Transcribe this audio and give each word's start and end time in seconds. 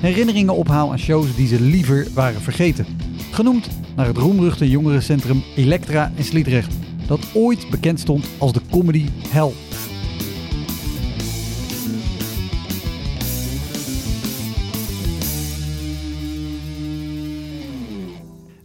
herinneringen 0.00 0.54
ophaal 0.54 0.90
aan 0.90 0.98
shows 0.98 1.36
die 1.36 1.46
ze 1.46 1.60
liever 1.60 2.06
waren 2.14 2.40
vergeten. 2.40 2.86
Genoemd 3.30 3.68
naar 3.96 4.06
het 4.06 4.16
roemruchte 4.16 4.70
jongerencentrum 4.70 5.42
Elektra 5.56 6.12
in 6.14 6.24
Sliedrecht, 6.24 6.74
dat 7.06 7.20
ooit 7.34 7.70
bekend 7.70 8.00
stond 8.00 8.28
als 8.38 8.52
de 8.52 8.60
comedy 8.70 9.06
hell. 9.28 9.52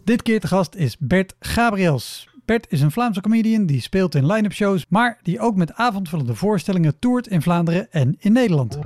Dit 0.04 0.22
keer 0.22 0.40
te 0.40 0.46
gast 0.46 0.74
is 0.74 0.96
Bert 0.98 1.34
Gabriels. 1.40 2.28
Bert 2.44 2.66
is 2.68 2.80
een 2.80 2.90
Vlaamse 2.90 3.20
comedian 3.20 3.66
die 3.66 3.80
speelt 3.80 4.14
in 4.14 4.26
line-up 4.26 4.52
shows, 4.52 4.86
maar 4.88 5.18
die 5.22 5.40
ook 5.40 5.56
met 5.56 5.74
avondvullende 5.74 6.34
voorstellingen 6.34 6.98
toert 6.98 7.26
in 7.26 7.42
Vlaanderen 7.42 7.92
en 7.92 8.16
in 8.18 8.32
Nederland. 8.32 8.78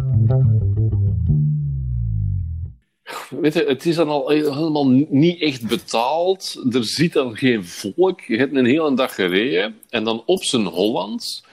Weet 3.31 3.55
je, 3.55 3.65
het 3.65 3.87
is 3.87 3.95
dan 3.95 4.09
al 4.09 4.29
helemaal 4.29 4.89
niet 5.09 5.41
echt 5.41 5.69
betaald. 5.69 6.65
Er 6.71 6.85
zit 6.85 7.13
dan 7.13 7.37
geen 7.37 7.65
volk. 7.65 8.21
Je 8.21 8.37
hebt 8.37 8.57
een 8.57 8.67
hele 8.67 8.95
dag 8.95 9.15
gereden. 9.15 9.79
En 9.89 10.05
dan 10.05 10.23
op 10.27 10.45
zijn 10.45 10.65
Hollands 10.67 11.45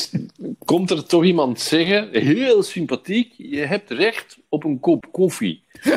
komt 0.64 0.90
er 0.90 1.06
toch 1.06 1.24
iemand 1.24 1.60
zeggen, 1.60 2.08
heel 2.12 2.62
sympathiek, 2.62 3.34
je 3.36 3.60
hebt 3.60 3.90
recht 3.90 4.38
op 4.48 4.64
een 4.64 4.80
kop 4.80 5.06
koffie. 5.12 5.62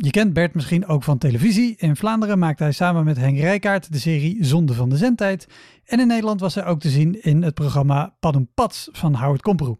Je 0.00 0.10
kent 0.10 0.32
Bert 0.32 0.54
misschien 0.54 0.86
ook 0.86 1.02
van 1.02 1.18
televisie. 1.18 1.74
In 1.78 1.96
Vlaanderen 1.96 2.38
maakte 2.38 2.62
hij 2.62 2.72
samen 2.72 3.04
met 3.04 3.16
Henk 3.16 3.38
Rijkaard 3.38 3.92
de 3.92 3.98
serie 3.98 4.44
Zonde 4.44 4.74
van 4.74 4.88
de 4.88 4.96
Zendtijd. 4.96 5.46
En 5.84 6.00
in 6.00 6.06
Nederland 6.06 6.40
was 6.40 6.54
hij 6.54 6.64
ook 6.64 6.80
te 6.80 6.88
zien 6.88 7.22
in 7.22 7.42
het 7.42 7.54
programma 7.54 8.16
Pats 8.54 8.88
van 8.92 9.14
Howard 9.14 9.42
Komproe. 9.42 9.78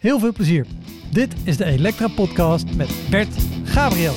Heel 0.00 0.18
veel 0.18 0.32
plezier. 0.32 0.66
Dit 1.12 1.34
is 1.44 1.56
de 1.56 1.64
Elektra 1.64 2.08
Podcast 2.08 2.76
met 2.76 2.90
Bert 3.10 3.34
Gabriels. 3.64 4.16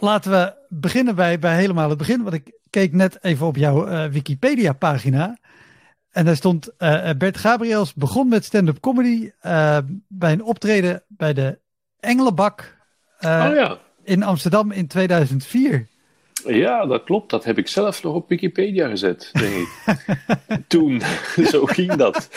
Laten 0.00 0.30
we 0.30 0.54
beginnen 0.68 1.14
bij, 1.14 1.38
bij 1.38 1.56
helemaal 1.56 1.88
het 1.88 1.98
begin. 1.98 2.22
Want 2.22 2.34
ik 2.34 2.52
keek 2.70 2.92
net 2.92 3.24
even 3.24 3.46
op 3.46 3.56
jouw 3.56 3.88
uh, 3.88 4.04
Wikipedia-pagina. 4.04 5.38
En 6.10 6.24
daar 6.24 6.36
stond 6.36 6.70
uh, 6.78 7.10
Bert 7.18 7.36
Gabriels 7.36 7.94
begon 7.94 8.28
met 8.28 8.44
stand-up 8.44 8.80
comedy 8.80 9.30
uh, 9.42 9.78
bij 10.08 10.32
een 10.32 10.42
optreden 10.42 11.02
bij 11.08 11.32
de 11.32 11.58
Engelenbak 12.00 12.76
oh, 13.20 13.50
ja. 13.54 13.78
in 14.02 14.22
Amsterdam 14.22 14.70
in 14.70 14.86
2004. 14.86 15.86
Ja, 16.46 16.86
dat 16.86 17.04
klopt. 17.04 17.30
Dat 17.30 17.44
heb 17.44 17.58
ik 17.58 17.68
zelf 17.68 18.02
nog 18.02 18.14
op 18.14 18.28
Wikipedia 18.28 18.88
gezet, 18.88 19.30
denk 19.32 19.54
ik. 19.54 19.68
Toen, 20.66 21.02
zo 21.52 21.64
ging 21.64 21.94
dat. 21.94 22.28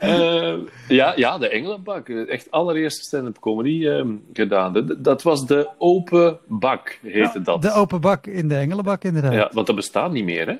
Uh, 0.00 0.54
ja, 0.88 1.12
ja, 1.16 1.38
de 1.38 1.48
Engelenbak. 1.48 2.08
Echt 2.08 2.50
allereerste 2.50 3.02
stand-up 3.02 3.38
comedy 3.40 3.86
um, 3.86 4.24
gedaan. 4.32 4.96
Dat 4.98 5.22
was 5.22 5.46
de 5.46 5.68
Open 5.78 6.38
Bak, 6.46 6.98
heette 7.02 7.38
ja, 7.38 7.44
dat. 7.44 7.62
De 7.62 7.72
Open 7.72 8.00
Bak 8.00 8.26
in 8.26 8.48
de 8.48 8.56
Engelenbak, 8.56 9.04
inderdaad. 9.04 9.32
Ja, 9.32 9.50
want 9.52 9.66
dat 9.66 9.76
bestaat 9.76 10.12
niet 10.12 10.24
meer, 10.24 10.46
hè? 10.46 10.54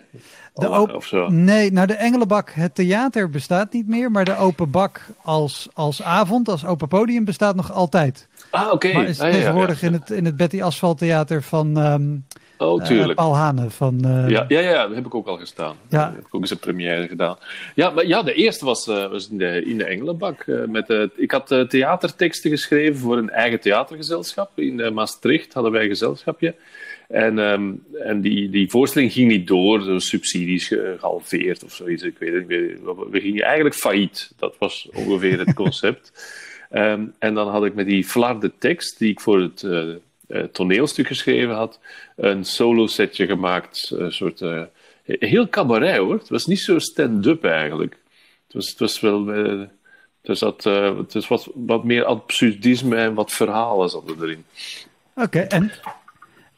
De 0.55 0.95
of 0.95 1.07
zo. 1.07 1.29
Nee, 1.29 1.73
nou 1.73 1.87
de 1.87 1.95
Engelenbak, 1.95 2.51
het 2.51 2.75
theater 2.75 3.31
bestaat 3.31 3.73
niet 3.73 3.89
meer, 3.89 4.11
maar 4.11 4.25
de 4.25 4.37
Open 4.37 4.71
Bak 4.71 5.07
als, 5.23 5.69
als 5.73 6.03
avond, 6.03 6.49
als 6.49 6.65
open 6.65 6.89
podium 6.89 7.25
bestaat 7.25 7.57
nog 7.57 7.73
altijd. 7.73 8.29
Ah, 8.51 8.65
oké. 8.65 8.75
Okay. 8.75 8.93
Maar 8.93 9.05
is 9.05 9.21
ah, 9.21 9.31
tegenwoordig 9.31 9.81
ja. 9.81 9.87
in 9.87 9.93
het, 9.93 10.11
in 10.11 10.25
het 10.25 10.37
Betty 10.37 10.63
Asphalt 10.63 10.99
Theater 10.99 11.43
van... 11.43 11.77
Um, 11.77 12.25
Oh, 12.61 12.85
tuurlijk. 12.85 13.09
Uh, 13.09 13.15
Paul 13.15 13.37
Hane 13.37 13.71
van... 13.71 14.03
Uh... 14.05 14.29
Ja, 14.29 14.45
ja, 14.49 14.61
ja, 14.61 14.87
dat 14.87 14.95
heb 14.95 15.07
ik 15.07 15.15
ook 15.15 15.27
al 15.27 15.37
gestaan. 15.37 15.77
Ja. 15.89 16.05
Dat 16.05 16.15
heb 16.15 16.27
ik 16.27 16.35
ook 16.35 16.41
eens 16.41 16.51
een 16.51 16.59
première 16.59 17.09
gedaan. 17.09 17.37
Ja, 17.75 17.91
maar 17.91 18.07
ja, 18.07 18.23
de 18.23 18.35
eerste 18.35 18.65
was, 18.65 18.89
uh, 18.89 19.11
was 19.11 19.31
in, 19.31 19.39
de, 19.39 19.65
in 19.65 19.79
de 19.79 19.85
Engelenbak. 19.85 20.45
met, 20.67 21.11
ik 21.17 21.31
had 21.31 21.47
theaterteksten 21.69 22.51
geschreven 22.51 23.01
voor 23.01 23.19
een 23.19 23.31
eigen 23.31 23.61
theatergezelschap. 23.61 24.59
In 24.59 24.95
Maastricht 24.95 25.53
hadden 25.53 25.73
wij 25.73 25.83
een 25.83 25.89
gezelschapje. 25.89 26.55
En, 27.09 27.39
um, 27.39 27.85
en 28.05 28.21
die, 28.21 28.51
die 28.51 28.71
voorstelling 28.71 29.13
ging 29.13 29.29
niet 29.29 29.47
door, 29.47 29.85
door 29.85 30.01
subsidies 30.01 30.67
gehalveerd 30.67 31.65
of 31.65 31.73
zoiets. 31.73 32.03
Ik 32.03 32.19
weet 32.19 32.33
het 32.33 32.49
niet. 32.49 32.79
We 33.11 33.21
gingen 33.21 33.43
eigenlijk 33.43 33.75
failliet. 33.75 34.33
Dat 34.37 34.55
was 34.59 34.89
ongeveer 34.93 35.39
het 35.39 35.55
concept. 35.65 36.13
um, 36.73 37.15
en 37.19 37.35
dan 37.35 37.49
had 37.49 37.65
ik 37.65 37.75
met 37.75 37.87
die 37.87 38.05
flarde 38.05 38.53
tekst, 38.59 38.99
die 38.99 39.11
ik 39.11 39.21
voor 39.21 39.41
het 39.41 39.63
uh, 39.63 39.95
toneelstuk 40.53 41.07
geschreven 41.07 41.55
had, 41.55 41.81
een 42.17 42.45
solo 42.45 42.87
setje 42.87 43.27
gemaakt, 43.27 43.91
een 43.95 44.13
soort 44.13 44.41
uh, 44.41 44.63
heel 45.05 45.49
cabaret 45.49 45.97
hoor. 45.97 46.19
Het 46.19 46.29
was 46.29 46.47
niet 46.47 46.61
zo 46.61 46.79
stand-up 46.79 47.45
eigenlijk. 47.45 47.99
Het 48.47 48.55
was, 48.55 48.69
het 48.69 48.79
was 48.79 49.01
wel, 49.01 49.35
uh, 49.35 49.67
het 50.23 50.39
zat, 50.39 50.65
het 50.65 51.13
was 51.13 51.29
wat, 51.29 51.49
wat 51.55 51.85
meer 51.85 52.05
absurdisme 52.05 52.97
en 52.97 53.15
wat 53.15 53.33
verhalen 53.33 53.89
zaten 53.89 54.17
erin. 54.23 54.45
Oké, 55.15 55.25
okay, 55.25 55.47
en, 55.47 55.73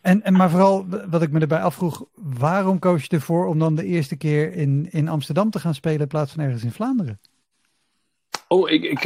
en, 0.01 0.23
en 0.23 0.33
maar 0.33 0.51
vooral 0.51 0.87
wat 1.11 1.23
ik 1.23 1.31
me 1.31 1.41
erbij 1.41 1.63
afvroeg, 1.63 2.05
waarom 2.15 2.79
koos 2.79 3.03
je 3.03 3.09
ervoor 3.09 3.47
om 3.47 3.59
dan 3.59 3.75
de 3.75 3.85
eerste 3.85 4.17
keer 4.17 4.53
in, 4.53 4.89
in 4.91 5.09
Amsterdam 5.09 5.51
te 5.51 5.59
gaan 5.59 5.75
spelen 5.75 6.01
in 6.01 6.07
plaats 6.07 6.33
van 6.33 6.45
ergens 6.45 6.65
in 6.65 6.73
Vlaanderen? 6.73 7.21
Oh, 8.49 8.71
ik, 8.71 8.83
ik, 8.83 9.05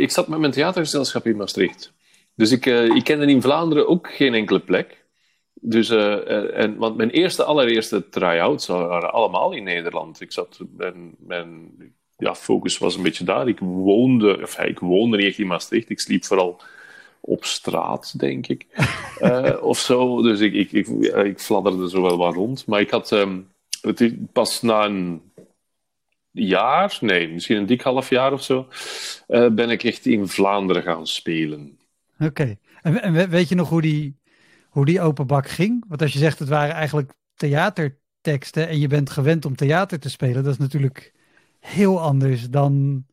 ik 0.00 0.10
zat 0.10 0.28
met 0.28 0.38
mijn 0.38 0.52
theatergezelschap 0.52 1.26
in 1.26 1.36
Maastricht. 1.36 1.92
Dus 2.40 2.52
ik, 2.52 2.66
uh, 2.66 2.84
ik 2.84 3.04
kende 3.04 3.26
in 3.26 3.42
Vlaanderen 3.42 3.88
ook 3.88 4.10
geen 4.12 4.34
enkele 4.34 4.60
plek. 4.60 5.04
Dus, 5.54 5.90
uh, 5.90 6.58
en, 6.58 6.76
want 6.76 6.96
mijn 6.96 7.10
eerste, 7.10 7.44
allereerste 7.44 8.08
try-outs 8.08 8.66
waren 8.66 9.12
allemaal 9.12 9.52
in 9.52 9.64
Nederland. 9.64 10.20
Ik 10.20 10.32
zat, 10.32 10.60
mijn, 10.76 11.14
mijn 11.18 11.72
ja, 12.16 12.34
focus 12.34 12.78
was 12.78 12.96
een 12.96 13.02
beetje 13.02 13.24
daar. 13.24 13.48
Ik 13.48 13.58
woonde, 13.58 14.42
of 14.42 14.58
ik 14.58 14.78
woonde 14.78 15.16
niet 15.16 15.26
echt 15.26 15.38
in 15.38 15.46
Maastricht. 15.46 15.90
Ik 15.90 16.00
sliep 16.00 16.24
vooral 16.24 16.60
op 17.20 17.44
straat, 17.44 18.18
denk 18.18 18.46
ik. 18.46 18.66
uh, 19.20 19.62
of 19.72 19.78
zo. 19.78 20.22
Dus 20.22 20.40
ik, 20.40 20.52
ik, 20.54 20.72
ik, 20.72 20.86
ik 21.14 21.40
fladderde 21.40 21.88
zo 21.88 22.02
wel 22.02 22.16
wat 22.16 22.34
rond. 22.34 22.66
Maar 22.66 22.80
ik 22.80 22.90
had 22.90 23.10
um, 23.10 23.48
het, 23.80 24.32
pas 24.32 24.62
na 24.62 24.84
een 24.84 25.22
jaar, 26.30 26.98
nee, 27.00 27.28
misschien 27.28 27.56
een 27.56 27.66
dik 27.66 27.82
half 27.82 28.10
jaar 28.10 28.32
of 28.32 28.42
zo, 28.42 28.66
uh, 29.28 29.48
ben 29.48 29.70
ik 29.70 29.84
echt 29.84 30.06
in 30.06 30.28
Vlaanderen 30.28 30.82
gaan 30.82 31.06
spelen. 31.06 31.78
Oké. 32.20 32.28
Okay. 32.28 32.58
En, 32.82 33.02
en, 33.02 33.30
weet 33.30 33.48
je 33.48 33.54
nog 33.54 33.68
hoe 33.68 33.80
die, 33.80 34.16
hoe 34.68 34.84
die 34.84 35.00
open 35.00 35.26
bak 35.26 35.48
ging? 35.48 35.84
Want 35.88 36.02
als 36.02 36.12
je 36.12 36.18
zegt 36.18 36.38
het 36.38 36.48
waren 36.48 36.74
eigenlijk 36.74 37.12
theaterteksten 37.34 38.68
en 38.68 38.78
je 38.78 38.86
bent 38.86 39.10
gewend 39.10 39.44
om 39.44 39.56
theater 39.56 39.98
te 39.98 40.10
spelen, 40.10 40.44
dat 40.44 40.52
is 40.52 40.58
natuurlijk 40.58 41.12
heel 41.60 42.00
anders 42.00 42.50
dan. 42.50 43.04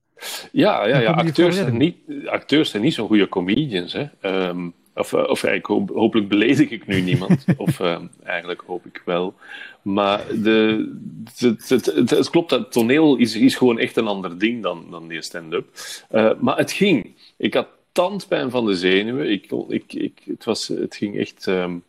Ja, 0.51 0.87
ja, 0.87 0.99
ja. 0.99 1.11
Acteurs, 1.11 1.55
zijn 1.55 1.77
niet, 1.77 1.97
acteurs 2.25 2.69
zijn 2.69 2.83
niet 2.83 2.93
zo'n 2.93 3.07
goede 3.07 3.29
comedians. 3.29 3.93
Hè? 3.93 4.07
Um, 4.21 4.73
of, 4.95 5.13
of 5.13 5.43
eigenlijk, 5.43 5.89
hopelijk 5.93 6.27
beledig 6.27 6.69
ik 6.69 6.87
nu 6.87 7.01
niemand. 7.01 7.45
of 7.57 7.79
um, 7.79 8.09
eigenlijk 8.23 8.63
hoop 8.65 8.85
ik 8.85 9.01
wel. 9.05 9.33
Maar 9.81 10.21
de, 10.43 10.89
het, 11.37 11.69
het, 11.69 11.85
het, 11.85 12.09
het, 12.09 12.29
klopt, 12.29 12.49
dat 12.49 12.71
toneel 12.71 13.17
is, 13.17 13.35
is 13.35 13.55
gewoon 13.55 13.79
echt 13.79 13.97
een 13.97 14.07
ander 14.07 14.39
ding 14.39 14.63
dan, 14.63 14.87
dan 14.91 15.07
die 15.07 15.21
stand-up. 15.21 15.67
Uh, 16.11 16.31
maar 16.39 16.57
het 16.57 16.71
ging. 16.71 17.15
Ik 17.37 17.53
had 17.53 17.67
tandpijn 17.97 18.49
van 18.49 18.65
de 18.65 18.75
zenuwen. 18.75 19.31
Ik, 19.31 19.51
ik, 19.67 19.93
ik, 19.93 20.21
het, 20.25 20.43
was, 20.43 20.67
het 20.67 20.95
ging 20.95 21.17
echt 21.17 21.45
um, 21.45 21.83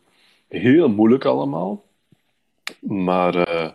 heel 0.47 0.89
moeilijk 0.89 1.25
allemaal. 1.25 1.83
Maar 2.79 3.35
uh, 3.35 3.69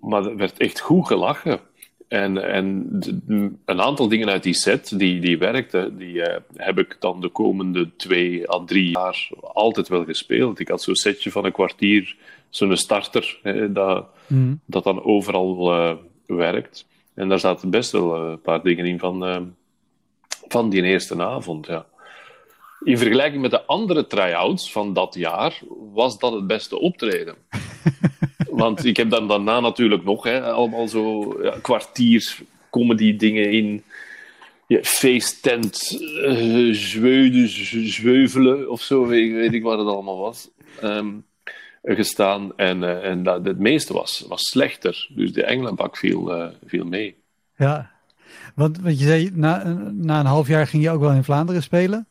maar 0.00 0.24
er 0.24 0.36
werd 0.36 0.58
echt 0.58 0.80
goed 0.80 1.06
gelachen. 1.06 1.60
En, 2.08 2.52
en 2.52 2.98
een 3.64 3.80
aantal 3.80 4.08
dingen 4.08 4.28
uit 4.28 4.42
die 4.42 4.54
set 4.54 4.98
die, 4.98 5.20
die 5.20 5.38
werkten, 5.38 5.96
die 5.96 6.14
uh, 6.14 6.36
heb 6.56 6.78
ik 6.78 6.96
dan 6.98 7.20
de 7.20 7.28
komende 7.28 7.96
twee 7.96 8.50
à 8.50 8.64
drie 8.64 8.90
jaar 8.90 9.28
altijd 9.42 9.88
wel 9.88 10.04
gespeeld. 10.04 10.58
Ik 10.58 10.68
had 10.68 10.82
zo'n 10.82 10.94
setje 10.94 11.30
van 11.30 11.44
een 11.44 11.52
kwartier, 11.52 12.16
zo'n 12.48 12.76
starter, 12.76 13.38
hè, 13.42 13.72
dat, 13.72 14.06
mm. 14.26 14.60
dat 14.64 14.84
dan 14.84 15.04
overal 15.04 15.72
uh, 15.72 15.92
werkt. 16.26 16.86
En 17.14 17.28
daar 17.28 17.40
zaten 17.40 17.70
best 17.70 17.92
wel 17.92 18.16
een 18.16 18.40
paar 18.40 18.62
dingen 18.62 18.86
in 18.86 18.98
van, 18.98 19.54
van 20.52 20.70
die 20.70 20.82
eerste 20.82 21.22
avond. 21.22 21.66
Ja. 21.66 21.86
In 22.84 22.98
vergelijking 22.98 23.42
met 23.42 23.50
de 23.50 23.64
andere 23.64 24.06
try-outs 24.06 24.72
van 24.72 24.92
dat 24.92 25.14
jaar 25.14 25.60
was 25.92 26.18
dat 26.18 26.32
het 26.32 26.46
beste 26.46 26.78
optreden. 26.78 27.34
Want 28.50 28.84
ik 28.84 28.96
heb 28.96 29.10
dan 29.10 29.28
daarna 29.28 29.60
natuurlijk 29.60 30.04
nog 30.04 30.24
hè, 30.24 30.42
allemaal 30.42 30.88
zo 30.88 31.36
ja, 31.42 31.54
kwartier 31.62 32.38
comedy 32.70 33.16
dingen 33.16 33.50
in 33.50 33.82
ja, 34.66 34.82
feesttent, 34.82 35.98
uh, 36.00 36.74
zweuvelen 37.84 38.70
of 38.70 38.82
zo, 38.82 39.06
weet, 39.06 39.32
weet, 39.32 39.52
ik 39.52 39.62
wat 39.62 39.78
het 39.78 39.88
allemaal 39.88 40.18
was. 40.18 40.48
Um, 40.82 41.24
gestaan 41.82 42.56
en, 42.56 42.82
uh, 42.82 43.04
en 43.04 43.22
dat, 43.22 43.44
het 43.44 43.58
meeste 43.58 43.92
was, 43.92 44.24
was 44.28 44.42
slechter. 44.42 45.08
Dus 45.14 45.32
de 45.32 45.44
Engelenbak 45.44 45.96
viel, 45.96 46.36
uh, 46.36 46.48
viel 46.64 46.84
mee. 46.84 47.16
Ja, 47.56 47.90
want, 48.54 48.80
want 48.80 48.98
je 48.98 49.06
zei, 49.06 49.30
na, 49.34 49.62
na 49.92 50.20
een 50.20 50.26
half 50.26 50.48
jaar 50.48 50.66
ging 50.66 50.82
je 50.82 50.90
ook 50.90 51.00
wel 51.00 51.12
in 51.12 51.24
Vlaanderen 51.24 51.62
spelen. 51.62 52.08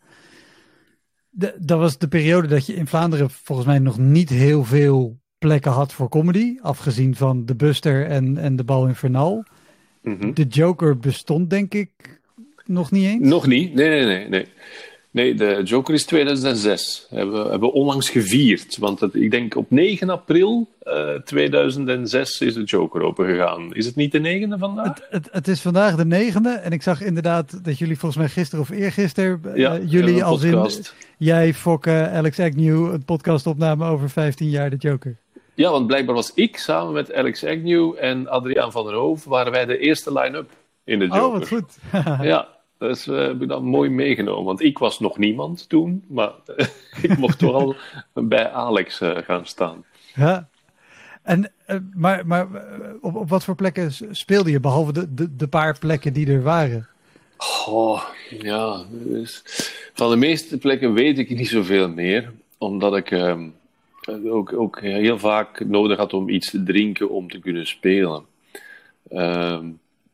De, 1.30 1.56
dat 1.60 1.80
was 1.80 1.98
de 1.98 2.08
periode 2.08 2.48
dat 2.48 2.66
je 2.66 2.74
in 2.74 2.88
Vlaanderen 2.88 3.30
volgens 3.30 3.68
mij 3.68 3.80
nog 3.80 3.98
niet 3.98 4.30
heel 4.30 4.64
veel 4.64 5.20
plekken 5.38 5.72
had 5.72 5.94
voor 5.94 6.10
comedy. 6.10 6.58
Afgezien 6.62 7.16
van 7.16 7.46
de 7.46 7.56
Buster 7.56 8.06
en, 8.06 8.38
en 8.38 8.56
de 8.56 8.64
Bal 8.64 8.88
Infernal. 8.88 9.44
Mm 10.02 10.34
De 10.34 10.44
Joker 10.44 10.98
bestond 10.98 11.50
denk 11.50 11.74
ik 11.74 12.22
nog 12.66 12.92
niet 12.92 13.06
eens. 13.06 13.28
Nog 13.28 13.48
niet, 13.48 13.74
nee, 13.74 13.90
nee, 13.90 14.06
nee. 14.06 14.30
nee. 14.30 14.46
Nee, 15.12 15.34
de 15.34 15.62
Joker 15.64 15.94
is 15.94 16.06
2006. 16.06 17.08
Hebben 17.10 17.44
we 17.44 17.50
hebben 17.50 17.74
onlangs 17.74 18.10
gevierd. 18.10 18.78
Want 18.78 19.00
het, 19.00 19.16
ik 19.16 19.32
denk 19.32 19.56
op 19.56 19.72
9 19.72 20.10
april 20.10 20.70
uh, 20.84 21.16
eh, 21.16 21.22
2006 21.22 22.42
is 22.42 22.54
de 22.54 22.64
Joker 22.64 23.02
open 23.02 23.26
gegaan. 23.26 23.74
Is 23.74 23.86
het 23.86 23.96
niet 23.96 24.12
de 24.12 24.46
9e 24.48 24.60
vandaag? 24.60 24.88
Het, 24.88 25.08
het, 25.10 25.28
het, 25.32 25.48
is 25.48 25.62
vandaag 25.62 25.96
de 25.96 26.32
9e. 26.32 26.64
En 26.64 26.72
ik 26.72 26.82
zag 26.82 27.02
inderdaad 27.02 27.64
dat 27.64 27.78
jullie 27.78 27.98
volgens 27.98 28.22
mij 28.22 28.30
gisteren 28.30 28.64
of 28.64 28.70
eergisteren. 28.70 29.42
Uh, 29.46 29.56
ja, 29.56 29.78
jullie 29.78 30.24
als 30.24 30.44
in. 30.44 30.70
Jij, 31.18 31.54
Fokke, 31.54 32.10
Alex 32.14 32.40
Agnew. 32.40 32.94
een 32.94 33.06
podcast 33.06 33.48
opnamen 33.48 33.88
over 33.88 34.10
15 34.10 34.50
jaar 34.50 34.70
de 34.70 34.76
Joker. 34.76 35.18
Ja, 35.54 35.72
want 35.72 35.88
blijkbaar 35.88 36.16
was 36.16 36.32
ik 36.34 36.58
samen 36.58 36.94
met 36.94 37.14
Alex 37.14 37.44
Agnew 37.46 37.96
en 38.00 38.28
Adriaan 38.28 38.72
van 38.72 38.86
der 38.86 38.94
Hoof. 38.94 39.24
waren 39.24 39.52
wij 39.52 39.66
de 39.66 39.78
eerste 39.78 40.14
line-up 40.14 40.50
in 40.84 41.00
de 41.00 41.06
Joker. 41.06 41.24
Oh, 41.24 41.32
wat 41.32 41.48
goed. 41.48 41.78
ja. 42.22 42.48
Dus 42.80 43.08
uh, 43.08 43.18
heb 43.18 43.42
ik 43.42 43.48
dat 43.48 43.62
mooi 43.62 43.90
meegenomen. 43.90 44.44
Want 44.44 44.62
ik 44.62 44.78
was 44.78 45.00
nog 45.00 45.18
niemand 45.18 45.70
toen, 45.70 46.04
maar 46.08 46.32
ik 47.02 47.18
mocht 47.18 47.40
toch 47.40 47.54
al 47.54 47.76
bij 48.14 48.50
Alex 48.52 49.02
uh, 49.02 49.18
gaan 49.18 49.46
staan. 49.46 49.86
Ja. 50.16 50.50
En, 51.24 51.52
uh, 51.68 51.78
maar 51.94 52.28
maar 52.28 52.48
op, 53.02 53.16
op 53.16 53.30
wat 53.30 53.44
voor 53.44 53.56
plekken 53.56 53.92
speelde 54.12 54.52
je, 54.52 54.60
behalve 54.60 54.94
de, 54.94 55.14
de, 55.14 55.36
de 55.36 55.48
paar 55.48 55.80
plekken 55.80 56.14
die 56.14 56.32
er 56.32 56.44
waren? 56.44 56.88
Oh, 57.68 58.04
ja. 58.30 58.86
Dus 58.92 59.44
van 59.94 60.10
de 60.10 60.16
meeste 60.16 60.58
plekken 60.58 60.94
weet 60.94 61.18
ik 61.18 61.30
niet 61.30 61.48
zoveel 61.48 61.90
meer. 61.90 62.32
Omdat 62.58 62.96
ik 62.96 63.12
ehm, 63.12 63.50
ook, 64.26 64.54
ook 64.54 64.82
heel 64.82 65.20
vaak 65.20 65.66
nodig 65.66 65.98
had 65.98 66.14
om 66.14 66.30
iets 66.30 66.50
te 66.50 66.64
drinken 66.64 67.10
om 67.10 67.30
te 67.30 67.40
kunnen 67.40 67.68
spelen. 67.68 68.26
Ehm, 69.10 69.68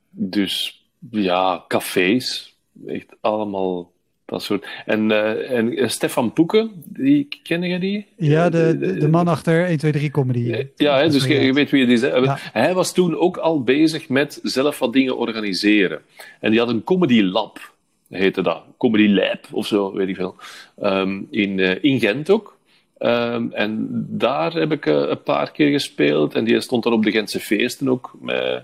dus 0.09 0.85
ja, 1.09 1.65
cafés, 1.67 2.54
echt 2.87 3.15
allemaal 3.21 3.93
dat 4.25 4.43
soort. 4.43 4.67
En, 4.85 5.09
uh, 5.09 5.51
en 5.51 5.77
eh, 5.77 5.87
Stefan 5.87 6.33
Poeken, 6.33 6.71
die, 6.85 7.27
ken 7.43 7.61
je 7.61 7.79
die? 7.79 8.05
Ja, 8.17 8.49
de, 8.49 8.77
de, 8.77 8.97
de 8.97 9.07
man 9.07 9.27
achter 9.27 9.65
1, 9.65 9.77
2, 9.77 9.91
3 9.91 10.11
comedy. 10.11 10.51
Eh, 10.51 10.65
ja, 10.75 10.97
hè, 10.97 11.09
dus 11.09 11.25
je, 11.25 11.33
je, 11.33 11.53
weet 11.53 11.69
wie 11.69 11.81
het 11.81 11.89
is. 11.89 12.01
Ja. 12.01 12.37
Hij 12.39 12.73
was 12.73 12.93
toen 12.93 13.17
ook 13.17 13.37
al 13.37 13.63
bezig 13.63 14.09
met 14.09 14.39
zelf 14.43 14.79
wat 14.79 14.93
dingen 14.93 15.17
organiseren. 15.17 16.01
En 16.39 16.51
die 16.51 16.59
had 16.59 16.69
een 16.69 16.83
comedy 16.83 17.21
lab, 17.21 17.73
heette 18.09 18.41
dat. 18.41 18.63
Comedy 18.77 19.07
lab 19.07 19.45
of 19.51 19.67
zo, 19.67 19.93
weet 19.93 20.07
ik 20.07 20.15
veel. 20.15 20.35
Um, 20.83 21.27
in, 21.31 21.57
uh, 21.57 21.83
in 21.83 21.99
Gent 21.99 22.29
ook. 22.29 22.57
Um, 22.99 23.51
en 23.51 23.87
daar 24.09 24.53
heb 24.53 24.71
ik 24.71 24.85
uh, 24.85 24.95
een 24.95 25.23
paar 25.23 25.51
keer 25.51 25.71
gespeeld. 25.71 26.33
En 26.33 26.45
die 26.45 26.61
stond 26.61 26.83
dan 26.83 26.93
op 26.93 27.03
de 27.03 27.11
Gentse 27.11 27.39
feesten 27.39 27.89
ook. 27.89 28.11
Met 28.21 28.63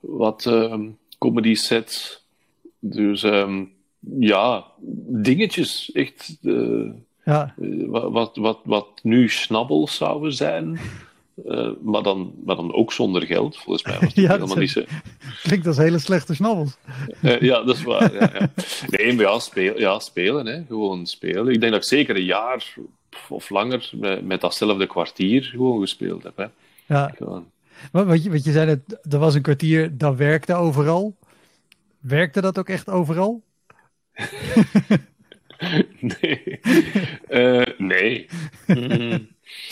wat 0.00 0.44
um, 0.44 0.98
comedy 1.18 1.54
sets. 1.54 2.21
Dus 2.84 3.22
um, 3.22 3.72
ja, 4.18 4.64
dingetjes. 5.08 5.92
Echt. 5.92 6.38
Uh, 6.42 6.90
ja. 7.24 7.54
Uh, 7.58 7.88
wat, 7.88 8.36
wat, 8.36 8.60
wat 8.64 8.88
nu 9.02 9.28
snabbels 9.28 9.96
zouden 9.96 10.32
zijn. 10.32 10.80
Uh, 11.46 11.70
maar, 11.82 12.02
dan, 12.02 12.32
maar 12.44 12.56
dan 12.56 12.74
ook 12.74 12.92
zonder 12.92 13.22
geld, 13.22 13.56
volgens 13.56 13.84
mij. 13.84 13.98
Was 14.00 14.14
ja, 14.24 14.32
helemaal 14.32 14.56
niet 14.56 14.70
zo. 14.70 14.82
Klinkt 15.42 15.66
als 15.66 15.76
hele 15.76 15.98
slechte 15.98 16.34
snabbels. 16.34 16.76
ja, 17.20 17.62
dat 17.62 17.76
is 17.76 17.82
waar. 17.82 18.14
Ja, 18.14 18.30
ja. 18.38 18.50
Nee, 18.88 19.14
maar 19.14 19.24
ja, 19.24 19.38
speel, 19.38 19.78
ja, 19.78 19.98
spelen. 19.98 20.46
Hè. 20.46 20.62
Gewoon 20.68 21.06
spelen. 21.06 21.48
Ik 21.48 21.60
denk 21.60 21.72
dat 21.72 21.82
ik 21.82 21.88
zeker 21.88 22.16
een 22.16 22.24
jaar 22.24 22.74
of 23.28 23.50
langer 23.50 23.90
met, 23.94 24.24
met 24.24 24.40
datzelfde 24.40 24.86
kwartier 24.86 25.42
gewoon 25.42 25.80
gespeeld 25.80 26.22
heb. 26.22 26.36
Hè. 26.36 26.46
Ja. 26.86 27.12
Gewoon. 27.16 27.46
Maar 27.92 28.06
wat 28.06 28.22
je, 28.22 28.30
wat 28.30 28.44
je 28.44 28.52
zei, 28.52 28.66
dat 28.86 29.12
er 29.12 29.18
was 29.18 29.34
een 29.34 29.42
kwartier 29.42 29.98
dat 29.98 30.16
werkte 30.16 30.54
overal. 30.54 31.16
Werkte 32.02 32.40
dat 32.40 32.58
ook 32.58 32.68
echt 32.68 32.88
overal? 32.88 33.42
nee. 36.20 36.60
Uh, 37.28 37.62
nee. 37.78 38.26
Mm. 38.66 39.28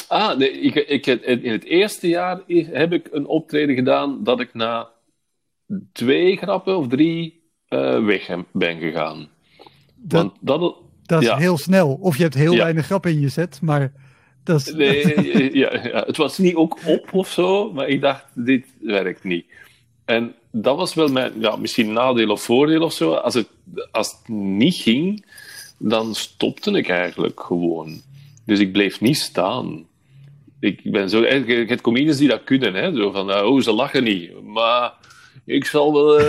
Ah, 0.08 0.38
nee, 0.38 0.50
ik, 0.50 0.74
ik, 0.74 1.06
in 1.06 1.52
het 1.52 1.64
eerste 1.64 2.08
jaar 2.08 2.40
heb 2.46 2.92
ik 2.92 3.08
een 3.10 3.26
optreden 3.26 3.74
gedaan 3.74 4.24
dat 4.24 4.40
ik 4.40 4.54
na 4.54 4.88
twee 5.92 6.36
grappen 6.36 6.76
of 6.76 6.88
drie 6.88 7.42
uh, 7.68 8.04
weg 8.04 8.36
ben 8.52 8.78
gegaan. 8.78 9.28
Dat, 9.96 10.22
Want 10.22 10.36
dat, 10.40 10.76
dat 11.02 11.22
is 11.22 11.28
ja. 11.28 11.36
heel 11.36 11.58
snel. 11.58 11.98
Of 12.00 12.16
je 12.16 12.22
hebt 12.22 12.34
heel 12.34 12.52
ja. 12.52 12.62
weinig 12.62 12.84
grappen 12.84 13.10
in 13.10 13.20
je 13.20 13.28
set, 13.28 13.60
maar 13.62 13.92
dat 14.44 14.60
is... 14.60 14.72
Nee, 14.72 15.56
ja, 15.58 15.74
ja, 15.82 16.04
het 16.06 16.16
was 16.16 16.38
niet 16.38 16.54
ook 16.54 16.78
op 16.86 17.12
of 17.12 17.28
zo, 17.28 17.72
maar 17.72 17.88
ik 17.88 18.00
dacht, 18.00 18.26
dit 18.34 18.66
werkt 18.80 19.24
niet. 19.24 19.46
En 20.10 20.34
dat 20.50 20.76
was 20.76 20.94
wel 20.94 21.08
mijn, 21.08 21.32
ja, 21.40 21.56
misschien 21.56 21.92
nadeel 21.92 22.30
of 22.30 22.42
voordeel 22.42 22.82
of 22.82 22.92
zo. 22.92 23.14
Als 23.14 23.34
het, 23.34 23.48
als 23.90 24.14
niet 24.26 24.74
ging, 24.74 25.24
dan 25.78 26.14
stopte 26.14 26.70
ik 26.70 26.88
eigenlijk 26.88 27.40
gewoon. 27.40 28.00
Dus 28.46 28.58
ik 28.58 28.72
bleef 28.72 29.00
niet 29.00 29.16
staan. 29.16 29.86
Ik 30.60 30.90
ben 30.90 31.10
zo, 31.10 31.20
je 31.20 31.64
hebt 31.66 31.80
comedians 31.80 32.16
die 32.16 32.28
dat 32.28 32.44
kunnen, 32.44 32.74
hè? 32.74 32.96
Zo 32.96 33.10
van, 33.10 33.34
oh, 33.34 33.60
ze 33.60 33.72
lachen 33.72 34.04
niet. 34.04 34.42
Maar 34.42 34.92
ik 35.44 35.64
zal 35.64 35.92
wel. 35.92 36.16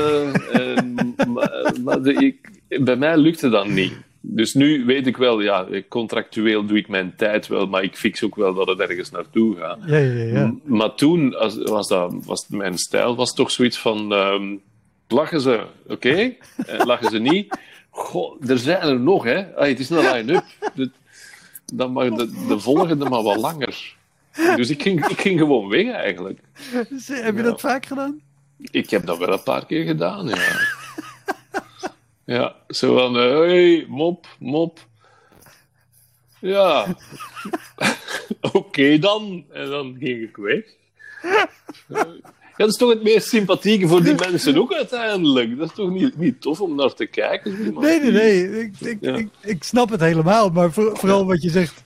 De, 2.03 2.13
ik, 2.13 2.49
bij 2.83 2.95
mij 2.95 3.17
lukte 3.17 3.49
dat 3.49 3.67
niet. 3.67 3.93
Dus 4.23 4.53
nu 4.53 4.85
weet 4.85 5.07
ik 5.07 5.17
wel, 5.17 5.41
ja, 5.41 5.67
contractueel 5.89 6.65
doe 6.65 6.77
ik 6.77 6.87
mijn 6.87 7.13
tijd 7.15 7.47
wel, 7.47 7.67
maar 7.67 7.83
ik 7.83 7.95
fix 7.95 8.23
ook 8.23 8.35
wel 8.35 8.53
dat 8.53 8.67
het 8.67 8.79
ergens 8.79 9.11
naartoe 9.11 9.55
gaat. 9.55 9.79
Ja, 9.85 9.97
ja, 9.97 10.23
ja. 10.23 10.53
Maar 10.63 10.93
toen 10.93 11.29
was, 11.63 11.87
dat, 11.87 12.13
was 12.25 12.45
mijn 12.49 12.77
stijl 12.77 13.15
was 13.15 13.33
toch 13.33 13.51
zoiets 13.51 13.79
van, 13.79 14.11
um, 14.11 14.61
lachen 15.07 15.41
ze, 15.41 15.65
oké? 15.83 15.93
Okay? 15.93 16.37
Eh, 16.67 16.85
lachen 16.85 17.09
ze 17.09 17.19
niet? 17.19 17.57
Goh, 17.89 18.49
er 18.49 18.57
zijn 18.57 18.81
er 18.81 18.99
nog, 18.99 19.23
hè? 19.23 19.55
Ay, 19.55 19.69
het 19.69 19.79
is 19.79 19.89
een 19.89 20.11
line-up. 20.11 20.43
Dan 21.73 21.91
mag 21.91 22.09
de, 22.09 22.45
de 22.47 22.59
volgende 22.59 23.09
maar 23.09 23.23
wat 23.23 23.37
langer. 23.37 23.95
Dus 24.55 24.69
ik 24.69 24.81
ging, 24.81 25.07
ik 25.07 25.21
ging 25.21 25.39
gewoon 25.39 25.69
weg, 25.69 25.91
eigenlijk. 25.91 26.39
Heb 27.05 27.35
je 27.35 27.43
dat 27.43 27.59
vaak 27.59 27.85
gedaan? 27.85 28.19
Ik 28.57 28.89
heb 28.89 29.05
dat 29.05 29.17
wel 29.17 29.33
een 29.33 29.43
paar 29.43 29.65
keer 29.65 29.85
gedaan, 29.85 30.27
ja. 30.27 30.35
Ja, 32.25 32.55
zo 32.67 32.95
van, 32.95 33.13
hé, 33.13 33.43
eh, 33.43 33.49
hey, 33.49 33.85
mop, 33.87 34.27
mop. 34.39 34.79
Ja, 36.39 36.95
oké 38.53 38.99
dan. 38.99 39.45
En 39.51 39.69
dan 39.69 39.95
ging 39.99 40.21
ik 40.21 40.35
weg. 40.35 40.63
Ja, 41.87 42.07
dat 42.57 42.69
is 42.69 42.77
toch 42.77 42.89
het 42.89 43.03
meest 43.03 43.27
sympathieke 43.27 43.87
voor 43.87 44.03
die 44.03 44.15
mensen 44.15 44.57
ook 44.57 44.73
uiteindelijk. 44.73 45.57
Dat 45.57 45.69
is 45.69 45.75
toch 45.75 45.89
niet, 45.89 46.17
niet 46.17 46.41
tof 46.41 46.61
om 46.61 46.75
naar 46.75 46.93
te 46.93 47.05
kijken? 47.05 47.73
Nee, 47.79 47.99
nee, 47.99 48.11
nee. 48.11 48.59
Ik, 48.59 48.79
ik, 48.79 49.01
ik, 49.01 49.29
ik, 49.41 49.63
snap 49.63 49.89
het 49.89 49.99
helemaal. 49.99 50.49
Maar 50.49 50.71
vooral 50.71 51.25
wat 51.25 51.41
je 51.41 51.49
zegt. 51.49 51.83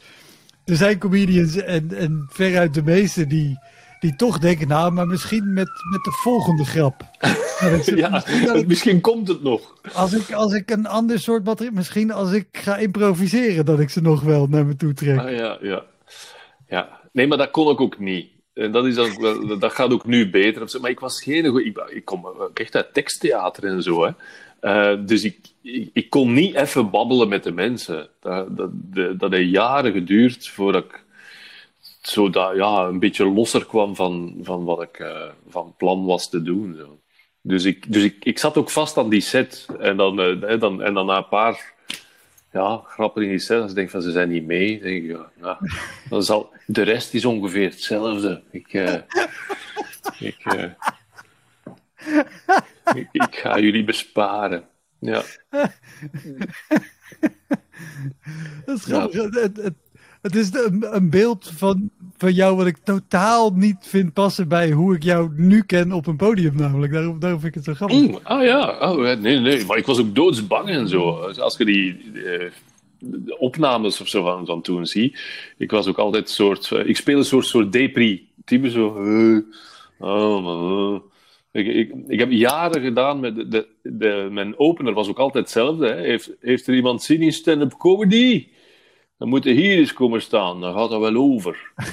Er 0.66 0.76
zijn 0.76 0.98
comedians 0.98 1.56
en, 1.56 1.94
en 1.94 2.26
veruit 2.30 2.74
de 2.74 2.84
meeste 2.84 3.28
die, 3.28 3.60
die 4.06 4.16
toch 4.16 4.40
denken, 4.40 4.68
nou, 4.68 4.92
maar 4.92 5.08
misschien 5.08 5.54
met, 5.54 5.68
met 5.92 6.04
de 6.04 6.12
volgende 6.12 6.66
grap. 6.66 7.02
ja, 7.96 8.24
misschien, 8.68 9.02
komt 9.02 9.28
het 9.28 9.44
nog. 9.44 9.78
Als 9.94 10.14
ik, 10.14 10.32
als 10.34 10.54
ik 10.54 10.72
een 10.72 10.86
ander 10.88 11.20
soort 11.20 11.44
materiaal, 11.44 11.74
misschien 11.74 12.12
als 12.12 12.32
ik 12.32 12.48
ga 12.52 12.78
improviseren, 12.78 13.66
dat 13.66 13.80
ik 13.80 13.90
ze 13.90 14.02
nog 14.02 14.22
wel 14.22 14.48
naar 14.48 14.66
me 14.66 14.76
toe 14.76 14.94
trek. 14.94 15.20
Ah, 15.20 15.32
ja, 15.32 15.58
ja. 15.62 15.84
ja. 16.68 17.00
Nee, 17.12 17.28
maar 17.28 17.38
dat 17.38 17.52
kon 17.52 17.72
ik 17.72 17.82
ook 17.82 18.00
niet. 18.00 18.28
En 18.54 18.72
dat, 18.72 18.86
is 18.86 18.96
wel- 18.96 19.58
dat 19.60 19.74
gaat 19.74 19.92
ook 19.92 20.06
nu 20.06 20.30
beter. 20.30 20.80
Maar 20.82 20.90
ik 20.90 21.00
was 21.00 21.24
geen 21.24 21.46
goeie- 21.48 21.66
Ik, 21.68 21.78
ik 21.90 22.06
kom 22.06 22.26
ook 22.26 22.60
echt 22.60 22.76
uit 22.76 22.94
teksttheater 22.94 23.64
en 23.64 23.84
zo. 23.84 24.04
Hè. 24.06 24.12
Eh, 24.60 25.00
dus 25.06 25.24
ik, 25.24 25.38
ik, 25.62 25.90
ik 25.94 26.10
kon 26.10 26.34
niet 26.34 26.56
even 26.56 26.90
babbelen 26.90 27.28
met 27.28 27.44
de 27.44 27.52
mensen. 27.52 28.10
Dat, 28.20 28.58
dat, 28.58 28.70
de- 28.74 29.16
dat 29.18 29.32
heeft 29.32 29.50
jaren 29.52 29.92
geduurd 29.92 30.48
voordat 30.50 30.84
ik 30.84 31.04
zo 32.08 32.30
dat, 32.30 32.56
ja, 32.56 32.84
een 32.84 33.00
beetje 33.00 33.26
losser 33.26 33.66
kwam 33.66 33.96
van, 33.96 34.38
van 34.42 34.64
wat 34.64 34.82
ik 34.82 35.00
eh, 35.00 35.30
van 35.50 35.74
plan 35.78 36.06
was 36.06 36.30
te 36.30 36.42
doen. 36.42 36.76
Zo. 36.76 37.00
Dus, 37.42 37.64
ik, 37.64 37.94
dus 37.94 38.04
ik, 38.04 38.26
ik 38.26 38.40
zat 38.40 38.58
ook 38.58 38.70
vast 38.70 38.98
aan 38.98 39.10
die 39.10 39.22
set. 39.22 39.66
En 39.80 39.98
dan, 39.98 40.18
hè, 40.18 40.58
dan, 40.58 40.82
en 40.82 40.94
dan 40.94 41.06
na 41.06 41.18
een 41.18 41.28
paar 41.28 41.74
ja, 42.52 42.82
grappen 42.86 43.24
in 43.24 43.30
die 43.30 43.40
set, 43.40 43.62
als 43.62 43.70
ik 43.70 43.76
denk 43.76 43.90
van 43.90 44.02
ze 44.02 44.12
zijn 44.12 44.30
niet 44.30 44.46
mee, 44.46 44.80
denk 44.82 45.04
ik, 45.04 45.10
ja, 45.10 45.32
ja, 45.42 45.60
dan 46.10 46.24
zal, 46.24 46.54
de 46.66 46.82
rest 46.82 47.14
is 47.14 47.26
ongeveer 47.26 47.70
hetzelfde. 47.70 48.44
Ik, 48.52 48.74
eh, 48.74 48.94
ik, 50.20 50.46
ik, 52.94 53.08
ik 53.12 53.36
ga 53.36 53.60
jullie 53.60 53.84
besparen. 53.84 54.68
Ja. 55.00 55.24
Dat 58.66 58.78
is 58.78 58.84
grappig. 58.84 59.34
Het, 59.34 59.74
het 60.26 60.36
is 60.36 60.50
een, 60.92 61.10
beeld 61.10 61.52
van, 61.56 61.90
van 62.18 62.34
jou 62.34 62.56
wat 62.56 62.66
ik 62.66 62.78
totaal 62.84 63.52
niet 63.52 63.78
vind 63.80 64.14
passen 64.14 64.48
bij 64.48 64.72
hoe 64.72 64.96
ik 64.96 65.04
jou 65.04 65.30
nu 65.36 65.62
ken 65.62 65.92
op 65.92 66.08
een 66.08 66.16
podium 66.16 66.56
namelijk. 66.56 66.94
Daarom, 66.94 67.20
daarom 67.20 67.40
vind 67.40 67.56
ik 67.56 67.64
het 67.64 67.78
zo 67.78 67.86
grappig. 67.86 68.10
Mm, 68.10 68.20
ah 68.24 68.38
oh, 68.38 68.46
ja, 69.06 69.14
nee, 69.14 69.40
nee, 69.40 69.66
maar 69.66 69.78
ik 69.78 69.86
was 69.86 70.00
ook 70.00 70.16
doodsbang 70.16 70.70
en 70.70 70.88
zo. 70.88 71.10
Als 71.20 71.58
je 71.58 71.66
die 71.66 71.98
eh, 72.14 72.52
opnames 73.38 74.02
of 74.02 74.08
zo 74.08 74.24
van, 74.24 74.46
van 74.46 74.62
toen 74.62 74.86
ziet, 74.86 75.20
ik 75.58 75.72
was 75.72 75.88
ook 75.88 75.98
altijd 75.98 76.30
soort, 76.30 76.72
eh, 76.72 76.88
ik 76.88 76.98
speel 76.98 77.18
een 77.18 77.26
soort, 77.26 77.46
soort 77.46 77.72
depri, 77.72 78.30
type 78.46 78.70
zo, 78.70 78.88
oh. 80.00 81.00
Ik, 81.52 81.68
ik, 81.68 81.94
ik 82.08 82.20
heb 82.20 82.32
jaren 82.32 82.82
gedaan 82.82 83.20
met 83.20 83.36
de, 83.36 83.48
de, 83.48 83.68
de, 83.82 84.28
mijn 84.32 84.60
opener 84.60 84.94
was 84.94 85.08
ook 85.08 85.20
altijd 85.20 85.44
hetzelfde. 85.44 85.88
Hè. 85.88 86.02
Heeft, 86.02 86.32
heeft 86.40 86.68
er 86.68 86.76
iemand 86.76 87.04
zin 87.04 87.22
in 87.22 87.32
stand-up 87.32 87.78
comedy? 87.78 88.48
Dan 89.18 89.30
moet 89.30 89.44
hij 89.44 89.54
hier 89.54 89.78
eens 89.78 89.94
komen 89.94 90.22
staan, 90.22 90.62
dan 90.62 90.74
gaat 90.74 90.90
dat 90.90 91.00
wel 91.00 91.16
over. 91.16 91.58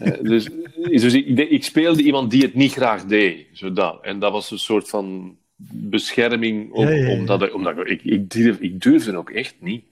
Eh, 0.00 0.22
dus 0.22 0.48
dus 0.90 1.14
ik, 1.14 1.38
ik 1.38 1.64
speelde 1.64 2.02
iemand 2.02 2.30
die 2.30 2.42
het 2.42 2.54
niet 2.54 2.72
graag 2.72 3.04
deed. 3.04 3.46
Zodat. 3.52 4.04
En 4.04 4.18
dat 4.18 4.32
was 4.32 4.50
een 4.50 4.58
soort 4.58 4.88
van 4.88 5.36
bescherming, 5.72 6.72
om, 6.72 6.84
Ja, 6.84 6.90
ja, 6.90 7.06
ja. 7.08 7.18
omdat, 7.18 7.42
ik, 7.42 7.54
omdat 7.54 7.88
ik, 7.88 8.30
durf, 8.30 8.58
ik 8.58 8.80
durfde 8.80 9.16
ook 9.16 9.30
echt 9.30 9.56
niet. 9.58 9.84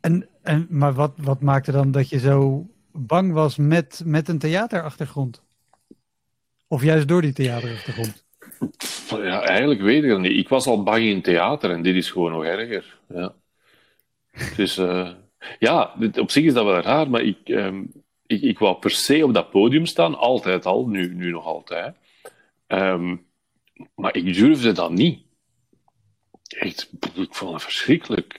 En, 0.00 0.28
en, 0.42 0.66
maar 0.70 0.92
wat, 0.92 1.12
wat 1.16 1.40
maakte 1.40 1.72
dan 1.72 1.90
dat 1.90 2.08
je 2.08 2.18
zo 2.18 2.66
bang 2.92 3.32
was 3.32 3.56
met, 3.56 4.02
met 4.04 4.28
een 4.28 4.38
theaterachtergrond? 4.38 5.42
Of 6.66 6.82
juist 6.82 7.08
door 7.08 7.22
die 7.22 7.32
theaterachtergrond? 7.32 8.24
Ja, 9.08 9.42
eigenlijk 9.42 9.80
weet 9.80 10.04
ik 10.04 10.10
het 10.10 10.20
niet. 10.20 10.38
Ik 10.38 10.48
was 10.48 10.66
al 10.66 10.82
bang 10.82 11.04
in 11.04 11.22
theater 11.22 11.70
en 11.70 11.82
dit 11.82 11.94
is 11.94 12.10
gewoon 12.10 12.32
nog 12.32 12.44
erger. 12.44 12.98
Ja. 13.08 13.34
Dus 14.56 14.78
eh, 14.78 15.10
ja, 15.58 15.94
op 16.14 16.30
zich 16.30 16.44
is 16.44 16.52
dat 16.52 16.64
wel 16.64 16.80
raar, 16.80 17.10
maar 17.10 17.22
ik, 17.22 17.38
ehm, 17.44 17.84
ik, 18.26 18.42
ik 18.42 18.58
wou 18.58 18.78
per 18.78 18.90
se 18.90 19.24
op 19.24 19.34
dat 19.34 19.50
podium 19.50 19.86
staan, 19.86 20.14
altijd 20.14 20.66
al, 20.66 20.86
nu, 20.86 21.14
nu 21.14 21.30
nog 21.30 21.44
altijd. 21.44 21.96
Ehm, 22.66 23.16
maar 23.94 24.16
ik 24.16 24.34
durfde 24.34 24.72
dat 24.72 24.90
niet. 24.90 25.24
Echt, 26.48 26.90
ik 27.14 27.34
vond 27.34 27.52
het 27.52 27.62
verschrikkelijk. 27.62 28.34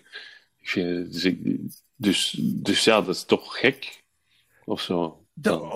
Ik 0.60 0.70
vind, 0.70 1.22
dus, 1.22 1.34
dus, 1.96 2.32
dus 2.42 2.84
ja, 2.84 3.02
dat 3.02 3.16
is 3.16 3.24
toch 3.24 3.60
gek. 3.60 4.04
Of 4.66 4.82
zo. 4.82 5.27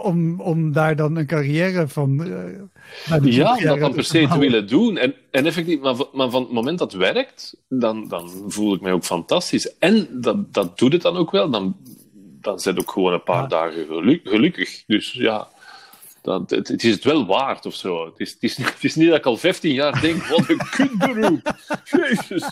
Om, 0.04 0.40
om 0.42 0.72
daar 0.72 0.96
dan 0.96 1.16
een 1.16 1.26
carrière 1.26 1.88
van. 1.88 2.18
de 2.18 2.68
Ja, 3.22 3.56
om 3.58 3.64
dat 3.64 3.80
dan 3.80 3.94
per 3.94 4.04
se 4.04 4.28
te 4.28 4.40
willen 4.40 4.68
doen. 4.68 4.98
En, 4.98 5.14
en 5.32 5.46
effectief, 5.46 5.80
maar, 5.80 5.96
van- 5.96 6.10
maar 6.14 6.30
van 6.30 6.42
het 6.42 6.52
moment 6.52 6.80
dat 6.80 6.92
het 6.92 7.02
werkt, 7.02 7.56
dan, 7.70 8.08
dan 8.08 8.30
voel 8.48 8.74
ik 8.74 8.82
mij 8.82 8.92
ook 8.92 9.04
fantastisch. 9.04 9.78
En 9.78 10.08
dat, 10.22 10.54
dat 10.54 10.78
doet 10.78 10.94
het 10.94 11.02
dan 11.02 11.16
ook 11.18 11.32
wel. 11.32 11.50
Dan, 11.50 11.76
dan 12.42 12.60
zit 12.60 12.80
ook 12.80 12.92
gewoon 12.92 13.14
een 13.14 13.24
paar 13.24 13.42
Ja. 13.42 13.48
dagen 13.48 13.86
geluk- 13.86 14.28
gelukkig. 14.28 14.84
Dus 14.88 15.12
ja, 15.12 15.48
dat, 16.22 16.50
het, 16.50 16.68
het 16.68 16.84
is 16.84 16.92
het 16.94 17.04
wel 17.04 17.26
waard 17.26 17.66
of 17.66 17.76
zo. 17.76 18.06
Het 18.06 18.20
is, 18.20 18.32
het, 18.32 18.44
is, 18.44 18.58
het 18.74 18.76
is 18.84 18.96
niet 18.96 19.08
dat 19.10 19.18
ik 19.18 19.26
al 19.26 19.38
15 19.38 19.74
jaar 19.74 20.02
denk, 20.02 20.26
wat 20.26 20.50
een 20.50 20.62
kutberoep. 20.72 21.56
Jezus. 21.98 22.44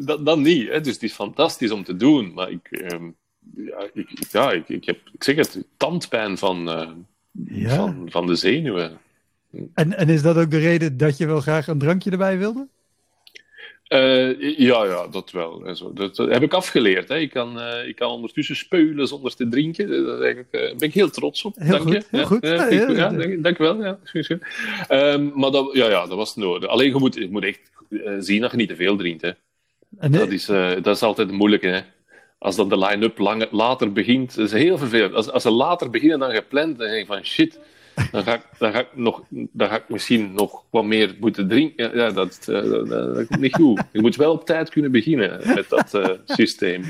Dat, 0.00 0.26
dat 0.26 0.38
niet. 0.38 0.68
Hè. 0.68 0.80
Dus 0.80 0.92
het 0.94 1.02
is 1.02 1.12
fantastisch 1.12 1.70
om 1.70 1.84
te 1.84 1.96
doen. 1.96 2.32
Maar 2.34 2.50
ik, 2.50 2.68
ehm, 2.70 3.10
ja, 3.56 3.88
ik, 3.94 4.08
ja, 4.30 4.52
ik, 4.52 4.68
ik 4.68 4.84
heb, 4.84 4.98
ik 5.12 5.24
zeg 5.24 5.36
het, 5.36 5.64
tandpijn 5.76 6.38
van, 6.38 6.70
eh, 6.70 6.88
Ja. 7.44 7.76
van, 7.76 8.06
van 8.10 8.26
de 8.26 8.34
zenuwen. 8.34 8.98
En, 9.74 9.96
en 9.96 10.08
is 10.08 10.22
dat 10.22 10.36
ook 10.36 10.50
de 10.50 10.58
reden 10.58 10.96
dat 10.96 11.16
je 11.16 11.26
wel 11.26 11.40
graag 11.40 11.66
een 11.66 11.78
drankje 11.78 12.10
erbij 12.10 12.38
wilde? 12.38 12.68
Eh, 13.92 14.58
ja, 14.58 14.84
ja, 14.84 15.06
dat 15.08 15.30
wel. 15.30 15.64
En 15.66 15.76
zo. 15.76 15.92
Dat, 15.92 16.16
dat 16.16 16.30
heb 16.30 16.42
ik 16.42 16.52
afgeleerd. 16.52 17.08
Hè. 17.08 17.18
Ik, 17.18 17.30
kan, 17.30 17.60
eh, 17.60 17.88
ik 17.88 17.96
kan 17.96 18.10
ondertussen 18.10 18.56
speulen 18.56 19.08
zonder 19.08 19.34
te 19.36 19.48
drinken. 19.48 20.06
Daar 20.06 20.18
ben 20.18 20.38
ik, 20.38 20.46
eh, 20.50 20.60
ben 20.76 20.88
ik 20.88 20.94
heel 20.94 21.10
trots 21.10 21.44
op. 21.44 21.54
Heel 21.56 21.70
dank 21.70 21.82
goed, 21.82 21.92
je. 21.92 22.02
heel 22.10 22.20
ja, 22.20 22.26
goed. 22.26 22.42
Ja, 22.46 22.68
Ja, 22.70 23.08
dank, 23.08 23.42
dank 23.42 23.58
wel. 23.58 23.82
Ja. 23.82 23.98
Ehm, 24.88 25.28
maar 25.34 25.50
dat, 25.50 25.70
ja, 25.72 25.88
ja, 25.88 26.06
dat 26.06 26.16
was 26.16 26.36
nodig. 26.36 26.68
Alleen 26.68 26.88
je 26.92 26.98
moet, 26.98 27.14
je 27.14 27.30
moet 27.30 27.44
echt 27.44 27.60
zien 28.18 28.40
dat 28.40 28.50
je 28.50 28.56
niet 28.56 28.68
te 28.68 28.76
veel 28.76 28.96
drinkt. 28.96 29.22
Hè. 29.22 29.30
En, 29.98 30.12
Dat, 30.12 30.30
is, 30.30 30.46
dat 30.82 30.86
is 30.86 31.02
altijd 31.02 31.30
moeilijk. 31.30 31.62
Hè. 31.62 31.80
Als 32.42 32.56
dan 32.56 32.68
de 32.68 32.78
line-up 32.78 33.18
later 33.50 33.92
begint, 33.92 34.34
dat 34.36 34.44
is 34.46 34.52
heel 34.52 34.78
vervelend. 34.78 35.14
Als, 35.14 35.30
als 35.30 35.42
ze 35.42 35.50
later 35.50 35.90
beginnen 35.90 36.18
dan 36.18 36.30
gepland, 36.34 36.78
dan 36.78 36.86
denk 36.88 37.00
je 37.00 37.06
van 37.14 37.24
shit, 37.24 37.58
dan 38.12 38.22
ga 38.22 38.34
ik, 38.34 38.40
dan 38.58 38.72
ga 38.72 38.78
ik, 38.80 38.86
nog, 38.94 39.22
dan 39.30 39.68
ga 39.68 39.76
ik 39.76 39.88
misschien 39.88 40.32
nog 40.34 40.62
wat 40.70 40.84
meer 40.84 41.14
moeten 41.20 41.48
drinken. 41.48 41.96
Ja, 41.96 42.10
dat, 42.10 42.38
eh, 42.48 42.62
dat, 42.70 42.88
dat 42.88 43.18
is 43.30 43.36
niet 43.38 43.54
goed. 43.54 43.82
Je 43.92 44.00
moet 44.00 44.16
wel 44.16 44.32
op 44.32 44.44
tijd 44.46 44.68
kunnen 44.70 44.90
beginnen 44.90 45.40
met 45.54 45.68
dat 45.68 45.94
eh, 45.94 46.08
systeem. 46.26 46.84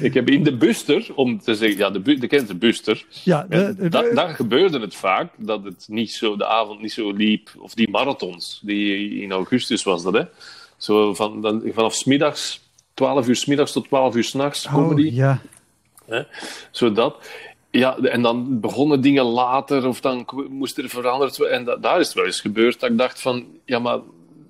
Ik 0.00 0.14
heb 0.14 0.30
in 0.30 0.42
de 0.42 0.56
buster, 0.56 1.06
om 1.14 1.40
te 1.40 1.54
zeggen, 1.54 1.78
ja, 1.78 1.90
de, 1.90 2.00
bu- 2.00 2.18
de 2.18 2.26
kent 2.26 2.48
de 2.48 2.54
buster. 2.54 3.04
ja, 3.24 3.46
de, 3.48 3.56
Ja, 3.56 3.72
de- 3.72 3.88
da- 3.88 4.14
daar 4.14 4.34
gebeurde 4.34 4.80
het 4.80 4.94
vaak 4.94 5.32
dat 5.36 5.64
het 5.64 5.86
niet 5.88 6.12
zo, 6.12 6.36
de 6.36 6.46
avond 6.46 6.80
niet 6.80 6.92
zo 6.92 7.10
liep. 7.12 7.50
Of 7.58 7.74
die 7.74 7.90
marathons, 7.90 8.60
die 8.64 9.20
in 9.20 9.32
augustus 9.32 9.82
was 9.82 10.02
dat, 10.02 10.12
hè? 10.14 10.22
Zo 10.76 11.14
van, 11.14 11.40
dan, 11.40 11.62
vanaf 11.72 11.94
smiddags, 11.94 12.60
12 12.96 13.28
uur 13.28 13.36
smiddags 13.36 13.72
tot 13.72 13.84
12 13.88 14.14
uur 14.14 14.24
s'nachts, 14.24 14.66
oh, 14.66 14.72
comedy. 14.74 15.10
ja. 15.14 15.40
Zodat. 16.70 17.30
Ja, 17.70 17.98
en 17.98 18.22
dan 18.22 18.60
begonnen 18.60 19.00
dingen 19.00 19.24
later, 19.24 19.86
of 19.86 20.00
dan 20.00 20.26
moest 20.48 20.78
er 20.78 20.88
veranderd 20.88 21.36
worden. 21.36 21.56
En 21.56 21.64
da- 21.64 21.76
daar 21.76 22.00
is 22.00 22.06
het 22.06 22.16
wel 22.16 22.24
eens 22.24 22.40
gebeurd 22.40 22.80
dat 22.80 22.90
ik 22.90 22.98
dacht 22.98 23.20
van, 23.20 23.46
ja, 23.64 23.78
maar 23.78 23.98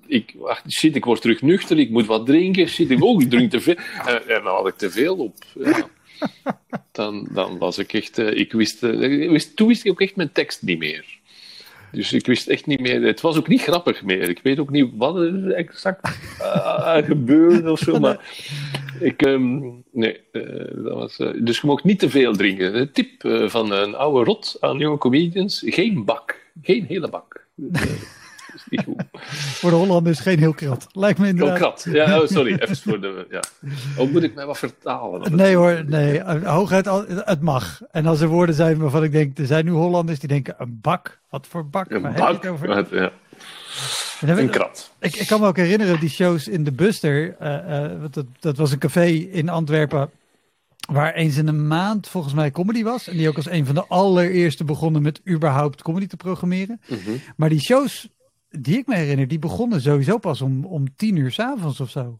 ik, 0.07 0.33
shit, 0.69 0.95
ik 0.95 1.05
word 1.05 1.21
terug 1.21 1.41
nuchter, 1.41 1.79
ik 1.79 1.89
moet 1.89 2.05
wat 2.05 2.25
drinken. 2.25 2.67
Shit, 2.67 2.89
ik, 2.89 3.03
oh, 3.03 3.21
ik 3.21 3.29
drink 3.29 3.51
te 3.51 3.59
veel. 3.61 3.75
En, 4.05 4.27
en 4.29 4.43
dan 4.43 4.55
had 4.55 4.67
ik 4.67 4.75
te 4.75 4.89
veel 4.89 5.15
op. 5.17 5.35
Ja. 5.53 5.87
Dan, 6.91 7.27
dan 7.31 7.57
was 7.57 7.77
ik 7.77 7.93
echt, 7.93 8.17
eh, 8.17 8.39
ik 8.39 8.51
wist, 8.51 8.83
eh, 8.83 9.01
ik 9.21 9.29
wist, 9.29 9.55
toen 9.55 9.67
wist 9.67 9.85
ik 9.85 9.91
ook 9.91 10.01
echt 10.01 10.15
mijn 10.15 10.31
tekst 10.31 10.61
niet 10.61 10.79
meer. 10.79 11.05
Dus 11.91 12.13
ik 12.13 12.25
wist 12.25 12.47
echt 12.47 12.65
niet 12.65 12.79
meer, 12.79 13.01
het 13.01 13.21
was 13.21 13.37
ook 13.37 13.47
niet 13.47 13.61
grappig 13.61 14.03
meer. 14.03 14.29
Ik 14.29 14.39
weet 14.43 14.59
ook 14.59 14.69
niet 14.69 14.89
wat 14.95 15.15
er 15.15 15.51
exact 15.51 16.19
eh, 16.39 16.97
gebeurde 16.97 17.71
of 17.71 17.79
zo, 17.79 17.99
maar 17.99 18.19
ik, 18.99 19.21
ehm, 19.21 19.59
nee, 19.91 20.19
eh, 20.31 20.83
dat 20.83 20.93
was, 20.93 21.17
dus 21.17 21.59
je 21.59 21.67
mocht 21.67 21.83
niet 21.83 21.99
te 21.99 22.09
veel 22.09 22.33
drinken. 22.33 22.91
Tip 22.91 23.09
van 23.45 23.71
een 23.71 23.95
oude 23.95 24.23
rot 24.23 24.57
aan 24.59 24.77
jonge 24.77 24.97
comedians: 24.97 25.63
geen 25.65 26.05
bak, 26.05 26.39
geen 26.61 26.85
hele 26.85 27.09
bak. 27.09 27.45
Voor 29.59 29.69
de 29.69 29.75
Hollanders 29.75 30.19
geen 30.19 30.39
heel 30.39 30.53
krat. 30.53 30.87
Lijkt 30.91 31.19
me 31.19 31.27
inderdaad. 31.27 31.57
krat. 31.57 31.87
Ja, 31.91 32.19
oh, 32.21 32.27
sorry, 32.27 32.53
even 32.61 32.77
voor 32.77 33.01
de. 33.01 33.27
Ja. 33.29 33.43
Oh, 33.97 34.11
moet 34.11 34.23
ik 34.23 34.35
mij 34.35 34.45
wat 34.45 34.57
vertalen? 34.57 35.35
Nee 35.35 35.55
hoor, 35.55 35.83
nee. 35.85 36.21
Hooguit, 36.43 36.89
het 37.07 37.41
mag. 37.41 37.81
En 37.91 38.05
als 38.05 38.21
er 38.21 38.27
woorden 38.27 38.55
zijn 38.55 38.77
waarvan 38.77 39.03
ik 39.03 39.11
denk, 39.11 39.37
er 39.37 39.45
zijn 39.45 39.65
nu 39.65 39.71
Hollanders 39.71 40.19
die 40.19 40.29
denken, 40.29 40.55
een 40.57 40.79
bak? 40.81 41.19
Wat 41.29 41.47
voor 41.47 41.69
bak? 41.69 41.91
Een 41.91 42.01
bak. 42.01 42.45
over? 42.45 42.95
Ja. 42.95 43.11
Een 44.21 44.49
krat. 44.49 44.91
Ik, 44.99 45.15
ik 45.15 45.27
kan 45.27 45.39
me 45.39 45.47
ook 45.47 45.57
herinneren, 45.57 45.99
die 45.99 46.09
shows 46.09 46.47
in 46.47 46.63
de 46.63 46.71
Buster. 46.71 47.35
eh, 47.39 47.83
eh, 47.83 47.91
dat, 48.11 48.25
dat 48.39 48.57
was 48.57 48.71
een 48.71 48.79
café 48.79 49.05
in 49.11 49.49
Antwerpen. 49.49 50.09
Waar 50.91 51.13
eens 51.13 51.37
in 51.37 51.47
een 51.47 51.67
maand 51.67 52.07
volgens 52.07 52.33
mij 52.33 52.51
comedy 52.51 52.83
was. 52.83 53.07
En 53.07 53.17
die 53.17 53.27
ook 53.27 53.35
als 53.35 53.49
een 53.49 53.65
van 53.65 53.75
de 53.75 53.85
allereerste 53.87 54.63
begonnen 54.63 55.01
met 55.01 55.21
überhaupt 55.27 55.81
comedy 55.81 56.07
te 56.07 56.17
programmeren. 56.17 56.81
Mhm. 56.87 57.11
Maar 57.35 57.49
die 57.49 57.61
shows 57.61 58.07
die 58.61 58.77
ik 58.77 58.87
me 58.87 58.95
herinner, 58.95 59.27
die 59.27 59.39
begonnen 59.39 59.81
sowieso 59.81 60.17
pas 60.17 60.41
om, 60.41 60.65
om 60.65 60.95
tien 60.95 61.15
uur 61.15 61.31
s'avonds 61.31 61.79
of 61.79 61.89
zo. 61.89 62.19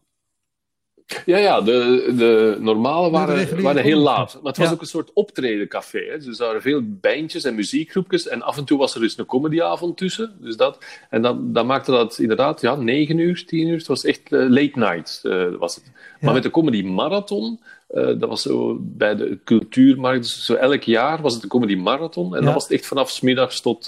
Ja, 1.25 1.37
ja, 1.37 1.61
de, 1.61 2.13
de 2.17 2.57
normale 2.59 3.09
waren, 3.09 3.61
waren 3.61 3.83
heel 3.83 3.99
laat. 3.99 4.33
Maar 4.33 4.43
het 4.51 4.57
was 4.57 4.67
Ja. 4.67 4.73
ook 4.73 4.81
een 4.81 4.87
soort 4.87 5.13
optredencafé. 5.13 5.99
Hè. 5.99 6.17
Dus 6.17 6.39
er 6.39 6.45
waren 6.45 6.61
veel 6.61 6.81
bandjes 6.85 7.43
en 7.43 7.55
muziekgroepjes. 7.55 8.27
En 8.27 8.41
af 8.41 8.57
en 8.57 8.65
toe 8.65 8.77
was 8.77 8.95
er 8.95 9.01
dus 9.01 9.17
een 9.17 9.25
comedyavond 9.25 9.97
tussen. 9.97 10.35
Dus 10.41 10.57
dat, 10.57 10.77
en 11.09 11.21
dan, 11.21 11.53
dan 11.53 11.65
maakte 11.65 11.91
dat 11.91 12.17
inderdaad 12.19 12.61
ja, 12.61 12.75
9 12.75 13.17
uur, 13.17 13.45
10 13.45 13.67
uur. 13.67 13.77
Het 13.77 13.87
was 13.87 14.03
echt 14.05 14.33
eh, 14.33 14.39
late 14.49 14.71
night. 14.79 15.19
eh, 15.23 15.45
was 15.59 15.75
het. 15.75 15.83
Maar 15.93 16.29
Ja. 16.29 16.31
met 16.33 16.43
de 16.43 16.51
comedy 16.51 16.81
marathon, 16.83 17.59
eh, 17.87 18.05
dat 18.05 18.29
was 18.29 18.41
zo 18.41 18.77
bij 18.81 19.15
de 19.15 19.39
cultuurmarkt. 19.43 20.21
Dus 20.23 20.45
zo 20.45 20.53
elk 20.53 20.81
jaar 20.83 21.21
was 21.21 21.33
het 21.33 21.41
de 21.41 21.47
comedy 21.47 21.75
marathon. 21.75 22.33
En 22.33 22.39
Ja. 22.39 22.45
dan 22.45 22.53
was 22.53 22.63
het 22.63 22.71
echt 22.73 22.85
vanaf 22.85 23.09
's 23.09 23.21
middags 23.21 23.61
tot, 23.61 23.87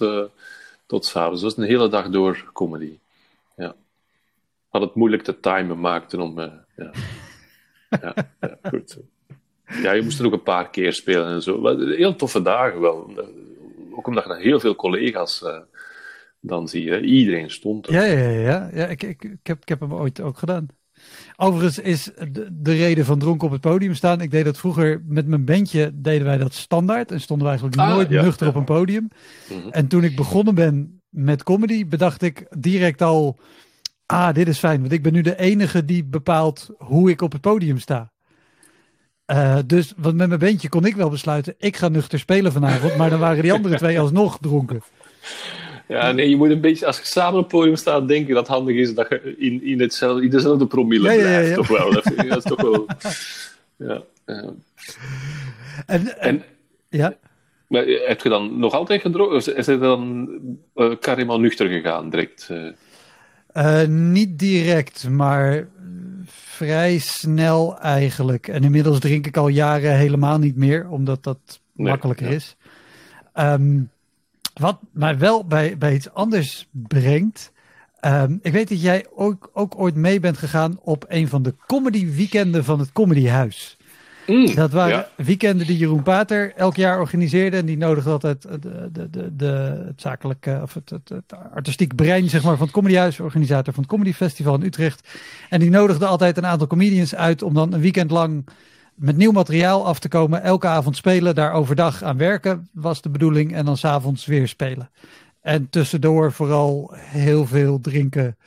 tot 0.89 1.05
's 1.05 1.15
avonds. 1.15 1.41
Dus 1.41 1.49
het 1.49 1.57
was 1.59 1.65
een 1.65 1.71
hele 1.71 1.89
dag 1.89 2.09
door 2.09 2.49
comedy. 2.53 2.97
Ja. 3.55 3.75
Had 4.69 4.81
het 4.81 4.95
moeilijk 4.95 5.23
te 5.23 5.39
timen 5.39 5.79
maakten 5.79 6.19
om. 6.19 6.39
eh, 6.39 6.51
ja. 6.77 6.91
Ja, 8.01 8.13
ja, 8.39 8.57
goed. 8.69 8.97
Ja, 9.81 9.91
je 9.91 10.01
moest 10.01 10.19
er 10.19 10.25
ook 10.25 10.33
een 10.33 10.43
paar 10.43 10.69
keer 10.69 10.93
spelen 10.93 11.27
en 11.27 11.41
zo. 11.41 11.59
Maar 11.61 11.77
Heel 11.77 12.15
toffe 12.15 12.41
dagen 12.41 12.81
wel. 12.81 13.11
Ook 13.91 14.07
omdat 14.07 14.23
je 14.23 14.29
dan 14.29 14.39
heel 14.39 14.59
veel 14.59 14.75
collega's 14.75 15.43
eh, 15.43 15.59
dan 16.39 16.67
zie 16.67 16.83
je. 16.83 17.01
Iedereen 17.01 17.51
stond 17.51 17.87
er. 17.87 17.93
Ja, 17.93 18.03
ja, 18.03 18.29
ja. 18.29 18.39
ja. 18.39 18.69
ja 18.73 18.85
ik, 18.87 19.03
ik, 19.03 19.23
ik, 19.23 19.47
heb, 19.47 19.61
ik 19.61 19.69
heb 19.69 19.79
hem 19.79 19.93
ooit 19.93 20.21
ook 20.21 20.37
gedaan. 20.37 20.67
Overigens 21.41 21.79
is 21.79 22.03
de, 22.31 22.47
de 22.51 22.73
reden 22.73 23.05
van 23.05 23.19
dronken 23.19 23.47
op 23.47 23.53
het 23.53 23.61
podium 23.61 23.95
staan. 23.95 24.21
Ik 24.21 24.31
deed 24.31 24.45
dat 24.45 24.57
vroeger 24.57 25.01
met 25.05 25.27
mijn 25.27 25.45
bandje, 25.45 25.91
deden 25.93 26.25
wij 26.25 26.37
dat 26.37 26.53
standaard. 26.53 27.11
En 27.11 27.21
stonden 27.21 27.45
we 27.45 27.51
eigenlijk 27.51 27.81
Ah, 27.81 27.95
nooit 27.95 28.09
ja, 28.09 28.21
nuchter 28.21 28.47
op 28.47 28.55
een 28.55 28.63
podium. 28.63 29.07
Mhm. 29.49 29.69
En 29.69 29.87
toen 29.87 30.03
ik 30.03 30.15
begonnen 30.15 30.55
ben 30.55 31.01
met 31.09 31.43
comedy, 31.43 31.87
bedacht 31.87 32.21
ik 32.21 32.45
direct 32.57 33.01
al... 33.01 33.39
Ah, 34.05 34.33
dit 34.33 34.47
is 34.47 34.59
fijn, 34.59 34.79
want 34.79 34.91
ik 34.91 35.03
ben 35.03 35.13
nu 35.13 35.21
de 35.21 35.39
enige 35.39 35.85
die 35.85 36.05
bepaalt 36.05 36.69
hoe 36.77 37.09
ik 37.09 37.21
op 37.21 37.31
het 37.31 37.41
podium 37.41 37.77
sta. 37.77 38.11
Eh, 39.25 39.57
dus 39.65 39.93
want 39.97 40.15
met 40.15 40.27
mijn 40.27 40.39
bandje 40.39 40.69
kon 40.69 40.85
ik 40.85 40.95
wel 40.95 41.09
besluiten, 41.09 41.53
ik 41.57 41.77
ga 41.77 41.87
nuchter 41.87 42.19
spelen 42.19 42.51
vanavond. 42.51 42.95
Maar 42.95 43.09
dan 43.09 43.19
waren 43.19 43.43
die 43.43 43.53
andere 43.53 43.77
twee 43.83 43.99
alsnog 43.99 44.37
dronken. 44.41 44.81
Ja, 45.89 46.11
nee, 46.11 46.29
je 46.29 46.35
moet 46.35 46.49
een 46.49 46.61
beetje, 46.61 46.85
als 46.85 46.97
je 46.97 47.05
samen 47.05 47.33
op 47.33 47.39
het 47.39 47.47
podium 47.47 47.75
staat, 47.75 48.07
denk 48.07 48.27
ik 48.27 48.33
dat 48.33 48.47
het 48.47 48.55
handig 48.55 48.75
is 48.75 48.93
dat 48.93 49.09
je 49.09 49.35
in, 49.37 49.63
in, 49.63 49.79
hetzelfde, 49.81 50.23
in 50.23 50.29
dezelfde 50.29 50.67
promille 50.67 51.11
Ja, 51.11 51.19
blijft. 51.19 51.49
ja. 51.49 51.55
Toch 51.55 51.67
wel. 51.67 51.91
Dat, 51.93 52.03
dat 52.15 52.37
is 52.37 52.43
toch 52.43 52.61
wel. 52.61 52.85
Ja. 53.87 54.03
En, 54.25 54.59
en, 55.85 56.19
En, 56.19 56.43
ja. 56.89 57.17
maar 57.67 57.83
heb 57.85 58.21
je 58.21 58.29
dan 58.29 58.59
nog 58.59 58.73
altijd 58.73 59.01
gedronken? 59.01 59.35
Of 59.35 59.47
is 59.47 59.65
het 59.65 59.79
dan 59.79 60.29
uh, 60.75 61.37
nuchter 61.37 61.67
gegaan 61.67 62.09
direct? 62.09 62.49
eh? 62.49 63.81
Eh, 63.81 63.87
niet 63.87 64.39
direct, 64.39 65.09
maar 65.09 65.67
vrij 66.25 66.97
snel 66.97 67.77
eigenlijk. 67.79 68.47
En 68.47 68.63
inmiddels 68.63 68.99
drink 68.99 69.27
ik 69.27 69.37
al 69.37 69.47
jaren 69.47 69.95
helemaal 69.97 70.37
niet 70.37 70.55
meer, 70.55 70.89
omdat 70.89 71.23
dat 71.23 71.59
Nee, 71.73 71.87
makkelijker 71.87 72.29
is. 72.29 72.55
Ehm, 73.33 73.79
wat 74.59 74.79
mij 74.91 75.17
wel 75.17 75.45
bij, 75.45 75.77
bij 75.77 75.93
iets 75.93 76.13
anders 76.13 76.67
brengt. 76.71 77.51
ehm, 77.99 78.37
ik 78.41 78.51
weet 78.51 78.69
dat 78.69 78.81
jij 78.81 79.05
ook, 79.15 79.49
ook 79.53 79.79
ooit 79.79 79.95
mee 79.95 80.19
bent 80.19 80.37
gegaan 80.37 80.79
op 80.81 81.05
een 81.07 81.27
van 81.27 81.43
de 81.43 81.55
comedy 81.67 82.11
weekenden 82.11 82.63
van 82.63 82.79
het 82.79 82.91
Comedyhuis. 82.91 83.77
Mm, 84.27 84.55
Dat 84.55 84.71
waren 84.71 84.97
ja. 84.97 85.23
weekenden 85.23 85.67
die 85.67 85.77
Jeroen 85.77 86.03
Pater 86.03 86.53
elk 86.55 86.75
jaar 86.75 86.99
organiseerde. 86.99 87.57
En 87.57 87.65
die 87.65 87.77
nodigde 87.77 88.09
altijd 88.09 88.41
de, 88.41 88.59
de, 88.91 89.09
de, 89.09 89.35
de, 89.35 89.83
het 89.85 90.01
zakelijke 90.01 90.59
of 90.61 90.73
het, 90.73 90.89
het, 90.89 91.09
het 91.09 91.33
artistiek 91.53 91.95
brein 91.95 92.29
zeg 92.29 92.43
maar, 92.43 92.57
van 92.57 92.65
het 92.65 92.75
Comedyhuis, 92.75 93.19
organisator 93.19 93.73
van 93.73 93.83
het 93.83 93.91
Comedy 93.91 94.13
Festival 94.13 94.55
in 94.55 94.63
Utrecht. 94.63 95.07
En 95.49 95.59
die 95.59 95.69
nodigde 95.69 96.05
altijd 96.05 96.37
een 96.37 96.45
aantal 96.45 96.67
comedians 96.67 97.15
uit 97.15 97.41
om 97.41 97.53
dan 97.53 97.73
een 97.73 97.81
weekend 97.81 98.11
lang 98.11 98.45
met 98.99 99.17
nieuw 99.17 99.31
materiaal 99.31 99.85
af 99.85 99.99
te 99.99 100.07
komen. 100.07 100.41
Elke 100.43 100.67
avond 100.67 100.95
spelen, 100.95 101.35
daar 101.35 101.53
overdag 101.53 102.03
aan 102.03 102.17
werken 102.17 102.69
was 102.73 103.01
de 103.01 103.09
bedoeling. 103.09 103.53
En 103.55 103.65
dan 103.65 103.77
s'avonds 103.77 104.25
weer 104.25 104.47
spelen. 104.47 104.89
En 105.41 105.69
tussendoor 105.69 106.31
vooral 106.31 106.93
heel 106.95 107.45
veel 107.45 107.79
drinken. 107.81 108.37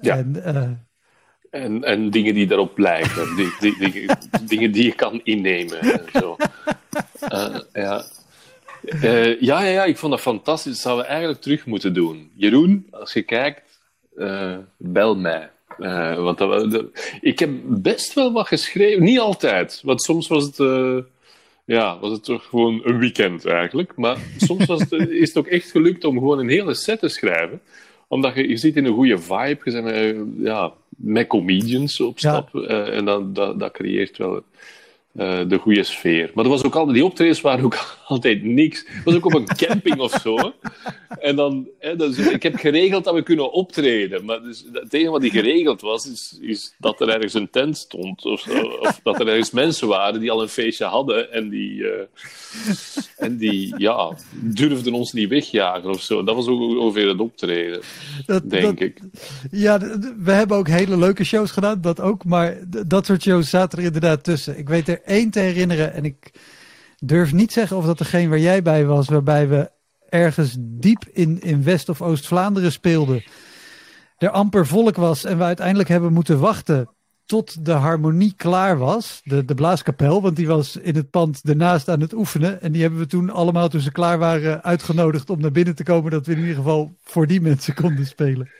Ja. 0.00 0.16
En, 0.16 0.44
eh, 0.44 1.62
En, 1.62 1.84
en 1.84 2.10
dingen 2.10 2.34
die 2.34 2.46
daarop 2.46 2.78
lijken. 2.78 3.36
Die, 3.36 3.54
die, 3.60 3.90
die- 3.90 4.06
dingen 4.56 4.72
die 4.72 4.84
je 4.84 4.94
kan 4.94 5.20
innemen. 5.24 5.80
En 5.80 6.02
zo. 6.12 6.36
Eh, 7.20 7.56
ja. 7.72 8.02
Eh, 8.82 9.40
ja, 9.40 9.60
ja, 9.62 9.70
ja, 9.70 9.84
ik 9.84 9.98
vond 9.98 10.12
dat 10.12 10.20
fantastisch. 10.20 10.72
Dat 10.72 10.80
zouden 10.80 11.04
we 11.04 11.10
eigenlijk 11.10 11.40
terug 11.40 11.66
moeten 11.66 11.94
doen. 11.94 12.30
Jeroen, 12.34 12.86
als 12.90 13.12
je 13.12 13.22
kijkt, 13.22 13.62
bel 14.76 15.16
mij. 15.16 15.50
Eh, 15.78 16.14
want 16.22 16.38
dat, 16.38 16.84
ik 17.20 17.38
heb 17.38 17.50
best 17.64 18.14
wel 18.14 18.32
wat 18.32 18.46
geschreven. 18.46 19.02
Niet 19.02 19.18
altijd. 19.18 19.80
Want 19.84 20.02
soms 20.02 20.28
was 20.28 20.44
het, 20.44 20.58
eh, 20.60 20.96
ja, 21.64 21.98
was 21.98 22.10
het 22.12 22.24
toch 22.24 22.44
gewoon 22.44 22.80
een 22.84 22.98
weekend 22.98 23.46
eigenlijk. 23.46 23.92
Maar 23.96 24.16
soms 24.36 24.66
was 24.66 24.80
het, 24.80 24.92
is 25.22 25.28
het 25.28 25.38
ook 25.38 25.46
echt 25.46 25.70
gelukt 25.70 26.04
om 26.04 26.18
gewoon 26.18 26.38
een 26.38 26.48
hele 26.48 26.74
set 26.74 26.98
te 26.98 27.08
schrijven 27.08 27.60
omdat 28.08 28.34
je, 28.34 28.48
je 28.48 28.56
zit 28.56 28.76
in 28.76 28.84
een 28.84 28.94
goede 28.94 29.18
vibe, 29.18 29.58
je 29.64 29.70
bent 29.72 29.84
met, 29.84 30.16
ja, 30.46 30.72
met 30.88 31.26
comedians 31.26 32.00
op 32.00 32.18
Ja. 32.18 32.30
stap. 32.30 32.54
eh, 32.64 32.96
en 32.96 33.04
dat, 33.04 33.34
dat, 33.34 33.60
dat 33.60 33.72
creëert 33.72 34.16
wel 34.16 34.42
eh, 35.14 35.40
de 35.48 35.58
goede 35.58 35.82
sfeer. 35.82 36.30
Maar 36.34 36.44
er 36.44 36.50
was 36.50 36.64
ook 36.64 36.74
altijd, 36.74 36.94
die 36.96 37.04
optredens 37.04 37.40
waren 37.40 37.64
ook 37.64 37.74
altijd 38.04 38.42
niks. 38.42 38.84
Het 38.86 39.04
was 39.04 39.14
ook 39.14 39.24
op 39.24 39.34
een 39.34 39.56
camping 39.56 39.98
of 39.98 40.12
zo. 40.12 40.52
En 41.18 41.36
dan, 41.36 41.68
hè, 41.78 41.96
dus, 41.96 42.18
ik 42.18 42.42
heb 42.42 42.54
geregeld 42.54 43.04
dat 43.04 43.14
we 43.14 43.22
kunnen 43.22 43.52
optreden. 43.52 44.24
Maar 44.24 44.42
dus, 44.42 44.64
het 44.72 44.92
enige 44.94 45.10
wat 45.10 45.20
die 45.20 45.30
geregeld 45.30 45.80
was, 45.80 46.10
is, 46.10 46.38
is 46.40 46.74
dat 46.78 47.00
er 47.00 47.08
ergens 47.08 47.34
een 47.34 47.50
tent 47.50 47.76
stond. 47.76 48.24
Of, 48.24 48.48
of 48.80 49.00
dat 49.02 49.20
er 49.20 49.28
ergens 49.28 49.50
mensen 49.50 49.88
waren 49.88 50.20
die 50.20 50.30
al 50.30 50.42
een 50.42 50.48
feestje 50.48 50.84
hadden. 50.84 51.32
En 51.32 51.48
die, 51.48 51.88
eh, 51.88 52.06
en 53.16 53.36
die 53.36 53.74
ja, 53.76 54.16
durfden 54.40 54.92
ons 54.92 55.12
niet 55.12 55.28
wegjagen 55.28 55.90
of 55.90 56.02
zo. 56.02 56.24
Dat 56.24 56.34
was 56.34 56.46
ook 56.46 56.60
ongeveer 56.60 57.08
het 57.08 57.20
optreden, 57.20 57.80
dat, 58.26 58.50
denk 58.50 58.62
dat, 58.62 58.80
ik. 58.80 58.98
Ja, 59.50 59.78
we 60.18 60.32
hebben 60.32 60.56
ook 60.56 60.68
hele 60.68 60.96
leuke 60.96 61.24
shows 61.24 61.50
gedaan, 61.50 61.80
dat 61.80 62.00
ook. 62.00 62.24
Maar 62.24 62.58
dat 62.86 63.06
soort 63.06 63.22
shows 63.22 63.50
zaten 63.50 63.78
er 63.78 63.84
inderdaad 63.84 64.24
tussen. 64.24 64.58
Ik 64.58 64.68
weet 64.68 64.88
er 64.88 65.02
één 65.04 65.30
te 65.30 65.40
herinneren 65.40 65.94
en 65.94 66.04
ik 66.04 66.32
durf 67.06 67.32
niet 67.32 67.52
zeggen 67.52 67.76
of 67.76 67.84
dat 67.86 67.98
degene 67.98 68.28
waar 68.28 68.38
jij 68.38 68.62
bij 68.62 68.84
was, 68.86 69.08
waarbij 69.08 69.48
we 69.48 69.70
ergens 70.08 70.56
diep 70.58 71.04
in, 71.12 71.40
in 71.40 71.62
West- 71.64 71.88
of 71.88 72.02
Oost-Vlaanderen 72.02 72.72
speelden. 72.72 73.22
Er 74.18 74.30
amper 74.30 74.66
volk 74.66 74.96
was 74.96 75.24
en 75.24 75.38
we 75.38 75.44
uiteindelijk 75.44 75.88
hebben 75.88 76.12
moeten 76.12 76.38
wachten 76.40 76.88
tot 77.26 77.64
de 77.64 77.72
harmonie 77.72 78.34
klaar 78.36 78.78
was. 78.78 79.20
De, 79.24 79.44
de 79.44 79.54
blaaskapel, 79.54 80.22
want 80.22 80.36
die 80.36 80.46
was 80.46 80.76
in 80.76 80.94
het 80.96 81.10
pand 81.10 81.40
ernaast 81.44 81.88
aan 81.88 82.00
het 82.00 82.12
oefenen. 82.12 82.60
En 82.62 82.72
die 82.72 82.82
hebben 82.82 83.00
we 83.00 83.06
toen 83.06 83.30
allemaal 83.30 83.68
toen 83.68 83.80
ze 83.80 83.92
klaar 83.92 84.18
waren 84.18 84.62
uitgenodigd 84.62 85.30
om 85.30 85.40
naar 85.40 85.50
binnen 85.52 85.74
te 85.74 85.84
komen. 85.84 86.10
Dat 86.10 86.26
we 86.26 86.32
in 86.32 86.38
ieder 86.38 86.54
geval 86.54 86.94
voor 87.04 87.26
die 87.26 87.40
mensen 87.40 87.74
konden 87.74 88.06
spelen. 88.06 88.50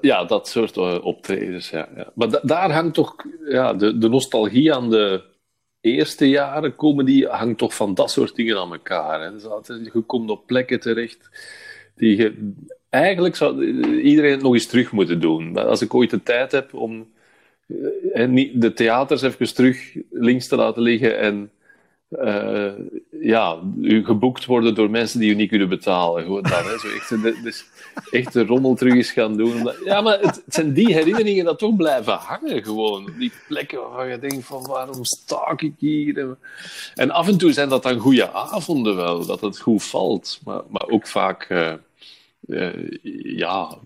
Ja, 0.00 0.24
dat 0.24 0.48
soort 0.48 0.76
eh, 0.76 1.04
optredens. 1.04 1.70
Ja, 1.70 1.88
ja. 1.96 2.10
Maar 2.14 2.28
da- 2.28 2.40
daar 2.42 2.72
hangt 2.72 2.94
toch 2.94 3.14
ja, 3.48 3.74
de, 3.74 3.98
de 3.98 4.08
nostalgie 4.08 4.74
aan 4.74 4.90
de 4.90 5.22
eerste 5.80 6.28
jaren 6.28 6.76
comedy 6.76 7.24
hangt 7.24 7.58
toch 7.58 7.74
van 7.74 7.94
dat 7.94 8.10
soort 8.10 8.34
dingen 8.34 8.58
aan 8.58 8.72
elkaar. 8.72 9.20
Hè. 9.20 9.32
Dus 9.32 9.42
je 9.92 10.00
komt 10.00 10.30
op 10.30 10.46
plekken 10.46 10.80
terecht 10.80 11.28
die. 11.96 12.32
Eigenlijk 12.90 13.36
zou 13.36 13.64
iedereen 14.00 14.30
het 14.30 14.42
nog 14.42 14.54
eens 14.54 14.66
terug 14.66 14.92
moeten 14.92 15.20
doen. 15.20 15.56
Als 15.56 15.82
ik 15.82 15.94
ooit 15.94 16.10
de 16.10 16.22
tijd 16.22 16.52
heb 16.52 16.74
om 16.74 17.08
eh, 18.12 18.50
de 18.54 18.72
theaters 18.74 19.22
even 19.22 19.54
terug 19.54 19.96
links 20.10 20.48
te 20.48 20.56
laten 20.56 20.82
liggen 20.82 21.18
en 21.18 21.50
eh, 22.08 22.72
ja, 23.20 23.58
geboekt 23.82 24.44
worden 24.44 24.74
door 24.74 24.90
mensen 24.90 25.20
die 25.20 25.30
u 25.30 25.34
niet 25.34 25.48
kunnen 25.48 25.68
betalen. 25.68 26.22
Gewoon 26.22 26.42
dat, 26.42 26.84
echt, 26.94 27.08
de- 27.08 27.40
dus 27.42 27.64
echt 28.10 28.32
de 28.32 28.44
rommel 28.44 28.74
terug 28.74 28.94
eens 28.94 29.10
gaan 29.10 29.36
doen. 29.36 29.70
Ja, 29.84 30.00
maar 30.00 30.18
het, 30.20 30.42
het 30.44 30.54
zijn 30.54 30.72
die 30.72 30.92
herinneringen 30.94 31.44
dat 31.44 31.58
toch 31.58 31.76
blijven 31.76 32.12
hangen 32.12 32.64
gewoon. 32.64 33.12
Die 33.18 33.32
plekken 33.48 33.80
waarvan 33.80 34.08
je 34.08 34.18
denkt 34.18 34.44
van 34.46 34.66
waarom 34.66 35.04
sta 35.04 35.52
ik 35.56 35.72
hier? 35.78 36.36
En, 36.94 37.10
af 37.10 37.28
en 37.28 37.38
toe 37.38 37.52
zijn 37.52 37.68
dat 37.68 37.82
dan 37.82 37.98
goede 37.98 38.32
avonden 38.32 38.96
wel, 38.96 39.26
dat 39.26 39.40
het 39.40 39.58
goed 39.60 39.84
valt. 39.84 40.40
Maar, 40.44 40.62
maar 40.68 40.86
ook 40.88 41.06
vaak, 41.06 41.42
eh, 41.42 41.72
eh, 42.48 42.90
ja, 43.22 43.78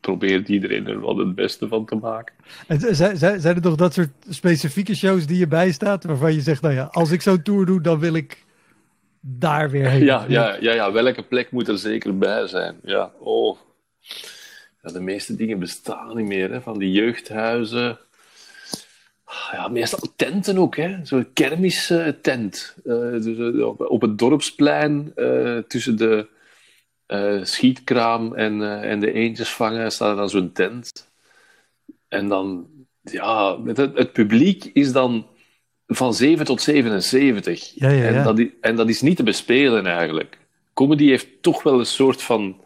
probeert 0.00 0.48
iedereen 0.48 0.86
er 0.86 1.00
wel 1.00 1.18
het 1.18 1.34
beste 1.34 1.68
van 1.68 1.84
te 1.84 1.94
maken. 1.94 2.34
En 2.66 2.96
zijn, 2.96 3.44
er 3.44 3.62
toch 3.62 3.76
dat 3.76 3.92
soort 3.92 4.10
specifieke 4.28 4.94
shows 4.94 5.26
die 5.26 5.38
je 5.38 5.46
bijstaat, 5.46 6.04
waarvan 6.04 6.34
je 6.34 6.40
zegt, 6.40 6.62
nou 6.62 6.74
ja, 6.74 6.88
als 6.92 7.10
ik 7.10 7.22
zo'n 7.22 7.42
tour 7.42 7.66
doe, 7.66 7.80
dan 7.80 7.98
wil 7.98 8.14
ik 8.14 8.44
daar 9.20 9.70
weer 9.70 9.88
heen. 9.88 10.04
Ja, 10.04 10.24
ja, 10.28 10.56
ja, 10.60 10.72
ja, 10.72 10.92
welke 10.92 11.22
plek 11.22 11.50
moet 11.50 11.68
er 11.68 11.78
zeker 11.78 12.18
bij 12.18 12.46
zijn? 12.46 12.76
Ja, 12.82 13.12
oh. 13.18 13.58
Ja, 14.82 14.92
de 14.92 15.00
meeste 15.00 15.36
dingen 15.36 15.58
bestaan 15.58 16.16
niet 16.16 16.26
meer, 16.26 16.50
hè. 16.50 16.60
van 16.60 16.78
die 16.78 16.92
jeugdhuizen. 16.92 17.98
Ja, 19.52 19.68
meestal 19.68 20.12
tenten 20.16 20.58
ook, 20.58 20.76
hè. 20.76 20.96
Zo'n 21.02 21.32
kermistent. 21.32 22.76
Eh, 22.84 23.10
dus, 23.10 23.38
eh, 23.38 23.66
op, 23.66 23.80
op 23.80 24.00
het 24.00 24.18
dorpsplein, 24.18 25.12
eh, 25.14 25.58
tussen 25.58 25.96
de 25.96 26.26
eh, 27.12 27.44
schietkraam 27.44 28.34
en, 28.34 28.62
eh, 28.62 28.90
en 28.90 29.00
de 29.00 29.12
eendjesvangen, 29.12 29.92
staat 29.92 30.10
er 30.10 30.16
dan 30.16 30.30
zo'n 30.30 30.52
tent. 30.52 31.08
En 32.08 32.28
dan, 32.28 32.66
ja, 33.02 33.58
het, 33.64 33.76
het 33.76 34.12
publiek 34.12 34.64
is 34.72 34.92
dan 34.92 35.26
van 35.86 36.14
7 36.14 36.44
tot 36.44 36.60
77. 36.62 37.72
Ja, 37.74 37.88
ja, 37.90 38.02
ja. 38.02 38.04
En, 38.08 38.24
dat, 38.24 38.38
i- 38.38 38.54
en 38.60 38.76
dat 38.76 38.88
is 38.88 39.00
niet 39.00 39.16
te 39.16 39.22
bespelen 39.22 39.86
eigenlijk. 39.86 40.38
Comedy 40.74 41.08
heeft 41.08 41.26
toch 41.40 41.62
wel 41.62 41.78
een 41.78 41.86
soort 41.86 42.22
van 42.22 42.56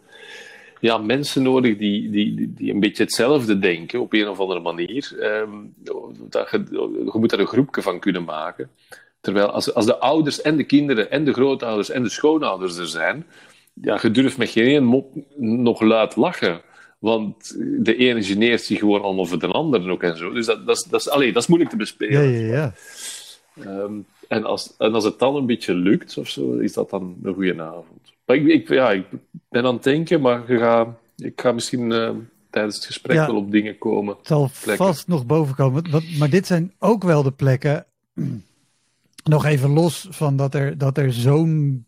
ja, 0.80 0.98
mensen 0.98 1.42
nodig 1.42 1.76
die, 1.76 2.10
die, 2.10 2.34
die- 2.34 2.52
die 2.54 2.72
een 2.72 2.80
beetje 2.80 3.02
hetzelfde 3.02 3.58
denken 3.58 4.00
op 4.00 4.12
een 4.12 4.28
of 4.28 4.40
andere 4.40 4.60
manier. 4.60 5.16
Ehm, 5.20 5.50
dat 6.28 6.50
je, 6.50 6.64
je 6.70 7.10
moet 7.18 7.30
daar 7.30 7.40
een 7.40 7.46
groepje 7.46 7.82
van 7.82 7.98
kunnen 8.00 8.24
maken. 8.24 8.70
Terwijl 9.20 9.50
als, 9.50 9.74
als 9.74 9.86
de 9.86 9.98
ouders 9.98 10.40
en 10.42 10.56
de 10.56 10.64
kinderen 10.64 11.10
en 11.10 11.24
de 11.24 11.32
grootouders 11.32 11.90
en 11.90 12.02
de 12.02 12.08
schoonouders 12.08 12.76
er 12.76 12.86
zijn, 12.86 13.26
ja, 13.82 13.98
je 14.02 14.10
durft 14.10 14.38
met 14.38 14.48
geen 14.48 14.84
mop 14.84 15.14
nog 15.36 15.80
luid 15.80 16.16
lachen. 16.16 16.60
Want 16.98 17.54
de 17.78 17.96
ene 17.96 18.22
geneert 18.22 18.62
zich 18.62 18.78
gewoon 18.78 19.02
allemaal 19.02 19.26
voor 19.26 19.38
de 19.38 19.46
ander 19.46 19.90
ook 19.90 20.02
en 20.02 20.16
zo. 20.16 20.32
Dus 20.32 20.46
dat, 20.46 20.66
dat, 20.66 20.76
is, 20.76 20.82
dat, 20.84 21.00
is, 21.00 21.08
allee, 21.08 21.32
dat 21.32 21.42
is 21.42 21.48
moeilijk 21.48 21.70
te 21.72 21.76
bespelen. 21.76 22.28
Ja, 22.30 22.38
ja, 22.38 22.52
ja. 22.52 22.74
Ehm, 23.64 23.92
en, 24.28 24.44
als, 24.44 24.74
en 24.78 24.94
als 24.94 25.04
het 25.04 25.18
dan 25.18 25.36
een 25.36 25.46
beetje 25.46 25.74
lukt 25.74 26.18
of 26.18 26.28
zo, 26.28 26.52
is 26.58 26.72
dat 26.72 26.90
dan 26.90 27.16
een 27.22 27.34
goede 27.34 27.62
avond. 27.62 28.12
Maar 28.26 28.36
ik, 28.36 28.46
ik, 28.46 28.68
ja, 28.68 28.90
ik 28.92 29.04
ben 29.48 29.64
aan 29.64 29.74
het 29.74 29.82
denken, 29.82 30.20
maar 30.20 30.52
je 30.52 30.58
gaat, 30.58 30.88
ik 31.16 31.40
ga 31.40 31.52
misschien 31.52 31.92
eh, 31.92 32.10
tijdens 32.50 32.76
het 32.76 32.84
gesprek 32.84 33.16
Ja. 33.16 33.26
wel 33.26 33.36
op 33.36 33.50
dingen 33.50 33.78
komen. 33.78 34.16
Het 34.16 34.26
zal 34.26 34.50
Plekken. 34.62 34.86
vast 34.86 35.08
nog 35.08 35.26
boven 35.26 35.54
komen. 35.54 35.90
Want- 35.90 36.18
Maar 36.18 36.30
dit 36.30 36.46
zijn 36.46 36.72
ook 36.78 37.02
wel 37.04 37.22
de 37.22 37.32
plekken. 37.32 37.86
Nog 39.24 39.44
even 39.44 39.70
los 39.70 40.06
van 40.10 40.36
dat 40.36 40.54
er, 40.54 40.78
dat 40.78 40.98
er 40.98 41.12
zo'n 41.12 41.84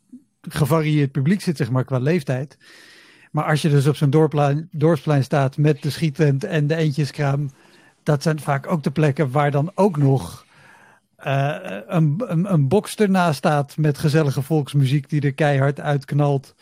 gevarieerd 0.48 1.12
publiek 1.12 1.40
zit, 1.40 1.56
zeg 1.56 1.70
maar, 1.70 1.84
qua 1.84 1.98
leeftijd. 1.98 2.58
Maar 3.30 3.44
als 3.44 3.62
je 3.62 3.68
dus 3.68 3.87
op 3.87 3.96
zo'n 3.96 4.68
dorpsplein 4.70 5.24
staat 5.24 5.56
met 5.56 5.82
de 5.82 5.90
schiettent 5.90 6.44
en 6.44 6.66
de 6.66 6.74
eentjeskraam. 6.74 7.50
Dat 8.02 8.22
zijn 8.22 8.40
vaak 8.40 8.66
ook 8.66 8.82
de 8.82 8.90
plekken 8.90 9.30
waar 9.30 9.50
dan 9.50 9.70
ook 9.74 9.96
nog 9.96 10.46
eh, 11.16 11.56
een, 11.87 12.22
een, 12.26 12.52
een 12.52 12.68
box 12.68 12.94
ernaast 12.96 13.38
staat 13.38 13.76
met 13.76 13.98
gezellige 13.98 14.42
volksmuziek 14.42 15.08
die 15.08 15.20
er 15.20 15.32
keihard 15.32 15.80
uitknalt. 15.80 16.54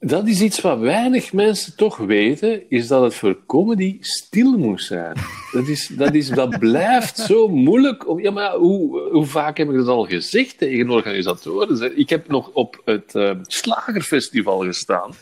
Dat 0.00 0.26
is 0.26 0.40
iets 0.40 0.60
wat 0.60 0.78
weinig 0.78 1.32
mensen 1.32 1.76
toch 1.76 1.96
weten, 1.96 2.70
is 2.70 2.88
dat 2.88 3.02
het 3.02 3.14
voor 3.14 3.38
comedy 3.46 3.96
stil 4.00 4.58
moest 4.58 4.86
zijn. 4.86 5.16
Dat, 5.52 5.66
is, 5.66 5.90
dat, 5.96 6.14
is, 6.14 6.28
dat 6.28 6.58
blijft 6.58 7.18
zo 7.18 7.48
moeilijk. 7.48 8.08
Om, 8.08 8.20
ja, 8.20 8.30
maar 8.30 8.52
hoe, 8.54 9.00
hoe 9.10 9.26
vaak 9.26 9.56
heb 9.56 9.70
ik 9.70 9.76
dat 9.76 9.88
al 9.88 10.04
gezegd 10.04 10.58
tegen 10.58 10.90
organisatoren? 10.90 11.98
Ik 11.98 12.08
heb 12.08 12.28
nog 12.28 12.50
op 12.52 12.80
het 12.84 13.14
eh, 13.14 13.30
Slagerfestival 13.42 14.58
gestaan. 14.58 15.12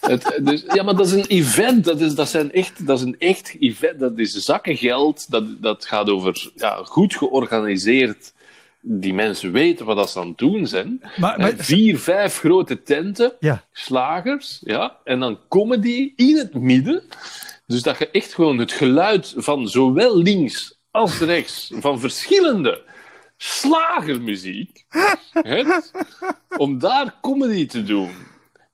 Het, 0.00 0.40
dus, 0.42 0.64
ja, 0.74 0.82
maar 0.82 0.96
dat 0.96 1.06
is 1.06 1.12
een 1.12 1.26
event. 1.26 1.84
Dat 1.84 2.00
is, 2.00 2.14
dat 2.14 2.28
zijn 2.28 2.52
echt, 2.52 2.86
dat 2.86 2.98
is 2.98 3.04
een 3.04 3.18
echt 3.18 3.56
event. 3.60 3.98
Dat 3.98 4.18
is 4.18 4.32
zakken 4.32 4.76
geld. 4.76 5.30
Dat, 5.30 5.62
dat 5.62 5.86
gaat 5.86 6.10
over 6.10 6.50
ja, 6.54 6.80
goed 6.84 7.16
georganiseerd. 7.16 8.32
Die 8.88 9.14
mensen 9.14 9.52
weten 9.52 9.86
wat 9.86 9.96
dat 9.96 10.10
ze 10.10 10.18
aan 10.18 10.28
het 10.28 10.38
doen 10.38 10.66
zijn. 10.66 11.00
Maar, 11.16 11.38
maar, 11.38 11.52
vier, 11.56 11.98
vijf 11.98 12.38
grote 12.38 12.82
tenten 12.82 13.32
ja, 13.40 13.64
slagers, 13.72 14.60
ja, 14.64 14.96
en 15.04 15.20
dan 15.20 15.38
comedy 15.48 16.12
in 16.16 16.36
het 16.36 16.54
midden. 16.54 17.02
Dus 17.66 17.82
dat 17.82 17.98
je 17.98 18.10
echt 18.10 18.34
gewoon 18.34 18.58
het 18.58 18.72
geluid 18.72 19.34
van 19.36 19.68
zowel 19.68 20.16
links 20.16 20.78
als 20.90 21.18
rechts, 21.18 21.70
van 21.74 22.00
verschillende 22.00 22.82
slagermuziek, 23.36 24.84
hebt, 25.32 25.90
om 26.56 26.78
daar 26.78 27.14
comedy 27.20 27.66
te 27.66 27.82
doen. 27.82 28.10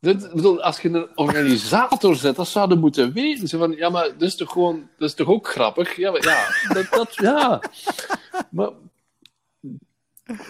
Dat, 0.00 0.32
bedoel, 0.32 0.62
als 0.62 0.80
je 0.80 0.88
een 0.88 1.08
organisator 1.14 2.16
zet, 2.16 2.36
dat 2.36 2.48
zouden 2.48 2.78
moeten 2.78 3.12
weten. 3.12 3.48
Zo 3.48 3.58
van, 3.58 3.72
ja, 3.76 3.90
maar 3.90 4.04
dat 4.04 4.28
is 4.28 4.36
toch 4.36 4.52
gewoon, 4.52 4.88
dat 4.98 5.08
is 5.08 5.14
toch 5.14 5.28
ook 5.28 5.48
grappig? 5.48 5.96
Ja, 5.96 6.10
maar, 6.10 6.24
ja, 6.24 6.72
dat, 6.74 6.86
dat, 6.90 7.14
ja. 7.14 7.62
Maar, 8.50 8.70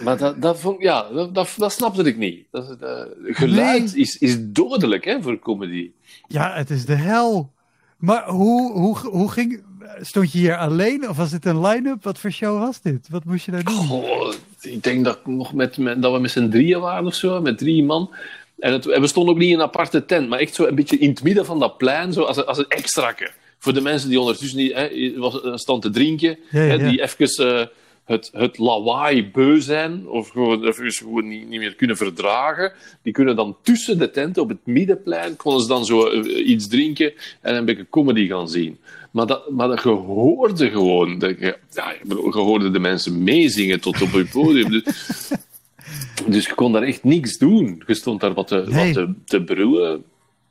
maar 0.03 0.17
dat, 0.17 0.41
dat, 0.41 0.59
vond, 0.59 0.81
ja, 0.81 1.09
dat, 1.13 1.35
dat, 1.35 1.53
dat 1.57 1.71
snapte 1.71 2.03
ik 2.03 2.17
niet. 2.17 2.45
Dat, 2.51 2.69
is, 2.69 2.75
eh, 2.87 3.01
geluid 3.35 3.95
is, 3.95 4.17
is 4.17 4.37
dodelijk 4.39 5.05
hè, 5.05 5.21
voor 5.21 5.39
comedy. 5.39 5.91
ja, 6.27 6.53
het 6.53 6.69
is 6.69 6.85
de 6.85 6.95
hel. 6.95 7.51
Maar 7.97 8.27
hoe, 8.29 8.71
hoe, 8.71 8.97
hoe 8.97 9.31
ging. 9.31 9.63
Stond 10.01 10.31
je 10.31 10.37
hier 10.37 10.57
alleen 10.57 11.09
of 11.09 11.17
was 11.17 11.31
dit 11.31 11.45
een 11.45 11.61
line-up? 11.65 12.03
Wat 12.03 12.19
voor 12.19 12.31
show 12.31 12.59
was 12.59 12.81
dit? 12.81 13.07
Wat 13.09 13.23
moest 13.25 13.45
je 13.45 13.51
daar 13.51 13.63
doen? 13.63 13.73
Goh, 13.73 14.33
ik 14.61 14.83
denk 14.83 15.05
dat, 15.05 15.25
nog 15.25 15.53
met, 15.53 15.77
met, 15.77 16.01
dat 16.01 16.13
we 16.13 16.19
met 16.19 16.31
z'n 16.31 16.49
drieën 16.49 16.79
waren 16.79 17.05
of 17.05 17.13
zo, 17.15 17.41
met 17.41 17.57
drie 17.57 17.83
man. 17.83 18.13
En, 18.59 18.71
het, 18.73 18.87
en 18.87 19.01
we 19.01 19.07
stonden 19.07 19.33
ook 19.33 19.39
niet 19.39 19.49
in 19.49 19.55
een 19.55 19.61
aparte 19.61 20.05
tent, 20.05 20.29
maar 20.29 20.39
echt 20.39 20.53
zo 20.55 20.65
een 20.65 20.75
beetje 20.75 20.97
in 20.97 21.09
het 21.09 21.23
midden 21.23 21.45
van 21.45 21.59
dat 21.59 21.77
plein, 21.77 22.13
zo 22.13 22.21
als, 22.23 22.37
een- 22.37 22.45
als 22.45 22.57
een 22.57 22.67
extrakke. 22.67 23.31
Voor 23.59 23.73
de 23.73 23.81
mensen 23.81 24.09
die 24.09 24.19
ondertussen 24.19 24.57
niet 24.57 24.73
hè, 24.73 25.13
was, 25.17 25.39
staan 25.61 25.79
te 25.79 25.89
drinken, 25.89 26.37
Ja, 26.51 26.61
ja, 26.61 26.67
hè, 26.67 26.73
ja. 26.73 26.89
die 26.89 27.01
even 27.01 27.27
eh, 27.59 27.65
het, 28.05 28.29
het 28.33 28.57
lawaai 28.57 29.31
beu 29.31 29.61
zijn, 29.61 30.07
of 30.07 30.29
gewoon, 30.29 30.63
even 30.65 30.91
gewoon 30.91 31.27
niet, 31.27 31.49
niet 31.49 31.59
meer 31.59 31.75
kunnen 31.75 31.97
verdragen, 31.97 32.73
die 33.01 33.13
kunnen 33.13 33.35
dan 33.35 33.57
tussen 33.61 33.97
de 33.97 34.09
tenten 34.09 34.41
op 34.41 34.49
het 34.49 34.65
middenplein, 34.65 35.35
konden 35.35 35.61
ze 35.61 35.67
dan 35.67 35.85
zo 35.85 36.07
eh, 36.07 36.47
iets 36.47 36.67
drinken 36.67 37.13
en 37.41 37.55
een 37.55 37.65
beetje 37.65 37.89
comedy 37.89 38.27
gaan 38.27 38.49
zien. 38.49 38.77
Maar, 39.11 39.25
dat, 39.25 39.49
maar 39.49 39.67
dat, 39.67 39.83
je 39.83 39.89
hoorde 39.89 40.69
gewoon, 40.69 41.19
dat 41.19 41.39
je, 41.39 41.57
ja, 41.71 41.91
ik 41.91 42.03
bedoel, 42.03 42.25
je 42.25 42.39
hoorde 42.39 42.71
de 42.71 42.79
mensen 42.79 43.23
meezingen 43.23 43.81
tot 43.81 44.01
op 44.01 44.11
het 44.11 44.29
podium. 44.29 44.69
Dus, 44.69 44.83
dus 46.27 46.45
je 46.45 46.53
kon 46.53 46.71
daar 46.71 46.83
echt 46.83 47.03
niks 47.03 47.37
doen. 47.37 47.83
Je 47.87 47.93
stond 47.93 48.21
daar 48.21 48.33
wat 48.33 48.47
te, 48.47 48.63
Nee. 48.67 48.93
wat 48.93 49.07
te, 49.25 49.43
te 49.43 50.01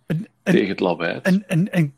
en, 0.07 0.27
tegen 0.43 0.69
het 0.69 0.81
lawaai. 0.81 1.19
en, 1.23 1.45
en, 1.49 1.73
en 1.73 1.95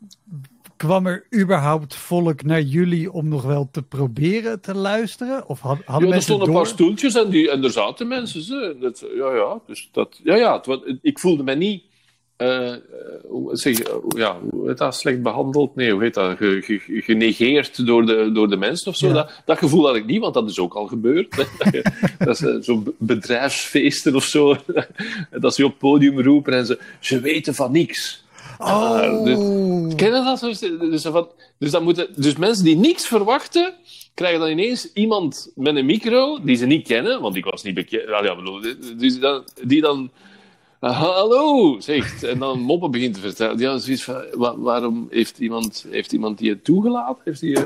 kwam 0.77 1.05
er 1.07 1.25
überhaupt 1.35 1.95
volk 1.95 2.43
naar 2.43 2.61
jullie 2.61 3.11
om 3.11 3.27
nog 3.27 3.43
wel 3.43 3.67
te 3.71 3.83
proberen 3.83 4.61
te 4.61 4.75
luisteren? 4.75 5.47
Of 5.49 5.59
had, 5.59 5.77
hadden 5.85 6.09
Ja, 6.09 6.15
er 6.15 6.21
stonden 6.21 6.47
een 6.47 6.53
door? 6.53 6.63
paar 6.63 6.71
stoeltjes 6.71 7.15
en, 7.15 7.29
die, 7.29 7.51
en 7.51 7.63
er 7.63 7.71
zaten 7.71 8.07
mensen. 8.07 8.41
Ze. 8.41 8.75
Dat, 8.79 9.05
ja, 9.15 9.35
ja, 9.35 9.59
dus 9.67 9.89
dat, 9.91 10.19
ja, 10.23 10.35
ja 10.35 10.61
het, 10.65 10.97
ik 11.01 11.19
voelde 11.19 11.43
me 11.43 11.55
niet 11.55 11.83
eh, 12.35 12.73
eh, 12.73 12.79
hoe 13.27 13.55
zeg, 13.55 13.77
je, 13.77 14.01
ja, 14.15 14.39
hoe 14.49 14.67
heet 14.67 14.77
dat, 14.77 14.95
slecht 14.95 15.21
behandeld? 15.21 15.75
Nee, 15.75 15.91
hoe 15.91 16.01
heet 16.01 16.13
dat? 16.13 16.37
Ge- 16.37 16.61
ge- 16.61 17.01
genegeerd 17.01 17.85
door 17.85 18.05
de, 18.05 18.29
door 18.33 18.49
de 18.49 18.57
mensen 18.57 18.87
of 18.87 18.95
zo. 18.97 19.07
Ja. 19.07 19.13
Dat, 19.13 19.41
dat 19.45 19.57
gevoel 19.57 19.85
had 19.85 19.95
ik 19.95 20.05
niet, 20.05 20.19
want 20.19 20.33
dat 20.33 20.49
is 20.49 20.59
ook 20.59 20.73
al 20.73 20.87
gebeurd. 20.87 21.35
dat 22.19 22.39
eh, 22.41 22.55
zo'n 22.59 22.83
be- 22.83 22.93
bedrijfsfeesten 22.97 24.15
of 24.15 24.23
zo. 24.23 24.55
dat 25.39 25.55
ze 25.55 25.63
op 25.63 25.69
het 25.69 25.79
podium 25.79 26.21
roepen 26.21 26.53
en 26.53 26.65
ze, 26.65 26.79
ze 26.99 27.19
weten 27.19 27.55
van 27.55 27.71
niks. 27.71 28.24
Oh, 28.59 28.67
Ah, 28.67 29.23
Ken 29.95 30.07
je 30.15 30.21
dat? 30.23 30.39
zo? 30.39 30.47
Dus, 30.89 31.01
van, 31.03 31.27
dus, 31.59 31.71
dat 31.71 31.81
moeten, 31.83 32.07
dus 32.15 32.35
mensen 32.35 32.63
die 32.63 32.75
niks 32.75 33.07
verwachten, 33.07 33.73
krijgen 34.13 34.39
dan 34.39 34.49
ineens 34.49 34.93
iemand 34.93 35.51
met 35.55 35.75
een 35.75 35.85
micro 35.85 36.39
die 36.43 36.55
ze 36.55 36.65
niet 36.65 36.87
kennen, 36.87 37.21
want 37.21 37.35
ik 37.35 37.45
was 37.45 37.63
niet 37.63 37.73
bekend. 37.75 38.09
Ja, 38.09 38.23
ja, 38.23 38.35
bedoel, 38.35 38.61
die, 38.97 39.19
dan, 39.19 39.43
die 39.63 39.81
dan 39.81 40.11
uh, 40.81 40.99
hallo 41.01 41.75
zegt 41.79 42.23
en 42.23 42.39
dan 42.39 42.59
moppen 42.59 42.91
begint 42.91 43.13
te 43.13 43.19
vertellen. 43.19 43.57
Ja, 43.59 43.77
zoiets 43.77 44.03
van, 44.03 44.23
wa- 44.33 44.57
waarom 44.57 45.07
heeft 45.09 45.39
iemand, 45.39 45.85
heeft 45.89 46.11
iemand 46.13 46.37
die 46.37 46.49
het 46.49 46.63
toegelaten? 46.63 47.21
Heeft 47.23 47.39
die, 47.39 47.55
eh, 47.55 47.63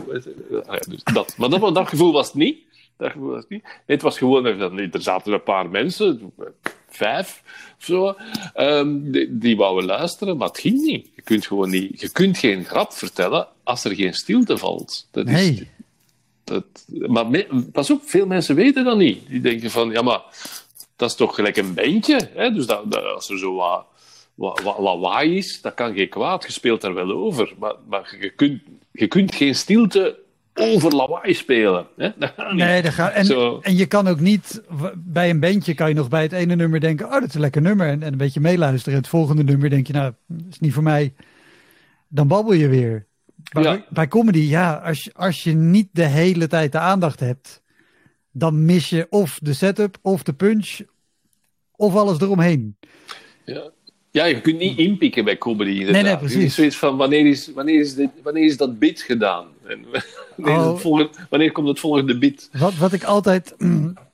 ah 0.68 0.76
ja, 0.76 0.80
dus 0.90 1.04
dat. 1.14 1.36
Maar 1.38 1.50
dat, 1.50 1.76
dat 1.76 1.88
gevoel 1.88 2.12
was 2.12 2.26
het 2.28 2.36
niet. 2.36 2.58
Dat 2.98 3.12
gevoel 3.12 3.30
was 3.30 3.40
het 3.42 3.50
niet. 3.50 3.64
Nee, 3.64 3.74
het 3.86 4.02
was 4.02 4.18
gewoon, 4.18 4.46
er 4.46 5.02
zaten 5.02 5.34
een 5.34 5.44
paar 5.44 5.70
mensen, 5.70 6.32
vijf 6.92 7.42
of 7.80 7.86
zo, 7.86 8.16
ehm, 8.54 9.12
die, 9.12 9.38
die 9.38 9.58
wouden 9.58 9.86
luisteren, 9.86 10.38
maar 10.38 10.48
het 10.48 10.60
ging 10.60 10.82
niet. 10.82 11.08
Je 11.16 11.22
kunt 11.22 11.48
gewoon 11.48 11.70
niet, 11.70 12.00
je 12.02 12.10
kunt 12.12 12.38
geen 12.38 12.66
grap 12.66 12.94
vertellen 12.94 13.48
als 13.64 13.84
er 13.84 13.96
geen 13.96 14.14
stilte 14.14 14.58
valt. 14.58 15.08
Dat 15.12 15.28
is, 15.28 15.32
nee. 15.34 15.70
dat, 16.44 16.64
maar 16.88 17.28
me- 17.28 17.64
pas 17.72 17.90
op, 17.90 18.02
veel 18.06 18.26
mensen 18.26 18.56
weten 18.56 18.84
dat 18.84 18.98
niet. 18.98 19.28
Die 19.28 19.42
denken 19.42 19.72
van, 19.72 19.92
ja, 19.92 20.02
maar 20.02 20.22
dat 20.96 21.10
is 21.10 21.16
toch 21.16 21.36
gelijk 21.36 21.58
een 21.58 21.74
bandje. 21.74 22.30
Hè? 22.34 22.52
Dus 22.54 22.66
dat, 22.66 22.92
dat- 22.92 23.04
als 23.04 23.30
er 23.30 23.40
zo 23.40 23.56
wat, 23.56 23.86
wat, 24.36 24.62
wat 24.62 24.78
lawaai 24.80 25.38
is, 25.38 25.62
dat 25.62 25.74
kan 25.74 25.96
geen 25.96 26.10
kwaad. 26.10 26.44
Je 26.46 26.52
speelt 26.52 26.82
daar 26.82 26.94
wel 26.94 27.12
over. 27.12 27.54
Maar, 27.60 27.76
maar 27.90 28.18
je, 28.20 28.30
kunt, 28.30 28.62
je 28.92 29.08
kunt 29.08 29.36
geen 29.36 29.56
stilte 29.56 30.20
over 30.60 30.96
lawaai 30.96 31.34
spelen. 31.34 31.88
Hè? 31.98 32.10
Dat 32.20 32.32
gaat 32.36 32.52
niet. 32.52 32.64
Nee, 32.64 32.82
dat 32.82 32.94
gaat, 32.94 33.14
en, 33.14 33.26
Zo. 33.26 33.60
en 33.62 33.78
je 33.78 33.86
kan 33.86 34.08
ook 34.08 34.20
niet, 34.20 34.62
bij 34.98 35.30
een 35.30 35.40
bandje 35.40 35.74
kan 35.74 35.90
je 35.90 35.96
nog 35.96 36.08
bij 36.10 36.22
het 36.22 36.32
ene 36.32 36.56
nummer 36.56 36.80
denken, 36.80 37.06
oh 37.06 37.12
dat 37.12 37.24
is 37.24 37.34
een 37.34 37.42
lekker 37.42 37.62
nummer. 37.62 37.88
En, 37.88 38.04
en 38.04 38.12
een 38.12 38.18
beetje 38.18 38.40
meeluisteren. 38.40 38.98
Het 38.98 39.08
volgende 39.08 39.44
nummer 39.44 39.70
denk 39.70 39.88
je, 39.88 39.94
nou, 39.94 40.14
dat 40.28 40.46
is 40.50 40.60
niet 40.60 40.74
voor 40.74 40.84
mij. 40.84 41.14
Dan 42.08 42.28
babbel 42.28 42.54
je 42.54 42.68
weer. 42.68 43.08
Ja. 43.44 43.62
bij, 43.62 43.86
bij 43.90 44.08
comedy, 44.08 44.40
ja, 44.40 44.74
als, 44.74 45.04
je- 45.04 45.14
als 45.14 45.44
je 45.44 45.54
niet 45.54 45.88
de 45.92 46.06
hele 46.06 46.48
tijd 46.48 46.72
de 46.72 46.80
aandacht 46.80 47.20
hebt, 47.20 47.62
dan 48.32 48.66
mis 48.66 48.90
je 48.90 49.08
of 49.10 49.40
de 49.42 49.54
setup, 49.54 49.98
of 50.02 50.24
de 50.24 50.34
punch, 50.34 50.80
of 51.76 51.96
alles 51.96 52.22
eromheen. 52.22 52.78
Ja. 53.46 53.70
ja, 54.12 54.26
je 54.26 54.42
kunt 54.42 54.58
niet 54.58 54.78
inpikken 54.78 55.24
bij 55.26 55.38
comedy. 55.38 55.70
inderdaad. 55.72 56.04
nee, 56.04 56.18
precies. 56.18 56.44
Is 56.44 56.56
zoiets 56.56 56.76
van, 56.78 56.98
wanneer 56.98 57.26
is, 57.26 57.52
wanneer 57.54 57.80
is, 57.80 57.96
dit, 57.96 58.10
wanneer 58.24 58.46
is 58.46 58.58
dat 58.58 58.80
bit 58.80 59.02
gedaan? 59.02 59.46
En, 59.70 59.86
Oh. 60.38 60.78
volgende, 60.78 61.10
wanneer 61.30 61.52
komt 61.52 61.68
het 61.68 61.80
volgende 61.80 62.18
bit? 62.18 62.50
Wat, 62.52 62.76
wat 62.76 62.94
ik 62.94 63.04
altijd 63.04 63.56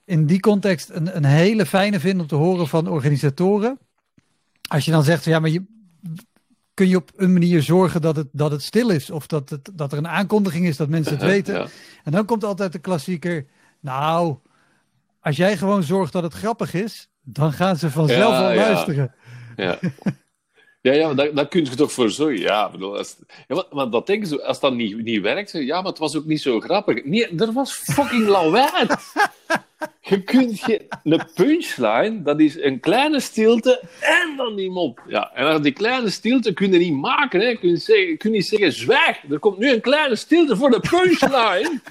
in 0.05 0.25
die 0.25 0.39
context 0.39 0.89
een, 0.89 1.15
een 1.15 1.25
hele 1.25 1.65
fijne 1.65 1.99
vind 1.99 2.21
om 2.21 2.27
te 2.27 2.35
horen 2.35 2.67
van 2.67 2.87
organisatoren. 2.87 3.79
Als 4.69 4.85
je 4.85 4.91
dan 4.91 5.03
zegt, 5.03 5.23
van, 5.23 5.31
ja, 5.31 5.39
maar 5.39 5.49
je, 5.49 5.63
kun 6.73 6.87
je 6.87 6.95
op 6.95 7.11
een 7.15 7.33
manier 7.33 7.61
zorgen 7.61 8.01
dat 8.01 8.15
het, 8.15 8.27
dat 8.31 8.51
het 8.51 8.63
stil 8.63 8.89
is. 8.89 9.09
Of 9.11 9.27
dat, 9.27 9.49
het, 9.49 9.69
dat 9.73 9.91
er 9.91 9.97
een 9.97 10.07
aankondiging 10.07 10.65
is 10.65 10.77
dat 10.77 10.89
mensen 10.89 11.13
het 11.13 11.23
weten. 11.35 11.53
Ja. 11.53 11.67
En 12.03 12.11
dan 12.11 12.25
komt 12.25 12.43
altijd 12.43 12.71
de 12.71 12.79
klassieker. 12.79 13.45
Nou, 13.79 14.35
als 15.19 15.35
jij 15.37 15.57
gewoon 15.57 15.83
zorgt 15.83 16.13
dat 16.13 16.23
het 16.23 16.33
grappig 16.33 16.73
is, 16.73 17.09
dan 17.23 17.53
gaan 17.53 17.77
ze 17.77 17.89
vanzelf 17.91 18.31
Ja, 18.33 18.41
wel 18.41 18.51
ja. 18.51 18.71
luisteren. 18.71 19.13
Ja. 19.55 19.79
Ja, 20.86 20.93
ja, 20.93 21.06
maar 21.06 21.15
daar, 21.15 21.34
daar 21.34 21.48
kun 21.48 21.63
je 21.63 21.76
toch 21.76 21.91
voor 21.91 22.10
zorgen. 22.10 22.39
Ja, 22.39 22.69
bedoel, 22.69 22.98
als, 22.98 23.15
ja, 23.48 23.56
maar, 23.56 23.65
maar 23.71 23.89
dat 23.89 24.08
denken 24.08 24.28
ze, 24.28 24.43
als 24.43 24.60
dat 24.60 24.74
niet, 24.74 25.04
niet 25.04 25.21
werkt, 25.21 25.52
ja, 25.52 25.82
maar 25.82 25.91
het 25.91 26.00
was 26.00 26.15
ook 26.15 26.26
niet 26.26 26.41
zo 26.41 26.60
grappig. 26.60 27.04
Nee, 27.04 27.36
er 27.38 27.54
was 27.54 27.74
fucking 27.74 28.28
lawaai. 28.28 28.88
Je 30.02 30.24
kunt 30.24 30.60
geen... 30.60 30.82
Een 31.04 31.28
punchline, 31.34 32.21
dat 32.21 32.39
is 32.39 32.62
een 32.62 32.80
kleine 32.80 33.19
stilte 33.19 33.82
en 34.00 34.34
dan 34.38 34.56
die 34.56 34.69
mop. 34.69 35.02
Ja, 35.08 35.32
en 35.34 35.45
als 35.45 35.62
die 35.62 35.71
kleine 35.71 36.10
stilte 36.10 36.54
kun 36.54 36.71
je 36.71 36.78
niet 36.78 36.93
maken. 36.93 37.39
Hè. 37.39 37.56
Kun 37.56 37.69
je, 37.69 37.78
zeggen, 37.78 38.17
kun 38.17 38.30
je 38.30 38.36
niet 38.36 38.48
zeggen, 38.48 38.71
zwijg, 38.71 39.24
er 39.30 39.39
komt 39.39 39.58
nu 39.58 39.71
een 39.71 39.82
kleine 39.82 40.15
stilte 40.15 40.56
voor 40.56 40.69
de 40.69 40.80
punchline. 40.80 41.82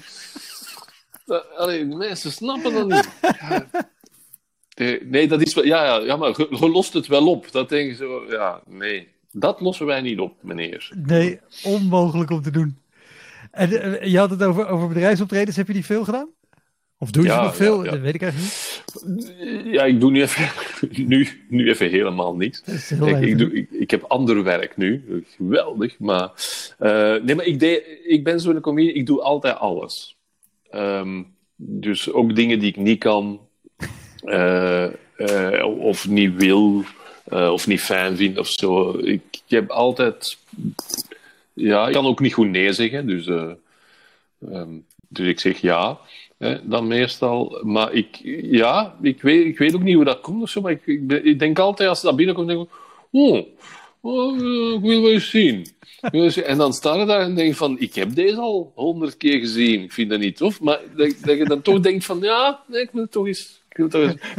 Allee, 1.57 1.85
mensen 1.85 2.31
snappen 2.31 2.73
dat 2.73 2.87
niet. 2.87 3.09
Ja. 3.21 3.67
Nee, 4.75 4.99
nee, 5.03 5.27
dat 5.27 5.41
is 5.41 5.53
wel... 5.53 5.65
Ja, 5.65 5.83
ja, 5.85 6.05
ja 6.05 6.15
maar 6.15 6.29
je, 6.37 6.69
lost 6.69 6.93
het 6.93 7.07
wel 7.07 7.27
op. 7.27 7.51
Dat 7.51 7.69
denk 7.69 7.89
je 7.89 7.95
zo... 7.95 8.25
Ja, 8.29 8.61
nee. 8.67 9.07
Dat 9.31 9.61
lossen 9.61 9.85
wij 9.85 10.01
niet 10.01 10.19
op, 10.19 10.33
meneer. 10.41 10.91
Nee, 11.05 11.39
onmogelijk 11.63 12.29
om 12.29 12.41
te 12.41 12.51
doen. 12.51 12.77
En 13.51 13.99
eh, 13.99 14.11
je 14.11 14.17
had 14.17 14.29
het 14.29 14.43
over, 14.43 14.67
over 14.67 14.87
bedrijfsoptredens. 14.87 15.55
Heb 15.55 15.67
je 15.67 15.73
die 15.73 15.85
veel 15.85 16.03
gedaan? 16.03 16.29
Of 16.97 17.11
doe 17.11 17.23
je 17.23 17.29
Ja, 17.29 17.43
nog 17.43 17.55
veel? 17.55 17.77
ja, 17.77 17.83
ja. 17.85 17.91
Dat 17.91 17.99
weet 17.99 18.15
ik 18.15 18.21
eigenlijk 18.21 18.53
niet. 19.03 19.33
Ja, 19.65 19.83
ik 19.83 19.99
doe 19.99 20.11
nu 20.11 20.21
even, 20.21 20.51
nu, 21.07 21.27
nu 21.49 21.69
even 21.69 21.89
helemaal 21.89 22.39
heel 22.39 22.49
Ik, 23.07 23.21
ik, 23.21 23.37
doe, 23.37 23.53
ik, 23.53 23.71
ik 23.71 23.91
heb 23.91 24.03
ander 24.03 24.43
werk 24.43 24.77
nu. 24.77 25.23
Geweldig. 25.35 25.99
Maar, 25.99 26.31
eh, 26.77 27.15
nee, 27.23 27.35
maar 27.35 27.45
ik, 27.45 27.59
deed, 27.59 27.83
ik 28.05 28.23
ben 28.23 28.39
zo'n 28.39 28.59
comedian. 28.59 28.95
Ik 28.95 29.05
doe 29.05 29.21
altijd 29.21 29.57
alles. 29.57 30.17
Ehm, 30.69 31.23
dus 31.55 32.11
ook 32.11 32.35
dingen 32.35 32.59
die 32.59 32.69
ik 32.69 32.77
niet 32.77 32.99
kan. 32.99 33.44
Eh, 34.25 34.85
eh, 35.15 35.65
of 35.79 36.07
niet 36.07 36.35
wil. 36.35 36.83
eh, 37.25 37.51
of 37.51 37.67
niet 37.67 37.81
fijn 37.81 38.17
vind 38.17 38.37
of 38.37 38.47
zo. 38.47 38.97
Ik, 38.97 39.21
heb 39.47 39.69
altijd... 39.69 40.37
Ja, 41.53 41.87
ik 41.87 41.93
kan 41.93 42.05
ook 42.05 42.19
niet 42.19 42.33
goed 42.33 42.49
nee 42.49 42.73
zeggen. 42.73 43.07
Dus, 43.07 43.27
eh, 43.27 43.51
ehm, 44.51 44.69
dus 45.07 45.27
ik 45.27 45.39
zeg 45.39 45.57
ja. 45.61 45.99
Hè, 46.37 46.67
dan 46.69 46.87
meestal. 46.87 47.59
Maar 47.63 47.93
ik, 47.93 48.19
ja, 48.41 48.95
ik 49.01 49.21
weet, 49.21 49.45
ik 49.45 49.57
weet 49.57 49.75
ook 49.75 49.83
niet 49.83 49.95
hoe 49.95 50.03
dat 50.03 50.21
komt 50.21 50.41
of 50.41 50.49
zo. 50.49 50.61
Maar 50.61 50.71
ik, 50.71 50.85
ik, 51.23 51.39
denk 51.39 51.59
altijd 51.59 51.89
als 51.89 52.01
dat 52.01 52.15
binnenkomt, 52.15 52.47
denk 52.47 52.61
ik, 52.61 52.69
oh, 53.11 53.45
oh, 54.01 54.35
ik 54.75 54.81
wil 54.81 55.01
wel 55.01 55.11
eens 55.11 55.29
zien. 55.29 55.65
En 56.45 56.57
dan 56.57 56.73
sta 56.73 56.95
je 56.95 57.05
daar 57.05 57.21
en 57.21 57.35
denk 57.35 57.55
van, 57.55 57.79
ik 57.79 57.95
heb 57.95 58.15
deze 58.15 58.37
al 58.37 58.71
honderd 58.75 59.17
keer 59.17 59.39
gezien. 59.39 59.83
Ik 59.83 59.91
vind 59.91 60.09
dat 60.09 60.19
niet 60.19 60.37
tof. 60.37 60.61
Maar 60.61 60.79
dat, 60.95 61.37
je 61.37 61.45
dan 61.45 61.61
toch 61.61 61.79
denkt 61.79 62.05
van, 62.05 62.19
ja, 62.21 62.63
ik 62.71 62.89
wil 62.91 63.01
het 63.01 63.11
toch 63.11 63.27
eens. 63.27 63.63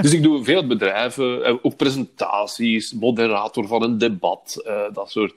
Dus 0.01 0.12
ik 0.12 0.22
doe 0.22 0.44
veel 0.44 0.66
bedrijven, 0.66 1.44
eh, 1.44 1.55
ook 1.62 1.77
presentaties, 1.77 2.92
moderator 2.92 3.66
van 3.66 3.83
een 3.83 3.99
debat, 3.99 4.62
eh, 4.64 4.83
dat 4.92 5.11
soort 5.11 5.35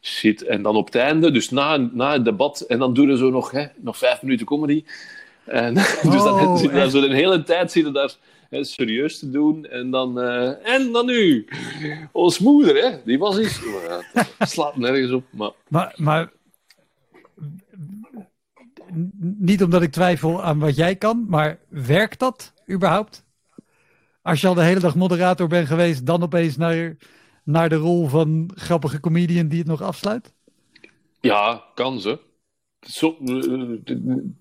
shit. 0.00 0.42
En 0.42 0.62
dan 0.62 0.76
op 0.76 0.86
het 0.86 0.94
einde, 0.94 1.30
dus 1.30 1.50
na, 1.50 1.76
na 1.76 2.12
het 2.12 2.24
debat, 2.24 2.60
en 2.60 2.78
dan 2.78 2.94
doen 2.94 3.06
we 3.06 3.16
zo 3.16 3.30
nog, 3.30 3.50
hè, 3.50 3.66
nog 3.76 3.98
vijf 3.98 4.22
minuten 4.22 4.46
comedy. 4.46 4.84
En, 5.44 5.74
dus 6.12 6.22
dan 6.22 6.40
Oh, 6.40 6.56
zit 6.56 6.72
daar 6.72 6.88
zo 6.90 7.00
de 7.00 7.14
hele 7.14 7.42
tijd 7.42 7.72
zit 7.72 7.86
je 7.86 7.92
daar 7.92 8.14
hè, 8.50 8.64
serieus 8.64 9.18
te 9.18 9.30
doen. 9.30 9.64
En 9.64 9.90
dan, 9.90 10.20
eh, 10.20 10.74
en 10.74 10.92
dan 10.92 11.06
nu. 11.06 11.48
Ons 12.12 12.38
moeder, 12.38 12.76
hè, 12.76 12.96
die 13.04 13.18
was 13.18 13.38
iets. 13.38 13.60
Het 14.38 14.50
slaat 14.50 14.76
nergens 14.76 15.12
op. 15.12 15.24
Maar 15.68 15.94
Maar, 15.96 16.32
niet 19.38 19.62
omdat 19.62 19.82
ik 19.82 19.92
twijfel 19.92 20.42
aan 20.42 20.58
wat 20.58 20.76
jij 20.76 20.96
kan, 20.96 21.26
maar 21.28 21.58
werkt 21.68 22.18
dat 22.18 22.52
überhaupt? 22.70 23.24
Als 24.26 24.40
je 24.40 24.46
al 24.46 24.54
de 24.54 24.62
hele 24.62 24.80
dag 24.80 24.94
moderator 24.94 25.48
bent 25.48 25.66
geweest, 25.66 26.06
dan 26.06 26.22
opeens 26.22 26.56
naar, 26.56 26.96
naar 27.44 27.68
de 27.68 27.74
rol 27.74 28.06
van 28.06 28.50
grappige 28.54 29.00
comedian 29.00 29.48
die 29.48 29.58
het 29.58 29.66
nog 29.66 29.82
afsluit? 29.82 30.34
ja, 31.20 31.64
kan 31.74 32.00
ze. 32.00 32.18
Zo, 32.80 33.16
eh, 33.24 33.92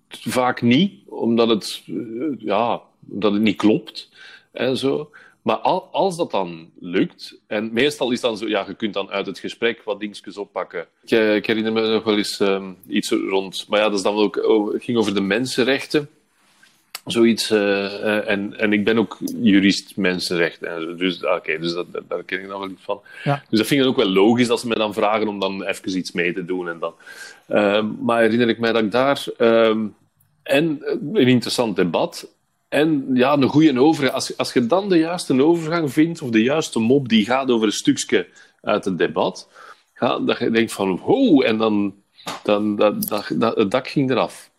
vaak 0.10 0.62
niet, 0.62 1.10
omdat 1.10 1.50
het, 1.50 1.84
eh, 1.88 1.94
ja, 2.38 2.82
omdat 3.10 3.34
het 3.34 3.42
niet 3.42 3.56
klopt 3.56 4.10
en 4.52 4.78
zo. 4.78 5.12
Maar 5.42 5.58
al, 5.58 5.84
als 5.92 6.18
dat 6.18 6.32
dan 6.32 6.70
lukt, 6.80 7.42
en 7.48 7.74
meestal 7.74 8.12
is 8.12 8.22
dan 8.22 8.38
zo, 8.38 8.48
ja, 8.48 8.66
je 8.68 8.76
kunt 8.76 8.94
dan 8.94 9.10
uit 9.10 9.26
het 9.26 9.40
gesprek 9.40 9.84
wat 9.84 10.00
dingetjes 10.00 10.38
oppakken. 10.38 10.88
Ik, 11.04 11.12
eh, 11.12 11.36
ik 11.36 11.46
herinner 11.46 11.74
me 11.74 11.88
nog 11.88 12.04
wel 12.04 12.18
eens 12.18 12.40
ehm, 12.40 12.72
iets 12.88 13.10
rond, 13.10 13.66
maar 13.70 13.80
ja, 13.80 13.86
dat 13.86 13.98
is 13.98 14.04
dan 14.04 14.16
ook, 14.16 14.40
ging 14.78 14.98
over 14.98 15.14
de 15.14 15.22
mensenrechten. 15.22 16.10
Zoiets, 17.06 17.52
eh, 17.52 17.86
eh, 17.86 18.30
en, 18.30 18.60
en 18.60 18.74
ik 18.74 18.84
ben 18.84 18.98
ook 18.98 19.18
jurist 19.42 19.98
mensenrechten. 19.98 20.68
en 20.68 20.82
zo. 20.82 20.96
Dus, 20.96 21.24
oké, 21.26 21.60
dus 21.60 21.74
dat, 21.74 21.86
daar 22.08 22.24
ken 22.24 22.42
ik 22.42 22.48
dan 22.48 22.60
wel 22.60 22.70
iets 22.70 22.84
van. 22.84 23.02
Ja. 23.24 23.44
Dus 23.50 23.60
dat 23.60 23.68
vind 23.68 23.82
ik 23.82 23.88
ook 23.88 23.96
wel 23.96 24.10
logisch 24.10 24.48
dat 24.48 24.60
ze 24.60 24.68
me 24.68 24.76
dan 24.76 24.94
vragen 24.94 25.28
om 25.28 25.40
dan 25.40 25.64
even 25.64 25.98
iets 25.98 26.12
mee 26.12 26.34
te 26.34 26.46
doen. 26.46 26.70
En 26.70 26.80
dan. 26.80 26.94
Ehm, 27.48 27.88
maar 28.02 28.22
herinner 28.22 28.50
ik 28.50 28.60
mij 28.60 28.72
dat 28.72 28.84
ik 28.84 28.92
daar 28.92 29.26
ehm, 29.38 29.86
en 30.44 30.80
een 31.14 31.28
interessant 31.28 31.76
debat 31.76 32.28
en 32.70 33.10
ja, 33.14 33.34
een 33.34 33.48
goede 33.48 33.80
overgang. 33.80 34.14
Als, 34.14 34.38
als 34.38 34.54
je 34.54 34.66
dan 34.66 34.90
de 34.90 34.98
juiste 34.98 35.44
overgang 35.44 35.94
vindt, 35.94 36.22
of 36.22 36.30
de 36.30 36.44
juiste 36.44 36.80
mop 36.80 37.10
die 37.10 37.26
gaat 37.26 37.50
over 37.50 37.68
een 37.68 37.74
stukje 37.74 38.28
uit 38.62 38.86
het 38.86 38.98
debat, 38.98 39.50
ja, 40.00 40.20
dat 40.20 40.40
je 40.40 40.50
denkt 40.50 40.74
van 40.74 40.98
wow, 40.98 41.44
en 41.44 41.58
dan, 41.58 41.96
dan 42.44 42.76
dat, 42.76 43.08
dat, 43.08 43.32
dat, 43.34 43.56
het 43.56 43.72
dak 43.72 43.88
ging 43.88 44.12
eraf. 44.12 44.50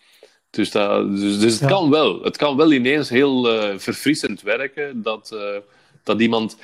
Dus, 0.57 0.71
dat, 0.71 1.17
dus, 1.17 1.39
dus 1.39 1.53
het 1.53 1.61
Ja. 1.61 1.67
kan 1.69 1.91
wel. 1.91 2.23
Het 2.23 2.37
kan 2.37 2.57
wel 2.57 2.73
ineens 2.73 3.09
heel 3.09 3.49
eh, 3.51 3.79
verfrissend 3.79 4.43
werken 4.43 5.03
dat, 5.03 5.31
eh, 5.33 5.61
dat 6.03 6.21
iemand... 6.21 6.57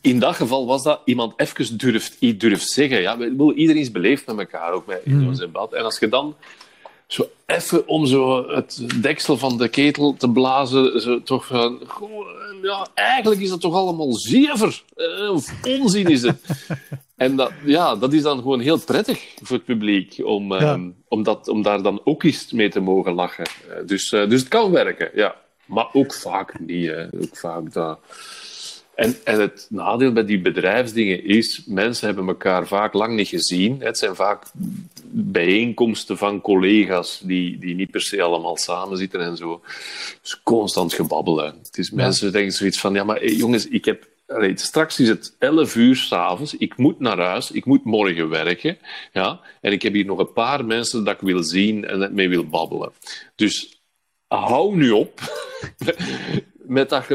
In 0.00 0.18
dat 0.18 0.34
geval 0.34 0.66
was 0.66 0.82
dat 0.82 1.00
iemand 1.04 1.32
even 1.36 1.76
durft, 1.78 2.16
iets 2.18 2.38
durft 2.38 2.68
zeggen. 2.70 3.00
Ja, 3.00 3.16
iedereen 3.54 3.82
is 3.82 3.90
beleefd 3.90 4.26
met 4.26 4.38
elkaar, 4.38 4.72
ook 4.72 4.86
bij, 4.86 5.00
in 5.04 5.16
Mhm. 5.16 5.24
zo'n 5.24 5.34
debat. 5.46 5.72
En 5.72 5.84
als 5.84 5.98
je 5.98 6.08
dan 6.08 6.34
zo 7.06 7.28
even 7.46 7.88
om 7.88 8.06
zo 8.06 8.48
het 8.48 8.80
deksel 9.02 9.38
van 9.38 9.56
de 9.58 9.68
ketel 9.68 10.14
te 10.18 10.30
blazen, 10.30 11.00
zo 11.00 11.22
toch 11.22 11.46
van... 11.46 11.80
goh, 11.86 12.26
ja, 12.62 12.86
eigenlijk 12.94 13.40
is 13.40 13.48
dat 13.48 13.60
toch 13.60 13.74
allemaal 13.74 14.12
zever. 14.14 14.82
eh, 14.96 15.30
of 15.32 15.54
onzin 15.66 16.06
is 16.06 16.22
het. 16.22 16.36
En 17.18 17.36
dat, 17.36 17.52
ja, 17.64 17.96
dat 17.96 18.12
is 18.12 18.22
dan 18.22 18.38
gewoon 18.38 18.60
heel 18.60 18.78
prettig 18.78 19.34
voor 19.42 19.56
het 19.56 19.66
publiek 19.66 20.20
om, 20.24 20.52
Ja. 20.52 20.58
ehm, 20.60 20.88
om, 21.08 21.22
dat, 21.22 21.48
om 21.48 21.62
daar 21.62 21.82
dan 21.82 22.00
ook 22.04 22.22
eens 22.22 22.52
mee 22.52 22.68
te 22.68 22.80
mogen 22.80 23.12
lachen. 23.12 23.44
Eh, 23.44 23.86
dus, 23.86 24.12
eh, 24.12 24.28
dus 24.28 24.40
het 24.40 24.48
kan 24.48 24.70
werken, 24.70 25.10
ja. 25.14 25.36
Maar 25.66 25.88
ook 25.92 26.14
vaak 26.14 26.58
niet. 26.60 26.86
Hè. 26.86 27.04
Ook 27.04 27.36
vaak 27.36 27.72
dat... 27.72 27.98
En, 28.94 29.16
en 29.24 29.40
het 29.40 29.66
nadeel 29.70 30.12
bij 30.12 30.24
die 30.24 30.40
bedrijfsdingen 30.40 31.24
is, 31.24 31.62
mensen 31.66 32.06
hebben 32.06 32.28
elkaar 32.28 32.66
vaak 32.66 32.92
lang 32.92 33.14
niet 33.16 33.28
gezien. 33.28 33.80
Het 33.80 33.98
zijn 33.98 34.14
vaak 34.14 34.42
bijeenkomsten 35.10 36.18
van 36.18 36.40
collega's 36.40 37.20
die, 37.24 37.58
die 37.58 37.74
niet 37.74 37.90
per 37.90 38.00
se 38.00 38.22
allemaal 38.22 38.56
samen 38.56 38.98
zitten 38.98 39.20
en 39.20 39.36
zo. 39.36 39.60
Dus 40.22 40.40
constant 40.42 40.94
gebabbelen. 40.94 41.54
Het 41.62 41.78
is, 41.78 41.90
Mensen 41.90 42.32
denken 42.32 42.52
zoiets 42.52 42.80
van, 42.80 42.94
ja 42.94 43.04
maar 43.04 43.26
jongens, 43.26 43.68
ik 43.68 43.84
heb... 43.84 44.06
straks 44.54 45.00
is 45.00 45.08
het 45.08 45.36
11 45.38 45.76
uur 45.76 45.96
s'avonds, 45.96 46.56
ik 46.56 46.76
moet 46.76 47.00
naar 47.00 47.18
huis, 47.18 47.50
ik 47.50 47.64
moet 47.64 47.84
morgen 47.84 48.28
werken. 48.28 48.78
Ja? 49.12 49.40
En 49.60 49.72
ik 49.72 49.82
heb 49.82 49.92
hier 49.92 50.04
nog 50.04 50.18
een 50.18 50.32
paar 50.32 50.64
mensen 50.64 51.04
dat 51.04 51.14
ik 51.14 51.20
wil 51.20 51.42
zien 51.42 51.84
en 51.84 52.14
mee 52.14 52.28
wil 52.28 52.46
babbelen. 52.46 52.92
Dus 53.34 53.80
hou 54.26 54.76
nu 54.76 54.90
op 54.90 55.20
met 56.68 56.88
dat 56.88 57.06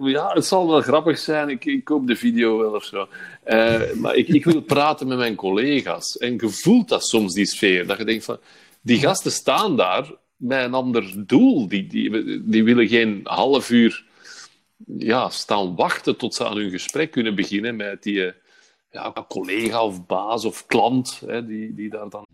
ja, 0.00 0.32
het 0.32 0.44
zal 0.44 0.68
wel 0.68 0.80
grappig 0.80 1.18
zijn. 1.18 1.48
Ik, 1.48 1.64
ik 1.64 1.84
koop 1.84 2.06
de 2.06 2.16
video 2.16 2.58
wel 2.58 2.74
of 2.74 2.84
zo. 2.84 3.08
Eh, 3.42 3.92
maar 3.94 4.14
ik, 4.14 4.28
ik 4.28 4.44
wil 4.44 4.60
praten 4.60 5.06
met 5.06 5.18
mijn 5.18 5.34
collega's. 5.34 6.18
En 6.18 6.32
je 6.32 6.48
voelt 6.48 6.88
dat 6.88 7.06
soms, 7.06 7.34
die 7.34 7.46
sfeer. 7.46 7.86
Dat 7.86 7.98
je 7.98 8.04
denkt 8.04 8.24
van, 8.24 8.38
die 8.80 8.98
gasten 8.98 9.32
staan 9.32 9.76
daar 9.76 10.10
met 10.36 10.64
een 10.64 10.74
ander 10.74 11.26
doel. 11.26 11.68
Die, 11.68 11.86
die, 11.86 12.42
die 12.44 12.64
willen 12.64 12.88
geen 12.88 13.20
half 13.24 13.70
uur 13.70 14.04
ja, 14.98 15.28
staan 15.28 15.74
wachten 15.74 16.16
tot 16.16 16.34
ze 16.34 16.46
aan 16.46 16.56
hun 16.56 16.70
gesprek 16.70 17.10
kunnen 17.10 17.34
beginnen 17.34 17.76
met 17.76 18.02
die 18.02 18.24
eh, 18.24 18.32
ja, 18.90 19.12
collega 19.28 19.84
of 19.84 20.06
baas 20.06 20.44
of 20.44 20.66
klant 20.66 21.22
hè, 21.26 21.46
die, 21.46 21.74
die 21.74 21.90
daar 21.90 22.08
dan 22.08 22.26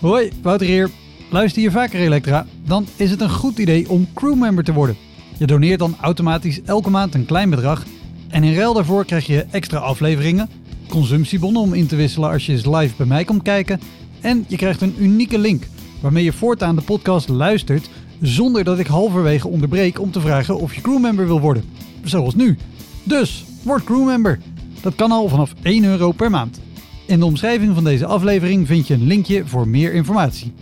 Hoi, 0.00 0.30
Wouter 0.42 0.66
hier. 0.66 0.90
Luister 1.30 1.62
je 1.62 1.70
vaker 1.70 2.00
Elektra? 2.00 2.46
Dan 2.66 2.86
is 2.96 3.10
het 3.10 3.20
een 3.20 3.30
goed 3.30 3.58
idee 3.58 3.88
om 3.88 4.08
crewmember 4.14 4.64
te 4.64 4.72
worden. 4.72 4.96
Je 5.38 5.46
doneert 5.46 5.78
dan 5.78 5.96
automatisch 6.00 6.62
elke 6.62 6.90
maand 6.90 7.14
een 7.14 7.26
klein 7.26 7.50
bedrag. 7.50 7.84
En 8.28 8.44
in 8.44 8.54
ruil 8.54 8.74
daarvoor 8.74 9.04
krijg 9.04 9.26
je 9.26 9.46
extra 9.50 9.78
afleveringen, 9.78 10.48
consumptiebonnen 10.88 11.62
om 11.62 11.74
in 11.74 11.86
te 11.86 11.96
wisselen 11.96 12.30
als 12.30 12.46
je 12.46 12.52
eens 12.52 12.66
live 12.66 12.96
bij 12.96 13.06
mij 13.06 13.24
komt 13.24 13.42
kijken. 13.42 13.80
En 14.20 14.44
je 14.48 14.56
krijgt 14.56 14.80
een 14.80 14.94
unieke 14.98 15.38
link 15.38 15.66
waarmee 16.00 16.24
je 16.24 16.32
voortaan 16.32 16.76
de 16.76 16.82
podcast 16.82 17.28
luistert 17.28 17.88
zonder 18.20 18.64
dat 18.64 18.78
ik 18.78 18.86
halverwege 18.86 19.48
onderbreek 19.48 20.00
om 20.00 20.10
te 20.10 20.20
vragen 20.20 20.58
of 20.58 20.74
je 20.74 20.80
crewmember 20.80 21.26
wil 21.26 21.40
worden. 21.40 21.64
Zoals 22.04 22.34
nu. 22.34 22.58
Dus, 23.02 23.44
word 23.62 23.84
crewmember. 23.84 24.38
Dat 24.80 24.94
kan 24.94 25.10
al 25.10 25.28
vanaf 25.28 25.54
1 25.62 25.84
euro 25.84 26.12
per 26.12 26.30
maand. 26.30 26.60
In 27.06 27.18
de 27.18 27.24
omschrijving 27.24 27.74
van 27.74 27.84
deze 27.84 28.06
aflevering 28.06 28.66
vind 28.66 28.86
je 28.86 28.94
een 28.94 29.06
linkje 29.06 29.46
voor 29.46 29.68
meer 29.68 29.92
informatie. 29.92 30.52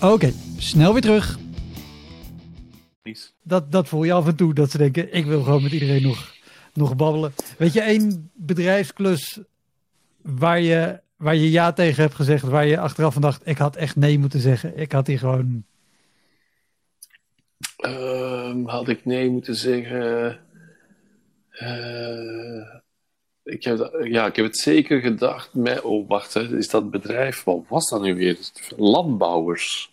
Oké, 0.00 0.32
snel 0.56 0.92
weer 0.92 1.02
terug. 1.02 1.38
Dat, 3.42 3.72
dat 3.72 3.88
voel 3.88 4.04
je 4.04 4.12
af 4.12 4.26
en 4.26 4.36
toe, 4.36 4.54
dat 4.54 4.70
ze 4.70 4.78
denken, 4.78 5.14
ik 5.14 5.24
wil 5.24 5.42
gewoon 5.42 5.62
met 5.62 5.72
iedereen 5.72 6.02
nog, 6.02 6.34
nog 6.72 6.96
babbelen. 6.96 7.32
Weet 7.58 7.72
je, 7.72 7.80
één 7.80 8.30
bedrijfsklus 8.34 9.40
waar 10.22 10.60
je, 10.60 11.00
waar 11.16 11.36
je 11.36 11.50
ja 11.50 11.72
tegen 11.72 12.02
hebt 12.02 12.14
gezegd, 12.14 12.42
waar 12.44 12.66
je 12.66 12.78
achteraf 12.78 13.12
van 13.12 13.22
dacht, 13.22 13.40
ik 13.44 13.58
had 13.58 13.76
echt 13.76 13.96
nee 13.96 14.18
moeten 14.18 14.40
zeggen. 14.40 14.78
Ik 14.78 14.92
had 14.92 15.06
hier 15.06 15.18
gewoon... 15.18 15.64
Ehm, 17.86 18.64
had 18.64 18.88
ik 18.88 19.04
nee 19.04 19.30
moeten 19.30 19.54
zeggen? 19.54 20.40
Uh, 21.62 22.74
ik 23.42 23.64
heb, 23.64 23.98
ja, 24.02 24.26
ik 24.26 24.36
heb 24.36 24.44
het 24.44 24.58
zeker 24.58 25.00
gedacht. 25.00 25.54
Met, 25.54 25.80
oh, 25.82 26.08
wacht, 26.08 26.34
hè, 26.34 26.56
is 26.56 26.68
dat 26.68 26.90
bedrijf, 26.90 27.44
wat 27.44 27.64
was 27.68 27.88
dat 27.88 28.02
nu 28.02 28.14
weer? 28.14 28.38
Landbouwers. 28.76 29.90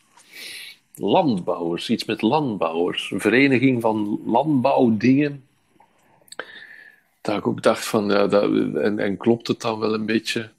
Landbouwers, 0.95 1.89
iets 1.89 2.06
met 2.06 2.21
landbouwers. 2.21 3.12
Een 3.12 3.19
vereniging 3.19 3.82
van 3.82 4.21
landbouwdingen. 4.25 5.43
Dat 7.21 7.38
ik 7.38 7.47
ook 7.47 7.63
dacht 7.63 7.86
van, 7.86 8.10
ja, 8.10 8.27
en, 8.29 8.99
en 8.99 9.17
klopt 9.17 9.47
het 9.47 9.62
dan 9.62 9.79
wel 9.79 9.93
een 9.93 10.06
beetje? 10.06 10.49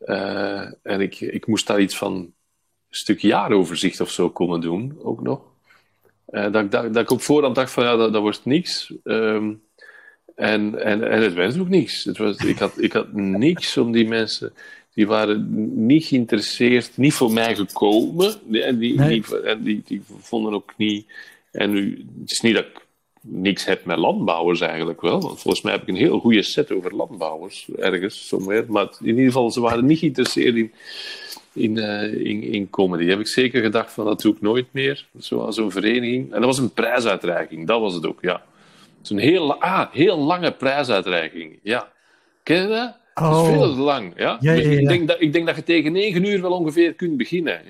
Uh, 0.00 0.70
en 0.82 1.00
ik, 1.00 1.20
ik 1.20 1.46
moest 1.46 1.66
daar 1.66 1.80
iets 1.80 1.96
van 1.96 2.12
een 2.14 2.34
stuk 2.90 3.20
jaaroverzicht 3.20 4.00
of 4.00 4.10
zo 4.10 4.30
komen 4.30 4.60
doen, 4.60 4.98
ook 5.02 5.22
nog. 5.22 5.47
Dat, 6.30 6.52
dat, 6.52 6.70
dat 6.70 6.96
ik 6.96 7.10
op 7.10 7.20
voorhand 7.20 7.54
dacht 7.54 7.72
van, 7.72 7.84
ja, 7.84 7.96
dat, 7.96 8.12
dat 8.12 8.22
wordt 8.22 8.44
niks. 8.44 8.92
Um, 9.04 9.62
en, 10.34 10.84
en, 10.84 11.10
en 11.10 11.22
het 11.22 11.34
werd 11.34 11.58
ook 11.58 11.68
niks. 11.68 12.04
Het 12.04 12.18
was, 12.18 12.36
ik, 12.36 12.58
had, 12.58 12.72
ik 12.76 12.92
had 12.92 13.12
niks 13.12 13.76
om 13.76 13.92
die 13.92 14.08
mensen. 14.08 14.52
Die 14.94 15.06
waren 15.06 15.46
niet 15.86 16.04
geïnteresseerd, 16.04 16.90
niet 16.96 17.14
voor 17.14 17.32
mij 17.32 17.56
gekomen. 17.56 18.34
En 18.52 18.78
die, 18.78 19.02
die, 19.02 19.40
en 19.44 19.62
die, 19.62 19.82
die 19.86 20.02
vonden 20.20 20.52
ook 20.52 20.74
niet. 20.76 21.06
En 21.52 21.70
nu, 21.70 22.06
het 22.20 22.30
is 22.30 22.40
niet 22.40 22.54
dat 22.54 22.64
ik 22.64 22.86
niks 23.20 23.64
heb 23.64 23.84
met 23.84 23.98
landbouwers 23.98 24.60
eigenlijk 24.60 25.00
wel. 25.00 25.20
Want 25.20 25.40
volgens 25.40 25.62
mij 25.62 25.72
heb 25.72 25.82
ik 25.82 25.88
een 25.88 25.96
heel 25.96 26.18
goede 26.18 26.42
set 26.42 26.72
over 26.72 26.94
landbouwers 26.94 27.68
ergens, 27.78 28.28
somewhere. 28.28 28.64
Maar 28.68 28.88
in 29.00 29.06
ieder 29.06 29.24
geval, 29.24 29.50
ze 29.50 29.60
waren 29.60 29.86
niet 29.86 29.98
geïnteresseerd 29.98 30.56
in, 30.56 30.72
in, 31.58 31.76
uh, 31.76 32.02
in, 32.02 32.42
in 32.42 32.70
comedy. 32.70 33.04
Heb 33.04 33.20
ik 33.20 33.26
zeker 33.26 33.62
gedacht 33.62 33.92
van 33.92 34.04
dat 34.04 34.20
doe 34.20 34.34
ik 34.34 34.40
nooit 34.40 34.66
meer. 34.70 35.06
Zoals 35.18 35.56
zo'n 35.56 35.70
vereniging. 35.70 36.32
En 36.32 36.40
dat 36.40 36.44
was 36.44 36.58
een 36.58 36.72
prijsuitreiking, 36.72 37.66
dat 37.66 37.80
was 37.80 37.94
het 37.94 38.06
ook, 38.06 38.18
ja. 38.20 38.42
Zo'n 39.02 39.18
heel, 39.18 39.60
ah, 39.60 39.92
heel 39.92 40.18
lange 40.18 40.52
prijsuitreiking. 40.52 41.58
Ja. 41.62 41.88
Ken 42.42 42.62
je 42.62 42.68
dat? 42.68 42.96
Dat 43.14 43.32
is 43.32 43.38
oh. 43.38 43.46
veel 43.46 43.74
te 43.74 43.80
lang. 43.80 44.12
Ja? 44.16 44.36
ja, 44.40 44.52
ja, 44.52 44.70
ja. 44.70 44.78
Ik, 44.78 44.88
denk 44.88 45.08
dat, 45.08 45.20
ik 45.20 45.32
denk 45.32 45.46
dat 45.46 45.56
je 45.56 45.62
tegen 45.62 45.92
negen 45.92 46.24
uur 46.24 46.40
wel 46.40 46.52
ongeveer 46.52 46.94
kunt 46.94 47.16
beginnen. 47.16 47.60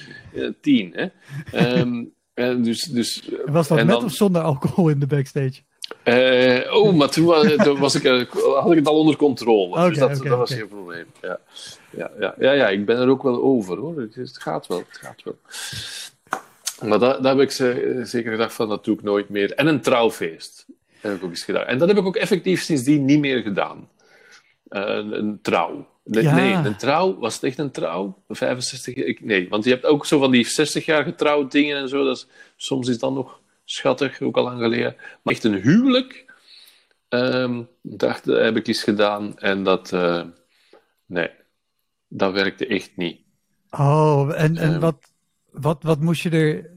Tien. 0.60 0.94
Hè? 0.94 1.78
um, 1.80 2.12
dus, 2.34 2.82
dus, 2.82 3.28
was 3.44 3.68
dat 3.68 3.78
met 3.78 3.88
dan... 3.88 4.04
of 4.04 4.12
zonder 4.12 4.42
alcohol 4.42 4.88
in 4.88 4.98
de 4.98 5.06
backstage? 5.06 5.60
Uh, 6.04 6.74
oh, 6.74 6.94
maar 6.94 7.10
toen 7.10 7.24
was, 7.24 7.54
was 7.78 7.94
ik, 7.94 8.28
had 8.60 8.70
ik 8.70 8.78
het 8.78 8.86
al 8.86 8.98
onder 8.98 9.16
controle. 9.16 9.68
Okay, 9.68 9.88
dus 9.88 9.98
dat, 9.98 10.16
okay, 10.16 10.28
dat 10.28 10.38
was 10.38 10.54
geen 10.54 10.68
probleem. 10.68 11.06
Ja. 11.22 11.38
Ja, 11.90 12.10
ja, 12.18 12.34
ja, 12.38 12.52
ja, 12.52 12.68
ik 12.68 12.86
ben 12.86 12.98
er 12.98 13.08
ook 13.08 13.22
wel 13.22 13.42
over 13.42 13.76
hoor. 13.76 14.00
Het 14.12 14.38
gaat 14.38 14.66
wel. 14.66 14.78
Het 14.78 14.98
gaat 14.98 15.22
wel. 15.22 15.38
Maar 16.88 16.98
daar, 16.98 17.22
daar 17.22 17.36
heb 17.36 17.42
ik 17.42 17.50
zeker 18.06 18.30
gedacht 18.30 18.54
van, 18.54 18.68
dat 18.68 18.84
doe 18.84 18.94
ik 18.94 19.02
nooit 19.02 19.28
meer. 19.28 19.52
En 19.52 19.66
een 19.66 19.80
trouwfeest 19.80 20.66
heb 21.00 21.14
ik 21.14 21.24
ook 21.24 21.30
eens 21.30 21.44
gedaan. 21.44 21.64
En 21.64 21.78
dat 21.78 21.88
heb 21.88 21.96
ik 21.96 22.04
ook 22.04 22.16
effectief 22.16 22.62
sindsdien 22.62 23.04
niet 23.04 23.20
meer 23.20 23.42
gedaan. 23.42 23.88
Uh, 24.70 24.82
een 24.96 25.38
trouw. 25.42 25.88
Nee, 26.04 26.22
ja. 26.22 26.34
nee, 26.34 26.52
een 26.52 26.76
trouw. 26.76 27.18
Was 27.18 27.34
het 27.34 27.42
echt 27.42 27.58
een 27.58 27.70
trouw? 27.70 28.22
65 28.28 28.94
ik, 28.94 29.24
Nee, 29.24 29.48
want 29.48 29.64
je 29.64 29.70
hebt 29.70 29.84
ook 29.84 30.06
zo 30.06 30.18
van 30.18 30.30
die 30.30 30.46
60 30.48 30.84
jaar 30.84 31.04
getrouwd 31.04 31.52
dingen 31.52 31.76
en 31.76 31.88
zo. 31.88 32.04
Dat 32.04 32.16
is, 32.16 32.26
soms 32.56 32.88
is 32.88 32.98
dat 32.98 33.12
nog 33.12 33.40
schattig, 33.64 34.20
ook 34.20 34.36
al 34.36 34.42
lang 34.42 34.60
geleden. 34.60 34.96
Maar 35.22 35.34
echt 35.34 35.44
een 35.44 35.60
huwelijk, 35.60 36.24
um, 37.08 37.68
dat 37.82 38.24
heb 38.24 38.56
ik 38.56 38.66
eens 38.66 38.82
gedaan. 38.82 39.38
En 39.38 39.62
dat, 39.62 39.92
uh, 39.92 40.22
nee, 41.06 41.30
dat 42.16 42.32
werkte 42.32 42.66
echt 42.66 42.90
niet. 42.96 43.18
Oh, 43.70 44.32
en, 44.34 44.56
en 44.56 44.74
um, 44.74 44.80
wat, 44.80 45.12
wat, 45.50 45.82
wat 45.82 46.00
moest 46.00 46.22
je 46.22 46.30
er 46.30 46.74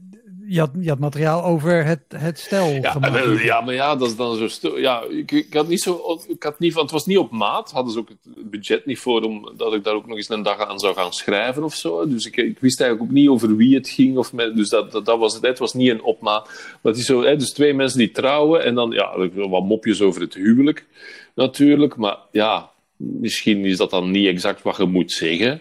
je 0.50 0.58
had, 0.58 0.70
je 0.80 0.88
had 0.88 0.98
materiaal 0.98 1.44
over 1.44 1.84
het, 1.84 2.00
het 2.16 2.38
stel 2.38 2.68
ja, 2.68 2.90
gemaakt. 2.90 3.42
Ja, 3.42 3.60
maar 3.60 3.74
ja, 3.74 3.96
dat 3.96 4.08
is 4.08 4.16
dan 4.16 4.48
zo... 4.50 4.78
Ja, 4.78 5.02
ik, 5.08 5.30
ik, 5.30 5.54
had 5.54 5.68
niet 5.68 5.82
zo... 5.82 6.20
Ik 6.28 6.42
had 6.42 6.58
niet 6.58 6.72
van... 6.72 6.82
Het 6.82 6.90
was 6.90 7.06
niet 7.06 7.18
op 7.18 7.30
maat. 7.30 7.70
Hadden 7.70 7.92
ze 7.92 7.98
ook 7.98 8.08
het 8.08 8.50
budget 8.50 8.86
niet 8.86 8.98
voor, 8.98 9.22
omdat 9.22 9.74
ik 9.74 9.84
daar 9.84 9.94
ook 9.94 10.06
nog 10.06 10.16
eens 10.16 10.28
een 10.28 10.42
dag 10.42 10.58
aan 10.58 10.78
zou 10.78 10.94
gaan 10.94 11.12
schrijven 11.12 11.64
of 11.64 11.74
zo. 11.74 12.08
Dus 12.08 12.26
ik, 12.26 12.36
ik 12.36 12.58
wist 12.58 12.80
eigenlijk 12.80 13.10
ook 13.10 13.16
niet 13.16 13.28
over 13.28 13.56
wie 13.56 13.74
het 13.74 13.88
ging. 13.88 14.16
Of 14.16 14.32
met, 14.32 14.56
dus 14.56 14.68
dat, 14.68 14.92
dat, 14.92 15.04
dat 15.04 15.18
was 15.18 15.34
het. 15.34 15.46
Het 15.46 15.58
was 15.58 15.74
niet 15.74 15.90
een 15.90 16.02
opmaat. 16.02 16.46
Maar 16.46 16.92
het 16.92 17.00
is 17.00 17.06
zo... 17.06 17.22
Hè, 17.22 17.36
dus 17.36 17.52
twee 17.52 17.74
mensen 17.74 17.98
die 17.98 18.10
trouwen 18.10 18.64
en 18.64 18.74
dan... 18.74 18.90
Ja, 18.90 19.28
wat 19.34 19.64
mopjes 19.64 20.02
over 20.02 20.20
het 20.20 20.34
huwelijk, 20.34 20.86
natuurlijk. 21.34 21.96
Maar 21.96 22.16
ja, 22.30 22.69
misschien 23.00 23.64
is 23.64 23.76
dat 23.76 23.90
dan 23.90 24.10
niet 24.10 24.26
exact 24.26 24.62
wat 24.62 24.76
je 24.76 24.84
moet 24.84 25.12
zeggen 25.12 25.60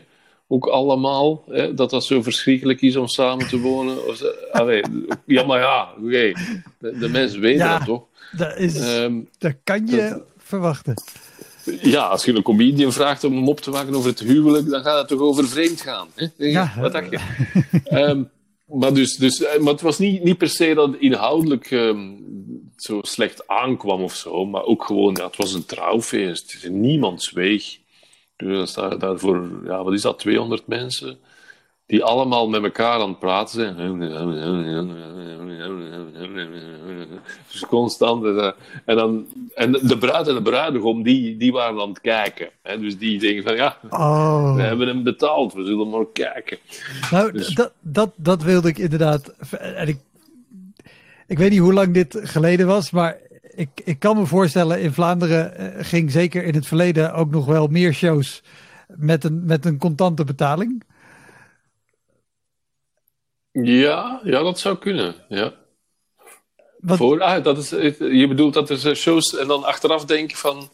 ook 0.51 0.65
allemaal, 0.65 1.43
hè, 1.47 1.73
dat 1.73 1.89
dat 1.89 2.05
zo 2.05 2.21
verschrikkelijk 2.21 2.81
is 2.81 2.95
om 2.95 3.07
samen 3.07 3.47
te 3.47 3.59
wonen. 3.59 4.07
Of, 4.07 4.23
allee, 4.51 4.83
ja, 5.25 5.45
maar 5.45 5.59
ja. 5.59 5.93
De, 5.99 6.97
de, 6.99 7.09
mensen 7.09 7.39
weten 7.39 7.65
ja, 7.65 7.77
dat 7.77 7.87
toch? 7.87 8.03
Dat, 8.31 8.57
is, 8.57 8.97
um, 8.97 9.29
dat 9.37 9.53
kan 9.63 9.87
je 9.87 10.09
dat, 10.09 10.21
verwachten. 10.37 10.93
Ja, 11.81 12.01
als 12.01 12.25
je 12.25 12.35
een 12.35 12.41
comedian 12.41 12.93
vraagt 12.93 13.23
om 13.23 13.35
hem 13.35 13.47
op 13.47 13.59
te 13.59 13.69
maken 13.69 13.95
over 13.95 14.09
het 14.09 14.19
huwelijk, 14.19 14.69
dan 14.69 14.83
gaat 14.83 14.99
het 14.99 15.07
toch 15.07 15.19
over 15.19 15.47
vreemd 15.47 15.81
gaan. 15.81 16.07
Hè? 16.15 16.27
Ja, 16.37 16.73
Wat 16.79 16.91
dacht 16.91 17.09
je? 17.11 17.19
um, 17.91 18.29
maar, 18.65 18.93
dus, 18.93 19.15
dus, 19.15 19.43
eh, 19.43 19.59
maar 19.59 19.73
het 19.73 19.81
was 19.81 19.99
niet, 19.99 20.23
niet 20.23 20.37
per 20.37 20.49
se 20.49 20.73
dat 20.73 20.95
inhoudelijk 20.99 21.71
um, 21.71 22.17
zo 22.83 22.99
slecht 23.01 23.47
aankwam 23.47 24.01
of 24.01 24.15
zo, 24.15 24.45
maar 24.45 24.63
ook 24.63 24.83
gewoon, 24.83 25.15
ja, 25.15 25.25
het 25.25 25.35
was 25.35 25.53
een 25.53 25.65
trouwfeest. 25.65 26.67
Niemand 26.69 27.23
zweeg. 27.23 27.77
Dus 28.35 28.73
daar, 28.73 28.99
daarvoor, 28.99 29.49
ja, 29.65 29.83
wat 29.83 29.93
is 29.93 30.01
dat, 30.01 30.19
200 30.19 30.67
mensen? 30.67 31.19
Die 31.85 32.03
allemaal 32.03 32.49
met 32.49 32.63
elkaar 32.63 33.01
aan 33.01 33.09
het 33.09 33.19
praten 33.19 33.75
zijn. 33.75 33.99
Dus 37.51 37.65
constant. 37.67 38.25
En, 38.85 38.95
dan, 38.95 39.27
en 39.55 39.71
de 39.71 39.97
bruid 39.97 40.27
en 40.27 40.33
de 40.33 40.41
bruidegom, 40.41 41.03
die, 41.03 41.37
die 41.37 41.51
waren 41.51 41.81
aan 41.81 41.89
het 41.89 42.01
kijken. 42.01 42.49
Hè? 42.61 42.79
Dus 42.79 42.97
die 42.97 43.19
denken 43.19 43.43
van, 43.43 43.55
ja, 43.55 43.77
oh. 43.89 44.55
we 44.55 44.61
hebben 44.61 44.87
hem 44.87 45.03
betaald, 45.03 45.53
we 45.53 45.65
zullen 45.65 45.89
maar 45.89 46.05
kijken. 46.13 46.57
Nou, 47.11 47.31
dus... 47.31 47.47
dat, 47.47 47.71
dat, 47.79 48.11
dat 48.15 48.43
wilde 48.43 48.67
ik 48.67 48.77
inderdaad... 48.77 49.27
En 49.59 49.87
ik, 49.87 49.97
ik 51.29 51.37
weet 51.37 51.49
niet 51.49 51.59
hoe 51.59 51.73
lang 51.73 51.93
dit 51.93 52.19
geleden 52.21 52.67
was, 52.67 52.91
maar 52.91 53.17
ik, 53.41 53.69
ik 53.83 53.99
kan 53.99 54.17
me 54.17 54.25
voorstellen, 54.25 54.81
in 54.81 54.93
Vlaanderen 54.93 55.53
uh, 55.59 55.85
ging 55.85 56.11
zeker 56.11 56.43
in 56.43 56.55
het 56.55 56.67
verleden 56.67 57.13
ook 57.13 57.31
nog 57.31 57.45
wel 57.45 57.67
meer 57.67 57.93
shows 57.93 58.43
met 58.87 59.23
een, 59.23 59.45
met 59.45 59.65
een 59.65 59.77
contante 59.77 60.23
betaling. 60.23 60.83
Ja, 63.51 64.21
ja, 64.23 64.43
dat 64.43 64.59
zou 64.59 64.77
kunnen. 64.77 65.15
Ja. 65.27 65.53
Wat... 66.79 66.97
Voor, 66.97 67.21
ah, 67.21 67.43
dat 67.43 67.57
is, 67.57 67.69
je 67.99 68.25
bedoelt 68.27 68.53
dat 68.53 68.69
er 68.69 68.95
shows 68.95 69.37
en 69.37 69.47
dan 69.47 69.63
achteraf 69.63 70.05
denken 70.05 70.37
van 70.37 70.69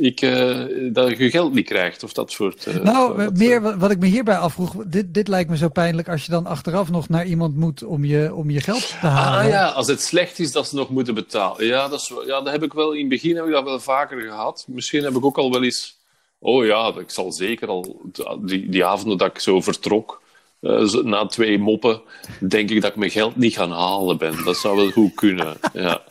ik, 0.00 0.22
uh, 0.22 0.92
dat 0.92 1.18
je 1.18 1.30
geld 1.30 1.54
niet 1.54 1.66
krijgt 1.66 2.02
of 2.02 2.12
dat 2.12 2.30
soort. 2.30 2.66
Uh, 2.66 2.76
nou, 2.76 3.16
dat, 3.16 3.36
meer 3.36 3.62
wat, 3.62 3.76
wat 3.76 3.90
ik 3.90 3.98
me 3.98 4.06
hierbij 4.06 4.36
afvroeg. 4.36 4.74
Dit, 4.86 5.14
dit 5.14 5.28
lijkt 5.28 5.50
me 5.50 5.56
zo 5.56 5.68
pijnlijk 5.68 6.08
als 6.08 6.24
je 6.24 6.30
dan 6.30 6.46
achteraf 6.46 6.90
nog 6.90 7.08
naar 7.08 7.26
iemand 7.26 7.56
moet 7.56 7.84
om 7.84 8.04
je, 8.04 8.34
om 8.34 8.50
je 8.50 8.60
geld 8.60 8.88
te 9.00 9.06
halen. 9.06 9.44
Ah 9.44 9.48
ja, 9.48 9.68
als 9.68 9.86
het 9.86 10.00
slecht 10.00 10.38
is 10.38 10.52
dat 10.52 10.68
ze 10.68 10.74
nog 10.74 10.90
moeten 10.90 11.14
betalen. 11.14 11.66
Ja, 11.66 11.88
dat, 11.88 12.00
is, 12.00 12.12
ja, 12.26 12.40
dat 12.40 12.52
heb 12.52 12.62
ik 12.62 12.72
wel 12.72 12.92
in 12.92 13.00
het 13.00 13.08
begin 13.08 13.36
heb 13.36 13.46
ik 13.46 13.52
dat 13.52 13.64
wel 13.64 13.80
vaker 13.80 14.20
gehad. 14.20 14.64
Misschien 14.68 15.04
heb 15.04 15.14
ik 15.14 15.24
ook 15.24 15.38
al 15.38 15.52
wel 15.52 15.64
eens. 15.64 15.96
Oh 16.38 16.66
ja, 16.66 16.92
ik 16.98 17.10
zal 17.10 17.32
zeker 17.32 17.68
al 17.68 18.00
die, 18.40 18.68
die 18.68 18.84
avonden 18.84 19.18
dat 19.18 19.28
ik 19.28 19.38
zo 19.38 19.60
vertrok. 19.60 20.22
Uh, 20.60 20.92
na 20.92 21.26
twee 21.26 21.58
moppen 21.58 22.00
denk 22.40 22.70
ik 22.70 22.80
dat 22.80 22.90
ik 22.90 22.96
mijn 22.96 23.10
geld 23.10 23.36
niet 23.36 23.54
gaan 23.54 23.70
halen 23.70 24.18
ben. 24.18 24.44
Dat 24.44 24.56
zou 24.56 24.76
wel 24.76 24.90
goed 24.90 25.14
kunnen. 25.14 25.56
Ja. 25.72 26.02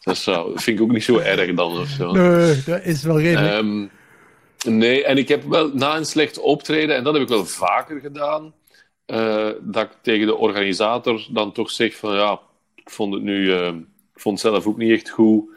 Dat 0.00 0.16
zou, 0.16 0.60
vind 0.60 0.78
ik 0.78 0.84
ook 0.84 0.92
niet 0.92 1.04
zo 1.04 1.18
erg 1.18 1.54
dan 1.54 1.78
of 1.78 1.88
zo. 1.88 2.12
Nee, 2.12 2.62
dat 2.66 2.84
is 2.84 3.02
wel 3.02 3.20
redelijk. 3.20 3.54
Um, 3.54 3.90
nee, 4.64 5.04
en 5.04 5.18
ik 5.18 5.28
heb 5.28 5.44
wel 5.44 5.70
na 5.74 5.96
een 5.96 6.04
slecht 6.04 6.38
optreden, 6.38 6.96
en 6.96 7.04
dat 7.04 7.12
heb 7.12 7.22
ik 7.22 7.28
wel 7.28 7.46
vaker 7.46 8.00
gedaan, 8.00 8.52
uh, 9.06 9.48
dat 9.60 9.84
ik 9.84 9.90
tegen 10.02 10.26
de 10.26 10.36
organisator 10.36 11.26
dan 11.30 11.52
toch 11.52 11.70
zeg 11.70 11.96
van 11.96 12.14
ja, 12.14 12.40
ik 12.74 12.90
vond 12.90 13.14
het 13.14 13.22
nu, 13.22 13.44
uh, 13.44 13.66
ik 14.14 14.20
vond 14.20 14.42
het 14.42 14.52
zelf 14.52 14.66
ook 14.66 14.78
niet 14.78 14.90
echt 14.90 15.10
goed. 15.10 15.50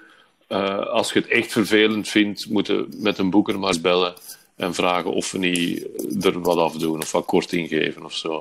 Als 0.91 1.13
je 1.13 1.19
het 1.19 1.27
echt 1.27 1.51
vervelend 1.51 2.07
vindt, 2.07 2.49
moeten 2.49 2.87
met 2.97 3.17
een 3.17 3.29
boeker 3.29 3.59
maar 3.59 3.67
eens 3.67 3.81
bellen 3.81 4.13
en 4.55 4.73
vragen 4.73 5.11
of 5.11 5.31
we 5.31 5.37
niet 5.37 5.87
er 6.25 6.41
wat 6.41 6.57
af 6.57 6.73
doen 6.73 7.01
of 7.01 7.11
wat 7.11 7.25
korting 7.25 7.69
geven 7.69 8.05
of 8.05 8.13
zo. 8.13 8.39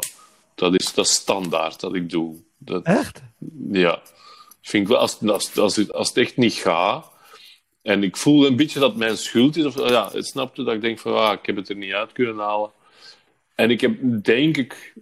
Dat 0.54 0.74
is, 0.74 0.94
dat 0.94 1.06
is 1.06 1.14
standaard 1.14 1.80
dat 1.80 1.94
ik 1.94 2.10
doe. 2.10 2.36
Dat, 2.58 2.84
Echt? 2.84 3.22
Ja. 3.72 4.02
Vind 4.62 4.82
ik 4.82 4.88
wel, 4.88 4.98
als, 4.98 5.18
als, 5.20 5.58
als, 5.58 5.76
het, 5.76 5.92
als 5.92 6.08
het 6.08 6.16
echt 6.16 6.36
niet 6.36 6.52
gaat, 6.52 7.12
En 7.82 8.02
ik 8.02 8.16
voel 8.16 8.46
een 8.46 8.56
beetje 8.56 8.78
dat 8.78 8.88
het 8.88 8.98
mijn 8.98 9.16
schuld 9.16 9.56
is. 9.56 9.64
Of, 9.64 9.88
ja, 9.88 10.10
het 10.12 10.26
snapte 10.26 10.62
dat 10.62 10.74
ik 10.74 10.80
denk 10.80 10.98
van, 10.98 11.16
ah, 11.16 11.32
ik 11.32 11.46
heb 11.46 11.56
het 11.56 11.68
er 11.68 11.76
niet 11.76 11.92
uit 11.92 12.12
kunnen 12.12 12.36
halen. 12.36 12.70
En 13.54 13.70
ik 13.70 13.80
heb, 13.80 14.24
denk 14.24 14.56
ik, 14.56 14.94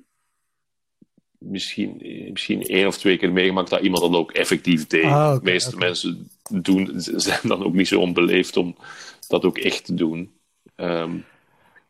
misschien, 1.38 1.96
misschien 2.32 2.62
één 2.62 2.86
of 2.86 2.98
twee 2.98 3.16
keer 3.16 3.32
meegemaakt 3.32 3.70
dat 3.70 3.82
iemand 3.82 4.02
dat 4.02 4.14
ook 4.14 4.32
effectief 4.32 4.86
deed. 4.86 5.04
Ah, 5.04 5.34
de 5.34 5.40
meeste 5.42 5.76
mensen 5.76 6.30
doen, 6.48 6.90
zijn 6.96 7.40
dan 7.42 7.64
ook 7.64 7.74
niet 7.74 7.88
zo 7.88 8.00
onbeleefd 8.00 8.56
om 8.56 8.76
dat 9.28 9.44
ook 9.44 9.58
echt 9.58 9.84
te 9.84 9.94
doen. 9.94 10.32
Ehm, 10.76 11.16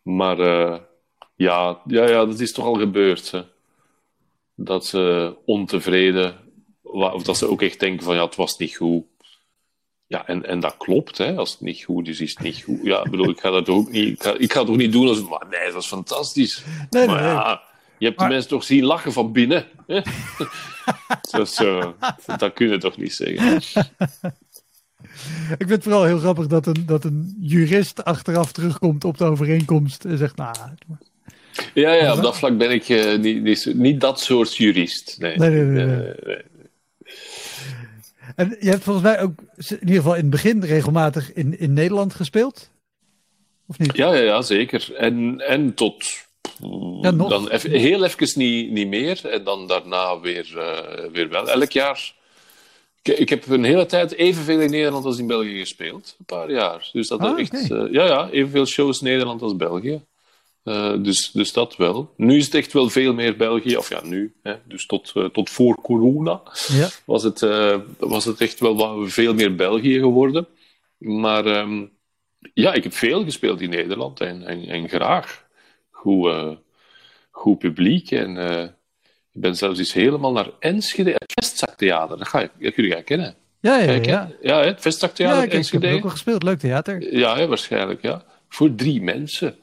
maar 0.02 0.38
eh, 0.38 0.78
ja, 1.34 1.80
ja, 1.86 2.08
ja, 2.08 2.24
dat 2.24 2.40
is 2.40 2.52
toch 2.52 2.64
al 2.64 2.74
gebeurd. 2.74 3.30
Hè. 3.30 3.42
Dat 4.54 4.86
ze 4.86 5.34
ontevreden, 5.44 6.36
of 6.82 7.22
dat 7.22 7.36
ze 7.36 7.48
ook 7.48 7.62
echt 7.62 7.80
denken 7.80 8.04
van 8.04 8.14
ja, 8.14 8.24
het 8.24 8.36
was 8.36 8.56
niet 8.58 8.76
goed. 8.76 9.04
Ja, 10.06 10.26
en, 10.26 10.46
en 10.46 10.60
dat 10.60 10.76
klopt, 10.76 11.18
hè. 11.18 11.36
Als 11.36 11.52
het 11.52 11.60
niet 11.60 11.84
goed 11.84 12.08
is, 12.08 12.20
is 12.20 12.30
het 12.30 12.40
niet 12.40 12.62
goed. 12.62 12.78
Ja, 12.82 13.04
ik 13.04 13.10
bedoel, 13.10 13.28
ik 13.30 13.40
ga 13.40 13.50
dat 13.50 13.68
ook 13.68 13.90
niet... 13.90 14.08
Ik 14.08 14.22
ga, 14.22 14.34
ik 14.38 14.52
ga 14.52 14.60
het 14.60 14.68
ook 14.70 14.76
niet 14.76 14.92
doen 14.92 15.08
als... 15.08 15.28
Maar 15.28 15.46
nee, 15.50 15.72
dat 15.72 15.82
is 15.82 15.88
fantastisch. 15.88 16.64
Nee, 16.90 17.06
maar 17.06 17.22
nee, 17.22 17.58
je 17.98 18.06
hebt 18.06 18.18
Maar- 18.18 18.28
de 18.28 18.32
mensen 18.34 18.50
toch 18.50 18.64
zien 18.64 18.84
lachen 18.84 19.12
van 19.12 19.32
binnen. 19.32 19.66
Hè? 19.86 20.00
zo, 21.22 21.44
zo, 21.62 21.94
dat 22.36 22.52
kun 22.52 22.68
je 22.68 22.78
toch 22.78 22.96
niet 22.96 23.14
zeggen. 23.14 23.60
Ik 25.50 25.56
vind 25.58 25.70
het 25.70 25.82
vooral 25.82 26.04
heel 26.04 26.18
grappig 26.18 26.46
dat 26.46 26.66
een, 26.66 26.86
dat 26.86 27.04
een 27.04 27.36
jurist 27.40 28.04
achteraf 28.04 28.52
terugkomt 28.52 29.04
op 29.04 29.18
de 29.18 29.24
overeenkomst 29.24 30.04
en 30.04 30.18
zegt, 30.18 30.36
nou, 30.36 30.54
Ja, 31.74 31.92
ja, 31.92 32.12
op 32.14 32.22
dat 32.22 32.38
vlak 32.38 32.58
ben 32.58 32.70
ik 32.70 32.88
eh, 32.88 33.18
niet, 33.18 33.74
niet, 33.74 34.00
dat 34.00 34.20
soort 34.20 34.56
jurist. 34.56 35.16
Nee, 35.18 35.36
Nee, 35.36 35.50
nee, 35.50 35.64
nee, 35.64 35.86
nee. 35.86 36.06
Eh. 36.14 36.40
En 38.36 38.56
je 38.60 38.68
hebt 38.70 38.82
volgens 38.82 39.04
mij 39.04 39.20
ook 39.20 39.32
in 39.56 39.78
ieder 39.80 39.96
geval 39.96 40.14
in 40.14 40.20
het 40.20 40.30
begin 40.30 40.64
regelmatig 40.64 41.32
in, 41.32 41.58
in 41.58 41.72
Nederland 41.72 42.14
gespeeld? 42.14 42.70
Of 43.66 43.78
niet? 43.78 43.96
Ja, 43.96 44.14
ja, 44.14 44.20
ja, 44.22 44.42
zeker. 44.42 44.94
En, 44.96 45.40
en 45.40 45.74
tot... 45.74 46.04
Ja, 47.00 47.10
nog. 47.10 47.28
dan 47.28 47.50
eff- 47.50 47.62
heel 47.62 48.04
even 48.04 48.28
niet, 48.34 48.70
niet 48.70 48.88
meer. 48.88 49.28
En 49.28 49.44
dan 49.44 49.66
daarna 49.66 50.20
weer, 50.20 50.58
eh, 50.58 51.10
weer 51.12 51.28
wel. 51.28 51.50
Elk 51.50 51.70
jaar... 51.70 52.14
Ik, 53.02 53.18
ik 53.18 53.28
heb 53.28 53.46
een 53.48 53.64
hele 53.64 53.86
tijd 53.86 54.12
evenveel 54.12 54.60
in 54.60 54.70
Nederland 54.70 55.04
als 55.04 55.18
in 55.18 55.26
België 55.26 55.58
gespeeld. 55.58 56.14
Een 56.18 56.24
paar 56.24 56.50
jaar. 56.50 56.88
Dus 56.92 57.08
dat 57.08 57.20
Ah, 57.20 57.38
is 57.38 57.48
echt... 57.48 57.70
eh, 57.70 57.92
ja, 57.92 58.04
ja, 58.06 58.28
evenveel 58.30 58.66
shows 58.66 59.00
Nederland 59.00 59.42
als 59.42 59.56
België. 59.56 60.00
Eh, 60.62 60.94
dus, 61.02 61.30
dus 61.32 61.52
dat 61.52 61.76
wel. 61.76 62.12
Nu 62.16 62.36
is 62.36 62.44
het 62.44 62.54
echt 62.54 62.72
wel 62.72 62.88
veel 62.88 63.14
meer 63.14 63.36
België. 63.36 63.76
Of 63.76 63.88
ja, 63.88 64.00
nu. 64.04 64.34
Hè, 64.42 64.54
dus 64.64 64.86
tot, 64.86 65.12
eh, 65.14 65.24
tot 65.24 65.50
voor 65.50 65.80
corona 65.80 66.40
Ja. 66.68 66.88
was 67.04 67.22
het, 67.22 67.40
was 67.98 68.24
het 68.24 68.40
echt 68.40 68.60
wel 68.60 69.08
veel 69.08 69.34
meer 69.34 69.54
België 69.54 69.98
geworden. 69.98 70.46
Maar 70.98 71.46
ehm, 71.46 71.84
ja, 72.54 72.72
ik 72.72 72.82
heb 72.82 72.92
veel 72.94 73.24
gespeeld 73.24 73.60
in 73.60 73.70
Nederland 73.70 74.20
en, 74.20 74.46
en, 74.46 74.64
en 74.68 74.88
graag. 74.88 75.44
Goed, 75.90 76.32
goed 77.30 77.58
publiek. 77.58 78.10
En 78.10 78.36
ik 79.32 79.40
ben 79.40 79.56
zelfs 79.56 79.78
eens 79.78 79.92
helemaal 79.92 80.32
naar 80.32 80.48
Enschede, 80.58 81.10
het 81.10 81.32
Vestzaktheater. 81.34 82.18
Dat, 82.18 82.28
ga 82.28 82.40
je, 82.40 82.50
dat 82.58 82.74
kun 82.74 82.84
je 82.84 83.02
kennen. 83.02 83.34
Ja, 83.60 83.78
ja, 83.78 83.92
ja. 83.92 84.30
Ja, 84.42 84.58
het 84.58 84.76
Ja, 84.76 84.78
Vestzaktheater 84.78 85.38
ik, 85.38 85.44
ik 85.44 85.50
heb 85.50 85.60
Enschede. 85.60 85.92
ook 85.92 86.04
al 86.04 86.10
gespeeld. 86.10 86.42
Leuk 86.42 86.58
theater. 86.58 87.16
Ja, 87.16 87.36
hè, 87.36 87.46
waarschijnlijk, 87.46 88.02
ja. 88.02 88.22
Voor 88.48 88.74
drie 88.74 89.02
mensen. 89.02 89.56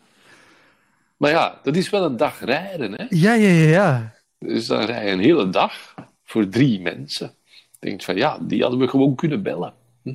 Maar 1.18 1.32
ja, 1.32 1.60
dat 1.64 1.76
is 1.76 1.90
wel 1.90 2.04
een 2.04 2.18
dag 2.18 2.40
rijden, 2.44 2.92
hè. 2.92 3.06
Ja, 3.10 3.34
ja, 3.34 3.50
ja, 3.50 3.70
ja. 3.70 4.16
Dus 4.40 4.68
dan 4.68 4.84
rij 4.84 5.06
je 5.06 5.12
een 5.12 5.20
hele 5.20 5.50
dag 5.50 5.94
voor 6.24 6.50
drie 6.50 6.82
mensen. 6.82 7.34
Ik 7.46 7.78
denk 7.80 8.02
van 8.02 8.16
ja, 8.16 8.38
die 8.42 8.62
hadden 8.62 8.80
we 8.80 8.88
gewoon 8.88 9.16
kunnen 9.16 9.44
bellen. 9.44 9.74
Hm. 10.04 10.14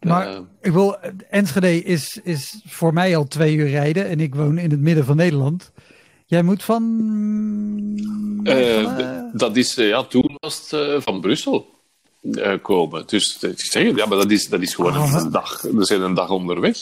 Maar 0.00 0.38
ik 0.60 0.72
wil, 0.72 0.96
Enschede 1.30 1.82
is, 1.82 2.20
is 2.22 2.62
voor 2.66 2.92
mij 2.92 3.16
al 3.16 3.24
twee 3.24 3.54
uur 3.54 3.68
rijden 3.68 4.06
en 4.06 4.20
ik 4.20 4.34
woon 4.34 4.58
in 4.58 4.70
het 4.70 4.80
midden 4.80 5.04
van 5.04 5.16
Nederland. 5.16 5.72
Jij 6.30 6.42
moet 6.42 6.62
van... 6.62 6.82
eh, 8.44 8.80
eh, 8.82 9.24
dat 9.32 9.56
is, 9.56 9.76
eh, 9.76 9.88
ja, 9.88 10.04
toen 10.04 10.36
was 10.40 10.70
het 10.70 11.02
van 11.02 11.20
Brussel 11.20 11.66
komen. 12.62 13.06
Dus 13.06 13.38
ik 13.42 13.60
zeg, 13.60 13.96
ja, 13.96 14.06
maar 14.06 14.18
dat 14.18 14.30
is, 14.30 14.48
dat 14.48 14.60
is 14.60 14.74
gewoon 14.74 14.96
Oh. 14.96 15.14
een 15.14 15.30
dag. 15.30 15.60
We 15.62 15.84
zijn 15.84 16.00
een 16.02 16.14
dag 16.14 16.30
onderweg. 16.30 16.76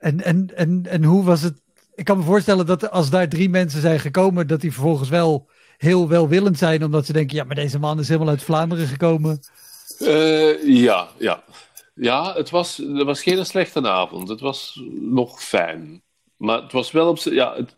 En, 0.00 0.20
en, 0.24 0.56
en, 0.56 0.86
en 0.88 1.04
hoe 1.04 1.24
was 1.24 1.42
het? 1.42 1.60
Ik 1.94 2.04
kan 2.04 2.18
me 2.18 2.24
voorstellen 2.24 2.66
dat 2.66 2.90
als 2.90 3.10
daar 3.10 3.28
drie 3.28 3.48
mensen 3.48 3.80
zijn 3.80 4.00
gekomen, 4.00 4.46
dat 4.46 4.60
die 4.60 4.72
vervolgens 4.72 5.08
wel 5.08 5.48
heel 5.76 6.08
welwillend 6.08 6.58
zijn, 6.58 6.84
omdat 6.84 7.06
ze 7.06 7.12
denken, 7.12 7.36
ja, 7.36 7.44
maar 7.44 7.54
deze 7.56 7.78
man 7.78 7.98
is 7.98 8.08
helemaal 8.08 8.28
uit 8.28 8.42
Vlaanderen 8.42 8.86
gekomen. 8.86 9.40
Ja, 10.64 11.08
ja. 11.18 11.44
Ja, 11.94 12.34
het 12.34 12.50
was, 12.50 12.76
het 12.76 13.02
was 13.02 13.22
geen 13.22 13.46
slechte 13.46 13.88
avond. 13.88 14.28
Het 14.28 14.40
was 14.40 14.80
nog 15.00 15.42
fijn. 15.42 16.02
Maar 16.40 16.62
het 16.62 16.72
was 16.72 16.90
wel 16.90 17.08
op 17.08 17.18
Ja, 17.18 17.56
het, 17.56 17.74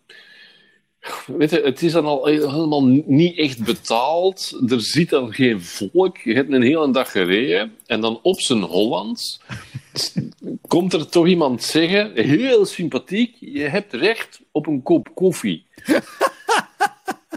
weet 1.27 1.51
je, 1.51 1.61
het 1.61 1.83
is 1.83 1.93
dan 1.93 2.05
al 2.05 2.27
helemaal 2.27 2.85
niet 3.07 3.39
echt 3.39 3.65
betaald. 3.65 4.63
Er 4.69 4.81
zit 4.81 5.11
dan 5.11 5.33
geen 5.33 5.63
volk. 5.63 6.19
Je 6.19 6.35
hebt 6.35 6.53
een 6.53 6.63
hele 6.63 6.91
dag 6.91 7.11
gereden. 7.11 7.77
En 7.87 8.01
dan 8.01 8.21
op 8.23 8.41
zijn 8.41 8.63
Hollands 8.63 9.41
komt 10.69 10.93
er 10.93 11.09
toch 11.09 11.27
iemand 11.27 11.63
zeggen, 11.63 12.13
heel 12.15 12.65
sympathiek, 12.65 13.37
je 13.41 13.63
hebt 13.63 13.93
recht 13.93 14.41
op 14.51 14.67
een 14.67 14.83
kop 14.83 15.09
koffie. 15.15 15.67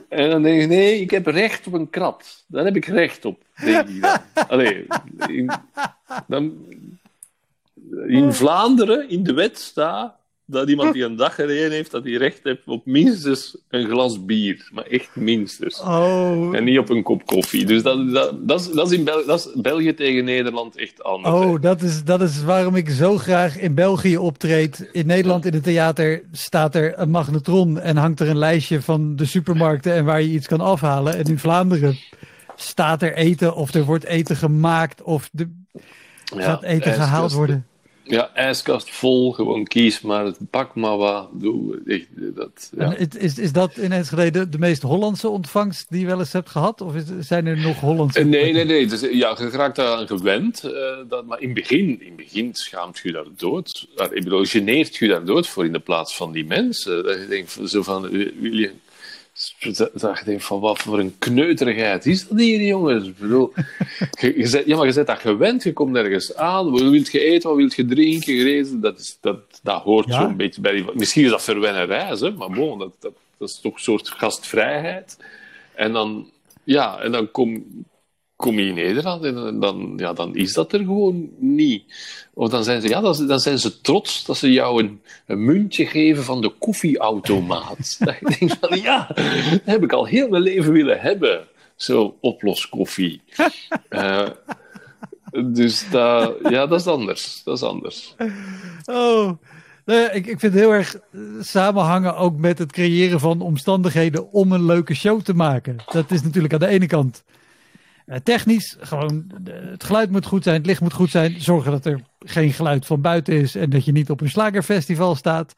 En 0.09 0.29
dan 0.29 0.43
denk 0.43 0.61
je, 0.61 0.67
nee, 0.67 1.01
ik 1.01 1.11
heb 1.11 1.27
recht 1.27 1.67
op 1.67 1.73
een 1.73 1.89
krat. 1.89 2.43
Daar 2.47 2.65
heb 2.65 2.75
ik 2.75 2.85
recht 2.85 3.25
op, 3.25 3.43
denk. 3.63 3.89
Allee, 4.47 4.85
in, 5.27 5.51
dan, 6.27 6.65
in 8.07 8.33
Vlaanderen, 8.33 9.09
in 9.09 9.23
de 9.23 9.33
wet 9.33 9.59
staat 9.59 10.23
dat 10.45 10.69
iemand 10.69 10.93
die 10.93 11.03
een 11.03 11.15
dag 11.15 11.35
gereden 11.35 11.71
heeft, 11.71 11.91
dat 11.91 12.03
hij 12.03 12.13
recht 12.13 12.39
heeft 12.43 12.61
op 12.65 12.85
minstens 12.85 13.57
een 13.69 13.89
glas 13.89 14.25
bier. 14.25 14.69
Maar 14.73 14.85
echt 14.85 15.15
minstens. 15.15 15.81
Oh, 15.81 16.55
En 16.55 16.63
niet 16.63 16.77
op 16.79 16.89
een 16.89 17.03
kop 17.03 17.25
koffie. 17.25 17.65
Dus 17.65 17.83
dat, 17.83 18.11
dat, 18.13 18.47
dat, 18.47 18.59
is, 18.59 18.71
dat, 18.71 18.91
is 18.91 18.97
in 18.97 19.03
Bel- 19.03 19.25
dat 19.25 19.39
is 19.39 19.61
België 19.61 19.93
tegen 19.93 20.25
Nederland 20.25 20.77
echt 20.77 21.03
anders. 21.03 21.35
hè. 21.35 21.41
oh 21.41 21.61
dat, 21.61 21.81
is, 21.81 22.03
dat 22.03 22.21
is 22.21 22.43
waarom 22.43 22.75
ik 22.75 22.89
zo 22.89 23.17
graag 23.17 23.57
in 23.59 23.73
België 23.73 24.17
optreed. 24.17 24.89
In 24.91 25.05
Nederland 25.05 25.45
in 25.45 25.53
het 25.53 25.63
theater 25.63 26.23
staat 26.31 26.75
er 26.75 26.99
een 26.99 27.09
magnetron 27.09 27.79
en 27.79 27.97
hangt 27.97 28.19
er 28.19 28.29
een 28.29 28.37
lijstje 28.37 28.81
van 28.81 29.15
de 29.15 29.25
supermarkten 29.25 29.93
en 29.93 30.05
waar 30.05 30.21
je 30.21 30.29
iets 30.29 30.47
kan 30.47 30.61
afhalen. 30.61 31.15
En 31.15 31.23
in 31.23 31.39
Vlaanderen 31.39 31.97
staat 32.55 33.01
er 33.01 33.13
eten 33.13 33.55
of 33.55 33.73
er 33.73 33.83
wordt 33.83 34.05
eten 34.05 34.35
gemaakt 34.35 35.01
of 35.01 35.29
Ja, 35.33 36.41
gaat 36.41 36.63
eten 36.63 36.93
gehaald 36.93 37.33
worden. 37.33 37.65
Ja, 38.07 38.29
ijskast 38.33 38.89
vol, 38.89 39.31
gewoon 39.31 39.63
kies 39.63 40.01
maar, 40.01 40.31
pak 40.49 40.75
maar 40.75 40.97
wat, 40.97 41.29
doe. 41.33 41.81
Echt, 41.85 42.07
dat, 42.35 42.71
ja. 42.77 42.91
Het- 42.91 43.17
is, 43.17 43.37
is 43.37 43.51
dat 43.51 43.77
in 43.77 43.91
Enschede 43.91 44.31
de, 44.31 44.49
de 44.49 44.57
meest 44.57 44.81
Hollandse 44.81 45.29
ontvangst 45.29 45.85
die 45.89 45.99
je 45.99 46.05
wel 46.05 46.19
eens 46.19 46.31
hebt 46.33 46.49
gehad? 46.49 46.81
Of 46.81 46.95
is, 46.95 47.03
zijn 47.19 47.45
er 47.45 47.57
nog 47.57 47.79
Hollandse? 47.79 48.23
Nee, 48.23 48.53
nee, 48.53 48.65
nee. 48.65 48.87
Dus, 48.87 49.01
ja, 49.01 49.35
je 49.39 49.49
raakt 49.49 49.75
daaraan 49.75 50.07
gewend. 50.07 50.63
eh, 50.63 50.71
dat, 51.09 51.25
maar 51.25 51.39
in 51.41 51.45
het 51.49 51.55
begin, 51.57 51.87
in 52.01 52.05
het 52.07 52.15
begin 52.15 52.49
schaamt 52.53 52.99
je 53.03 53.11
daar 53.11 53.25
dood. 53.37 53.87
Ik 54.11 54.23
bedoel, 54.23 54.45
geneert 54.45 54.95
je 54.95 55.07
daar 55.07 55.25
dood 55.25 55.47
voor 55.47 55.65
in 55.65 55.71
de 55.73 55.79
plaats 55.79 56.15
van 56.15 56.31
die 56.31 56.45
mensen. 56.45 57.03
Dat 57.03 57.19
je 57.19 57.27
denkt 57.27 57.57
zo 57.65 57.81
van, 57.83 58.01
wil 58.39 58.53
je... 58.53 58.71
Dat 59.93 60.19
je 60.19 60.25
denkt 60.25 60.43
van, 60.43 60.59
wat 60.59 60.79
voor 60.79 60.99
een 60.99 61.15
kneuterigheid 61.19 62.05
is 62.05 62.27
dat 62.27 62.39
hier, 62.39 62.61
jongens? 62.61 63.07
Ik 63.07 63.17
bedoel, 63.17 63.53
je, 64.19 64.63
ja, 64.65 64.77
maar 64.77 64.87
je 64.87 64.93
bent 64.93 65.07
dat 65.07 65.19
gewend. 65.19 65.63
Je 65.63 65.73
komt 65.73 65.95
ergens 65.95 66.35
aan. 66.35 66.71
Wat 66.71 66.81
wilt 66.81 67.11
je 67.11 67.19
eten? 67.19 67.49
Wat 67.49 67.57
wilt 67.57 67.75
je 67.75 67.85
drinken? 67.85 68.35
Gerezen? 68.35 68.81
Dat, 68.81 68.99
is, 68.99 69.17
dat, 69.21 69.39
dat 69.63 69.81
hoort 69.81 70.07
Ja. 70.07 70.21
zo'n 70.21 70.35
beetje 70.37 70.61
bij 70.61 70.71
die... 70.71 70.85
Misschien 70.93 71.23
is 71.23 71.29
dat 71.29 71.43
verwennerij, 71.43 72.15
hè, 72.19 72.31
maar 72.31 72.49
bon, 72.49 72.79
dat, 72.79 72.91
dat, 72.99 73.13
dat 73.37 73.49
is 73.49 73.59
toch 73.59 73.73
een 73.73 73.79
soort 73.79 74.09
gastvrijheid. 74.09 75.17
En 75.73 75.93
dan, 75.93 76.29
ja, 76.63 76.99
en 76.99 77.11
dan 77.11 77.31
kom, 77.31 77.65
kom 78.35 78.59
je 78.59 78.65
in 78.65 78.73
Nederland 78.73 79.23
en 79.23 79.59
dan, 79.59 79.93
ja, 79.97 80.13
dan 80.13 80.35
is 80.35 80.53
dat 80.53 80.73
er 80.73 80.79
gewoon 80.79 81.29
niet. 81.37 81.83
Of 82.33 82.49
dan 82.49 82.63
zijn 82.63 82.81
ze, 82.81 82.87
ja, 82.87 83.01
dan, 83.01 83.27
dan 83.27 83.39
zijn 83.39 83.59
ze 83.59 83.81
trots 83.81 84.25
dat 84.25 84.37
ze 84.37 84.51
jou 84.51 84.83
een, 84.83 85.01
een 85.25 85.45
muntje 85.45 85.85
geven 85.85 86.23
van 86.23 86.41
de 86.41 86.49
koffieautomaat. 86.49 87.95
dat 88.05 88.15
je 88.19 88.35
denkt 88.39 88.57
van, 88.59 88.81
ja, 88.81 89.07
dat 89.49 89.61
heb 89.63 89.83
ik 89.83 89.91
al 89.91 90.05
heel 90.05 90.29
mijn 90.29 90.43
leven 90.43 90.73
willen 90.73 90.99
hebben. 90.99 91.47
Zo 91.75 92.17
oploskoffie. 92.19 93.21
Eh, 93.89 94.27
dus 95.45 95.89
dat, 95.89 96.35
ja, 96.49 96.67
dat 96.67 96.79
is 96.79 96.87
anders. 96.87 97.41
Dat 97.43 97.57
is 97.57 97.63
anders. 97.63 98.15
Oh, 98.85 99.31
nou 99.85 100.01
ik, 100.11 100.27
ik 100.27 100.39
vind 100.39 100.41
het 100.41 100.53
heel 100.53 100.73
erg 100.73 100.95
eh, 100.95 101.19
samenhangen 101.39 102.15
ook 102.15 102.37
met 102.37 102.57
het 102.57 102.71
creëren 102.71 103.19
van 103.19 103.41
omstandigheden 103.41 104.31
om 104.31 104.51
een 104.51 104.65
leuke 104.65 104.93
show 104.93 105.21
te 105.21 105.33
maken. 105.33 105.75
Dat 105.91 106.11
is 106.11 106.21
natuurlijk 106.21 106.53
aan 106.53 106.59
de 106.59 106.67
ene 106.67 106.87
kant 106.87 107.23
technisch, 108.23 108.77
gewoon 108.79 109.31
eh, 109.45 109.53
het 109.71 109.83
geluid 109.83 110.11
moet 110.11 110.25
goed 110.25 110.43
zijn, 110.43 110.55
het 110.55 110.65
licht 110.65 110.81
moet 110.81 110.93
goed 110.93 111.09
zijn, 111.09 111.41
zorgen 111.41 111.71
dat 111.71 111.85
er 111.85 112.01
geen 112.19 112.53
geluid 112.53 112.85
van 112.85 113.01
buiten 113.01 113.33
is 113.33 113.55
en 113.55 113.69
dat 113.69 113.85
je 113.85 113.91
niet 113.91 114.09
op 114.09 114.21
een 114.21 114.29
slagerfestival 114.29 115.15
staat. 115.15 115.55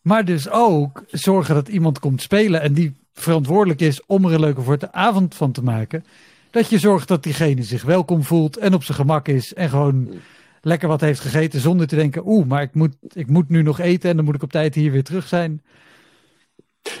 Maar 0.00 0.24
dus 0.24 0.48
ook 0.50 1.04
zorgen 1.10 1.54
dat 1.54 1.68
iemand 1.68 1.98
komt 1.98 2.22
spelen 2.22 2.60
en 2.60 2.72
die 2.72 2.94
verantwoordelijk 3.12 3.80
is 3.80 4.06
om 4.06 4.24
er 4.24 4.32
een 4.32 4.40
leuke 4.40 4.62
voor 4.62 4.78
de 4.78 4.92
avond 4.92 5.34
van 5.34 5.52
te 5.52 5.62
maken. 5.62 6.04
Dat 6.50 6.70
je 6.70 6.78
zorgt 6.78 7.08
dat 7.08 7.22
diegene 7.22 7.62
zich 7.62 7.82
welkom 7.82 8.22
voelt 8.22 8.56
en 8.56 8.74
op 8.74 8.84
zijn 8.84 8.98
gemak 8.98 9.28
is 9.28 9.54
en 9.54 9.68
gewoon 9.68 10.08
lekker 10.60 10.88
wat 10.88 11.00
heeft 11.00 11.20
gegeten 11.20 11.60
zonder 11.60 11.86
te 11.86 11.96
denken, 11.96 12.26
oeh, 12.26 12.46
maar 12.46 12.62
ik 12.62 12.74
moet, 12.74 12.94
ik 13.12 13.26
moet 13.26 13.48
nu 13.48 13.62
nog 13.62 13.80
eten 13.80 14.10
en 14.10 14.16
dan 14.16 14.24
moet 14.24 14.34
ik 14.34 14.42
op 14.42 14.50
tijd 14.50 14.74
hier 14.74 14.92
weer 14.92 15.04
terug 15.04 15.28
zijn. 15.28 15.62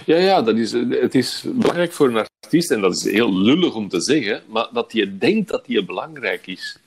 Ja, 0.06 0.16
ja 0.16 0.42
dat 0.42 0.56
is, 0.56 0.72
het 0.72 1.14
is 1.14 1.44
belangrijk 1.46 1.92
voor 1.92 2.08
een 2.08 2.26
artiest, 2.40 2.70
en 2.70 2.80
dat 2.80 2.96
is 2.96 3.04
heel 3.04 3.34
lullig 3.34 3.74
om 3.74 3.88
te 3.88 4.00
zeggen, 4.00 4.42
maar 4.48 4.68
dat 4.72 4.92
je 4.92 5.18
denkt 5.18 5.48
dat 5.48 5.66
die 5.66 5.84
belangrijk 5.84 6.46
is. 6.46 6.78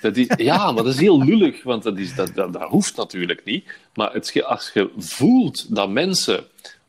Dat 0.00 0.16
is 0.16 0.26
ja, 0.36 0.72
maar 0.72 0.84
dat 0.84 0.94
is 0.94 1.00
heel 1.00 1.24
lullig, 1.24 1.62
want 1.62 1.82
dat, 1.82 1.98
is, 1.98 2.14
dat, 2.14 2.34
dat, 2.34 2.52
dat 2.52 2.68
hoeft 2.68 2.96
natuurlijk 2.96 3.44
niet. 3.44 3.64
Maar 3.94 4.12
het, 4.12 4.42
als 4.44 4.70
je 4.74 4.90
voelt 4.96 5.74
dat 5.74 5.90
mensen 5.90 6.44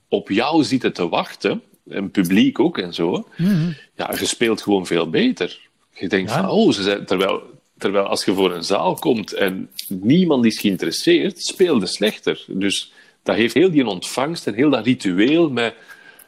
op 0.07 0.29
jou 0.29 0.63
zitten 0.63 0.93
te 0.93 1.09
wachten, 1.09 1.61
en 1.89 2.11
publiek 2.11 2.59
ook 2.59 2.77
en 2.77 2.93
zo, 2.93 3.27
mm 3.37 3.75
ja, 3.95 4.15
je 4.19 4.25
speelt 4.25 4.61
gewoon 4.61 4.85
veel 4.85 5.09
beter. 5.09 5.59
Je 5.93 6.07
denkt 6.07 6.31
van, 6.31 6.49
oh, 6.49 6.71
ze 6.71 6.83
zijn, 6.83 7.05
terwijl, 7.05 7.41
terwijl 7.77 8.05
als 8.05 8.25
je 8.25 8.33
voor 8.33 8.53
een 8.53 8.63
zaal 8.63 8.93
komt 8.93 9.33
en 9.33 9.69
niemand 9.87 10.45
is 10.45 10.59
geïnteresseerd, 10.59 11.41
speelde 11.43 11.85
slechter. 11.85 12.45
Dus 12.47 12.91
dat 13.24 13.36
heeft 13.36 13.53
heel 13.53 13.72
die 13.72 13.88
ontvangst 13.88 14.47
en 14.47 14.53
heel 14.53 14.69
dat 14.69 14.86
ritueel 14.86 15.49
met 15.49 15.76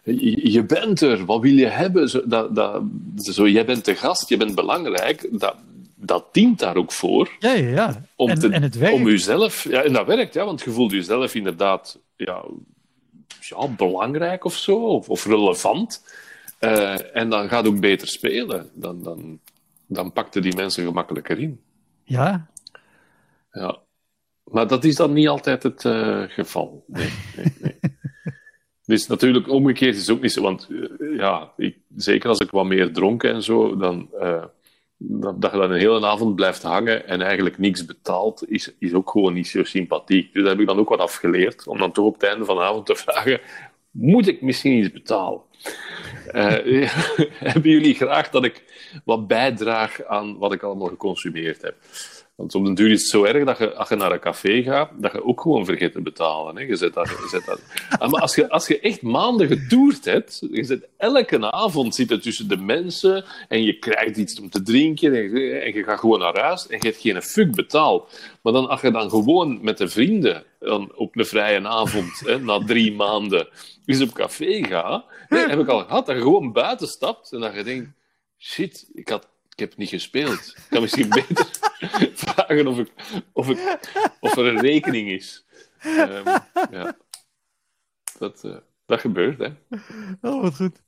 je 0.03 0.63
bent 0.67 1.01
er, 1.01 1.25
wat 1.25 1.41
wil 1.41 1.53
je 1.53 1.67
hebben? 1.67 2.09
Zo, 2.09 2.21
dat, 2.25 2.55
dat, 2.55 2.83
zo, 3.15 3.47
jij 3.47 3.65
bent 3.65 3.85
de 3.85 3.95
gast, 3.95 4.29
je 4.29 4.37
bent 4.37 4.55
belangrijk. 4.55 5.27
Dat, 5.31 5.55
dat 5.95 6.33
dient 6.33 6.59
daar 6.59 6.75
ook 6.75 6.91
voor. 6.91 7.31
Ja, 7.39 7.53
ja, 7.53 7.69
ja. 7.69 8.05
Om, 8.15 8.29
en, 8.29 8.51
en 8.51 8.61
het 8.61 8.77
werkt. 8.77 8.95
om 8.95 9.07
jezelf... 9.07 9.63
Ja, 9.63 9.83
en 9.83 9.93
dat 9.93 10.07
werkt, 10.07 10.33
ja, 10.33 10.45
want 10.45 10.61
je 10.61 10.71
voelt 10.71 10.91
jezelf 10.91 11.35
inderdaad 11.35 11.99
ja, 12.15 12.45
ja, 13.39 13.67
belangrijk 13.67 14.45
of 14.45 14.55
zo, 14.55 14.75
of, 14.75 15.09
of 15.09 15.25
relevant. 15.25 16.03
Uh, 16.59 17.15
en 17.15 17.29
dan 17.29 17.49
gaat 17.49 17.67
ook 17.67 17.79
beter 17.79 18.07
spelen. 18.07 18.69
Dan, 18.73 19.03
dan, 19.03 19.39
dan 19.85 20.11
pakte 20.11 20.39
die 20.39 20.55
mensen 20.55 20.85
gemakkelijker 20.85 21.39
in. 21.39 21.59
Ja. 22.03 22.47
Ja. 23.51 23.77
Maar 24.53 24.67
dat 24.67 24.83
is 24.83 24.95
dan 24.95 25.13
niet 25.13 25.27
altijd 25.27 25.63
het 25.63 25.83
uh, 25.83 26.23
geval. 26.27 26.83
Nee, 26.87 27.09
nee, 27.35 27.53
nee. 27.61 27.79
dus 28.85 29.07
natuurlijk, 29.07 29.49
omgekeerd 29.49 29.95
is 29.95 30.09
ook 30.09 30.21
niet 30.21 30.31
zo. 30.31 30.41
Want 30.41 30.67
uh, 30.69 31.17
ja, 31.17 31.51
ik, 31.57 31.77
zeker 31.95 32.29
als 32.29 32.39
ik 32.39 32.51
wat 32.51 32.65
meer 32.65 32.93
dronken 32.93 33.33
en 33.33 33.43
zo, 33.43 33.77
dan 33.77 34.09
dat, 35.05 35.41
dat 35.41 35.51
je 35.51 35.57
dan 35.57 35.71
een 35.71 35.79
hele 35.79 36.05
avond 36.05 36.35
blijft 36.35 36.63
hangen 36.63 37.07
en 37.07 37.21
eigenlijk 37.21 37.57
niks 37.57 37.85
betaalt, 37.85 38.49
is, 38.49 38.73
is 38.79 38.93
ook 38.93 39.09
gewoon 39.09 39.33
niet 39.33 39.47
zo 39.47 39.63
sympathiek. 39.63 40.33
Dus 40.33 40.41
daar 40.41 40.51
heb 40.51 40.61
ik 40.61 40.67
dan 40.67 40.79
ook 40.79 40.89
wat 40.89 40.99
afgeleerd, 40.99 41.67
om 41.67 41.77
dan 41.77 41.91
toch 41.91 42.05
op 42.05 42.13
het 42.13 42.23
einde 42.23 42.45
van 42.45 42.55
de 42.55 42.61
avond 42.61 42.85
te 42.85 42.95
vragen, 43.05 43.39
moet 43.91 44.27
ik 44.27 44.41
misschien 44.41 44.77
iets 44.77 44.91
betalen? 44.91 45.41
Uh, 46.31 46.89
hebben 47.53 47.71
jullie 47.71 47.93
graag 47.93 48.29
dat 48.29 48.45
ik 48.45 48.63
wat 49.05 49.27
bijdraag 49.27 50.03
aan 50.03 50.37
wat 50.37 50.53
ik 50.53 50.63
allemaal 50.63 50.87
geconsumeerd 50.87 51.61
heb? 51.61 51.75
Want 52.35 52.55
op 52.55 52.65
den 52.65 52.73
duur 52.73 52.91
is 52.91 53.01
het 53.01 53.09
zo 53.09 53.23
erg 53.23 53.45
dat 53.45 53.57
je, 53.57 53.73
als 53.73 53.89
je 53.89 53.95
naar 53.95 54.11
een 54.11 54.19
café 54.19 54.63
gaat, 54.63 54.89
dat 54.97 55.11
je 55.11 55.23
ook 55.23 55.41
gewoon 55.41 55.65
vergeet 55.65 55.91
te 55.91 56.01
betalen. 56.01 56.55
Hè. 56.55 56.61
Je 56.61 56.75
zet 56.75 56.93
dat, 56.93 57.07
je 57.07 57.27
zet 57.29 57.45
dat. 57.45 57.61
Ah, 57.99 58.11
maar 58.11 58.21
als 58.21 58.35
je, 58.35 58.49
als 58.49 58.67
je 58.67 58.79
echt 58.79 59.01
maanden 59.01 59.47
getoerd 59.47 60.05
hebt, 60.05 60.47
je 60.51 60.63
zit 60.63 60.87
elke 60.97 61.51
avond 61.51 61.95
zitten 61.95 62.21
tussen 62.21 62.47
de 62.47 62.57
mensen 62.57 63.25
en 63.47 63.63
je 63.63 63.79
krijgt 63.79 64.17
iets 64.17 64.39
om 64.39 64.49
te 64.49 64.61
drinken 64.61 65.15
en 65.15 65.39
je, 65.39 65.57
en 65.57 65.73
je 65.73 65.83
gaat 65.83 65.99
gewoon 65.99 66.19
naar 66.19 66.39
huis 66.39 66.67
en 66.67 66.77
je 66.79 66.87
hebt 66.87 67.01
geen 67.01 67.21
fuck 67.21 67.55
betaald. 67.55 68.19
Maar 68.41 68.53
dan, 68.53 68.69
als 68.69 68.81
je 68.81 68.91
dan 68.91 69.09
gewoon 69.09 69.59
met 69.61 69.77
de 69.77 69.87
vrienden 69.87 70.43
dan 70.59 70.91
op 70.95 71.17
een 71.17 71.25
vrije 71.25 71.67
avond, 71.67 72.19
hè, 72.19 72.39
na 72.39 72.63
drie 72.65 72.93
maanden, 72.93 73.47
eens 73.85 74.01
op 74.01 74.13
café 74.13 74.63
gaat, 74.63 75.05
hè, 75.27 75.37
heb 75.37 75.59
ik 75.59 75.67
al 75.67 75.79
gehad, 75.79 76.05
dat 76.05 76.15
je 76.15 76.21
gewoon 76.21 76.51
buiten 76.51 76.87
stapt 76.87 77.31
en 77.31 77.39
dat 77.39 77.55
je 77.55 77.63
denkt, 77.63 77.89
shit, 78.37 78.89
ik 78.93 79.09
had 79.09 79.31
ik 79.53 79.59
heb 79.59 79.77
niet 79.77 79.89
gespeeld. 79.89 80.53
Ik 80.55 80.63
kan 80.69 80.81
misschien 80.81 81.09
beter 81.27 81.47
vragen 82.33 82.67
of, 82.67 82.77
ik, 82.77 82.91
of, 83.33 83.49
ik, 83.49 83.79
of 84.19 84.37
er 84.37 84.45
een 84.45 84.61
rekening 84.61 85.09
is. 85.09 85.45
Um, 85.85 86.23
ja. 86.71 86.95
dat, 88.17 88.43
uh, 88.45 88.55
dat 88.85 88.99
gebeurt, 88.99 89.39
hè. 89.39 89.49
Oh, 90.21 90.41
wat 90.41 90.55
goed. 90.55 90.81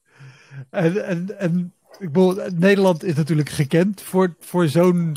En, 0.69 1.05
en, 1.05 1.39
en 1.39 1.73
ik 1.99 2.11
bedoel, 2.11 2.37
Nederland 2.53 3.03
is 3.03 3.15
natuurlijk 3.15 3.49
gekend 3.49 4.01
voor, 4.01 4.35
voor 4.39 4.67
zo'n 4.67 5.15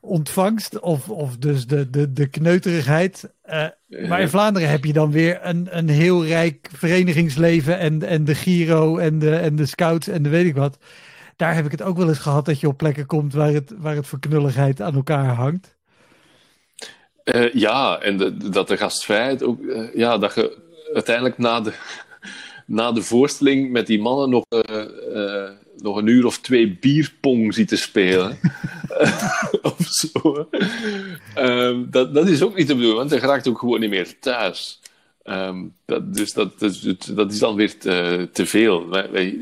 ontvangst, 0.00 0.80
of, 0.80 1.10
of 1.10 1.36
dus 1.36 1.66
de, 1.66 1.90
de, 1.90 2.12
de 2.12 2.26
kneuterigheid. 2.26 3.34
Uh, 3.46 3.66
maar 4.08 4.20
in 4.20 4.28
Vlaanderen 4.28 4.70
heb 4.70 4.84
je 4.84 4.92
dan 4.92 5.10
weer 5.10 5.38
een, 5.42 5.76
een 5.76 5.88
heel 5.88 6.26
rijk 6.26 6.68
verenigingsleven 6.72 7.78
en, 7.78 8.02
en 8.02 8.24
de 8.24 8.34
Giro 8.34 8.98
en 8.98 9.18
de, 9.18 9.36
en 9.36 9.56
de 9.56 9.66
scouts 9.66 10.08
en 10.08 10.22
de 10.22 10.28
weet 10.28 10.46
ik 10.46 10.54
wat 10.54 10.78
daar 11.36 11.54
heb 11.54 11.64
ik 11.64 11.70
het 11.70 11.82
ook 11.82 11.96
wel 11.96 12.08
eens 12.08 12.18
gehad 12.18 12.44
dat 12.44 12.60
je 12.60 12.68
op 12.68 12.76
plekken 12.76 13.06
komt 13.06 13.32
waar 13.32 13.52
het, 13.52 13.72
waar 13.78 13.96
het 13.96 14.06
voor 14.06 14.20
knulligheid 14.20 14.80
aan 14.80 14.94
elkaar 14.94 15.34
hangt. 15.34 15.74
Uh, 17.24 17.52
ja, 17.52 17.98
en 18.00 18.16
de, 18.16 18.36
dat 18.50 18.68
de 18.68 18.76
gastvrijheid 18.76 19.42
ook, 19.42 19.60
uh, 19.60 19.94
ja, 19.94 20.18
dat 20.18 20.34
je 20.34 20.58
uiteindelijk 20.94 21.38
na 21.38 21.60
de, 21.60 21.72
na 22.66 22.92
de 22.92 23.02
voorstelling 23.02 23.70
met 23.70 23.86
die 23.86 24.00
mannen 24.00 24.30
nog, 24.30 24.44
uh, 24.48 25.48
nog 25.76 25.96
een 25.96 26.06
uur 26.06 26.26
of 26.26 26.38
twee 26.38 26.78
bierpong 26.80 27.54
ziet 27.54 27.68
te 27.68 27.76
spelen. 27.76 28.38
of 29.62 29.86
zo. 29.86 30.48
Ehm, 31.34 31.84
dat, 31.90 32.14
dat 32.14 32.28
is 32.28 32.42
ook 32.42 32.56
niet 32.56 32.66
te 32.66 32.74
bedoelen, 32.74 32.96
want 32.96 33.10
je 33.10 33.18
raakt 33.18 33.48
ook 33.48 33.58
gewoon 33.58 33.80
niet 33.80 33.90
meer 33.90 34.18
thuis. 34.18 34.80
Dat, 35.84 36.14
dus 36.14 36.32
dat, 36.32 36.58
dat, 37.14 37.32
is 37.32 37.38
dan 37.38 37.54
weer 37.54 37.78
te, 37.78 38.28
te 38.32 38.46
veel. 38.46 38.86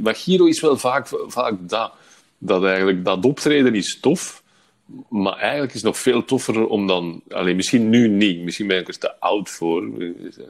Maar 0.02 0.14
Giro 0.14 0.44
is 0.44 0.60
wel 0.60 0.76
vaak, 0.76 1.08
vaak 1.26 1.54
dat. 1.60 1.92
Dat 2.38 2.64
eigenlijk 2.64 3.04
dat 3.04 3.24
optreden 3.24 3.74
is 3.74 4.00
tof. 4.00 4.42
Maar 5.08 5.36
eigenlijk 5.36 5.68
is 5.68 5.82
het 5.82 5.84
nog 5.84 5.98
veel 5.98 6.24
toffer 6.24 6.66
om 6.66 6.86
dan... 6.86 7.22
Alleen, 7.28 7.56
misschien 7.56 7.88
nu 7.88 8.08
niet. 8.08 8.40
Misschien 8.40 8.66
ben 8.66 8.78
ik 8.78 8.88
er 8.88 8.98
te 8.98 9.20
oud 9.20 9.50
voor. 9.50 9.90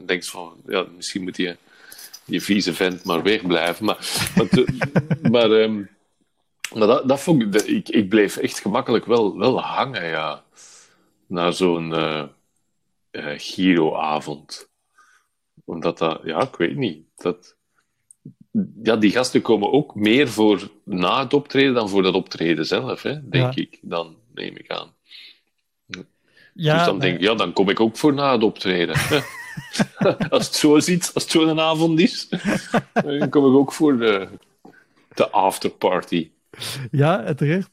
Denk 0.07 0.24
van, 0.24 0.53
ja, 0.66 0.87
misschien 0.97 1.22
moet 1.22 1.37
je 1.37 1.57
die 2.24 2.43
vieze 2.43 2.74
vent 2.74 3.05
maar 3.05 3.22
wegblijven. 3.22 3.85
Maar, 3.85 3.99
maar, 4.37 4.49
maar, 5.30 5.51
um, 5.51 5.89
maar 6.74 6.87
dat, 6.87 7.09
dat 7.09 7.20
vond 7.20 7.68
ik, 7.68 7.89
ik... 7.89 8.09
Bleef 8.09 8.37
echt 8.37 8.59
gemakkelijk 8.61 9.05
wel, 9.05 9.39
wel 9.39 9.61
hangen, 9.61 10.09
ja. 10.09 10.43
Naar 11.26 11.53
zo'n 11.53 11.91
uh, 11.91 12.22
uh, 13.11 13.32
Giro-avond 13.37 14.68
omdat 15.65 15.99
dat, 15.99 16.21
ja, 16.25 16.43
ik 16.43 16.57
weet 16.57 16.77
niet. 16.77 17.07
Dat, 17.17 17.57
ja, 18.83 18.97
die 18.97 19.11
gasten 19.11 19.43
komen 19.43 19.73
ook 19.73 19.95
meer 19.95 20.29
voor 20.29 20.71
na 20.85 21.23
het 21.23 21.35
optreden 21.35 21.75
dan 21.75 21.89
voor 21.89 22.03
dat 22.03 22.15
optreden 22.15 22.67
zelf, 22.67 23.03
hè, 23.03 23.29
denk 23.29 23.55
ik. 23.55 23.79
Dan 23.83 24.17
neem 24.35 24.57
ik 24.57 24.71
aan. 24.71 24.93
Ja, 26.55 26.77
dus 26.77 26.87
dan 26.87 26.99
denk 26.99 27.15
ik, 27.15 27.21
ja, 27.21 27.35
dan 27.35 27.53
kom 27.53 27.69
ik 27.69 27.81
ook 27.81 27.97
voor 27.97 28.15
na 28.15 28.33
het 28.33 28.43
optreden. 28.43 28.97
als 30.31 30.47
het 30.47 30.55
zo 30.55 30.79
ziet, 30.79 31.11
als 31.15 31.23
het 31.23 31.33
zo'n 31.33 31.61
avond 31.61 32.01
is, 32.01 32.29
dan 32.93 33.29
kom 33.29 33.47
ik 33.47 33.57
ook 33.57 33.73
voor 33.73 33.99
de, 33.99 34.29
de 35.15 35.31
afterparty. 35.31 36.31
Ja, 36.91 37.35
terecht. 37.35 37.71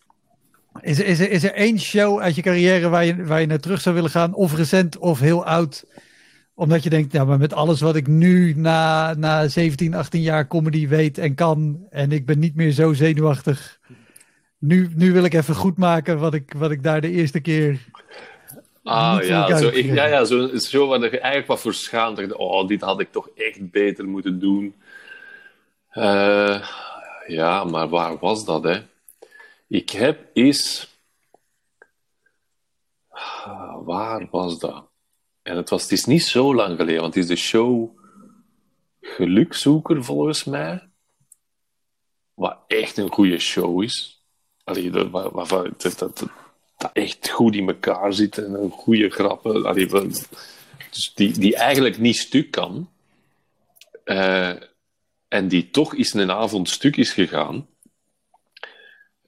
Is, 0.81 0.99
is, 0.99 1.19
er, 1.19 1.31
is 1.31 1.43
er 1.43 1.53
één 1.53 1.79
show 1.79 2.19
uit 2.19 2.35
je 2.35 2.41
carrière 2.41 2.89
waar 2.89 3.05
je, 3.05 3.25
waar 3.25 3.41
je 3.41 3.47
naar 3.47 3.59
terug 3.59 3.81
zou 3.81 3.95
willen 3.95 4.09
gaan, 4.09 4.33
of 4.33 4.55
recent 4.55 4.97
of 4.97 5.19
heel 5.19 5.45
oud, 5.45 5.85
omdat 6.53 6.83
je 6.83 6.89
denkt, 6.89 7.11
ja, 7.11 7.25
maar 7.25 7.37
met 7.37 7.53
alles 7.53 7.81
wat 7.81 7.95
ik 7.95 8.07
nu 8.07 8.53
na, 8.55 9.13
na 9.13 9.47
17, 9.47 9.93
18 9.93 10.21
jaar 10.21 10.47
comedy 10.47 10.87
weet 10.87 11.17
en 11.17 11.35
kan. 11.35 11.85
En 11.89 12.11
ik 12.11 12.25
ben 12.25 12.39
niet 12.39 12.55
meer 12.55 12.71
zo 12.71 12.93
zenuwachtig. 12.93 13.79
Nu, 14.57 14.89
nu 14.95 15.13
wil 15.13 15.23
ik 15.23 15.33
even 15.33 15.55
goed 15.55 15.77
maken 15.77 16.19
wat 16.19 16.33
ik, 16.33 16.53
wat 16.57 16.71
ik 16.71 16.83
daar 16.83 17.01
de 17.01 17.09
eerste 17.11 17.39
keer. 17.39 17.79
Ah 18.83 19.23
ja, 19.23 19.57
zo, 19.57 19.67
ik, 19.67 19.85
ja, 19.85 20.05
ja, 20.05 20.25
zo, 20.25 20.57
zo 20.57 20.87
waar 20.87 20.99
je 20.99 21.09
eigenlijk 21.09 21.47
wat 21.47 21.61
voor 21.61 21.73
schaamt. 21.73 22.33
Oh, 22.33 22.67
dit 22.67 22.81
had 22.81 22.99
ik 22.99 23.11
toch 23.11 23.29
echt 23.35 23.71
beter 23.71 24.05
moeten 24.05 24.39
doen. 24.39 24.75
Uh, 25.93 26.67
ja, 27.27 27.63
maar 27.63 27.89
waar 27.89 28.17
was 28.17 28.45
dat, 28.45 28.63
hè? 28.63 28.81
Ik 29.67 29.89
heb 29.89 30.29
eens. 30.33 30.89
Ah, 33.09 33.85
waar 33.85 34.27
was 34.31 34.59
dat? 34.59 34.90
En 35.41 35.57
het, 35.57 35.69
was, 35.69 35.81
het 35.81 35.91
is 35.91 36.05
niet 36.05 36.23
zo 36.23 36.55
lang 36.55 36.77
geleden, 36.77 37.01
want 37.01 37.13
het 37.13 37.23
is 37.23 37.29
de 37.29 37.35
show 37.35 37.99
Gelukzoeker 39.01 40.03
volgens 40.03 40.43
mij. 40.43 40.89
Wat 42.33 42.57
echt 42.67 42.97
een 42.97 43.11
goede 43.11 43.39
show 43.39 43.83
is. 43.83 44.23
Allee, 44.63 44.89
dat, 44.89 45.09
wat, 45.09 45.49
wat, 45.49 46.91
echt 46.93 47.29
goed 47.29 47.55
in 47.55 47.67
elkaar 47.67 48.13
zit 48.13 48.37
en 48.37 48.53
een 48.53 48.71
goede 48.71 49.09
grappen. 49.09 49.65
Allee, 49.65 49.87
dus 49.87 51.13
die, 51.15 51.31
die 51.31 51.55
eigenlijk 51.55 51.97
niet 51.97 52.17
stuk 52.17 52.51
kan. 52.51 52.89
Uh, 54.05 54.55
en 55.27 55.47
die 55.47 55.69
toch 55.69 55.95
eens 55.95 56.13
een 56.13 56.31
avond 56.31 56.69
stuk 56.69 56.97
is 56.97 57.13
gegaan. 57.13 57.67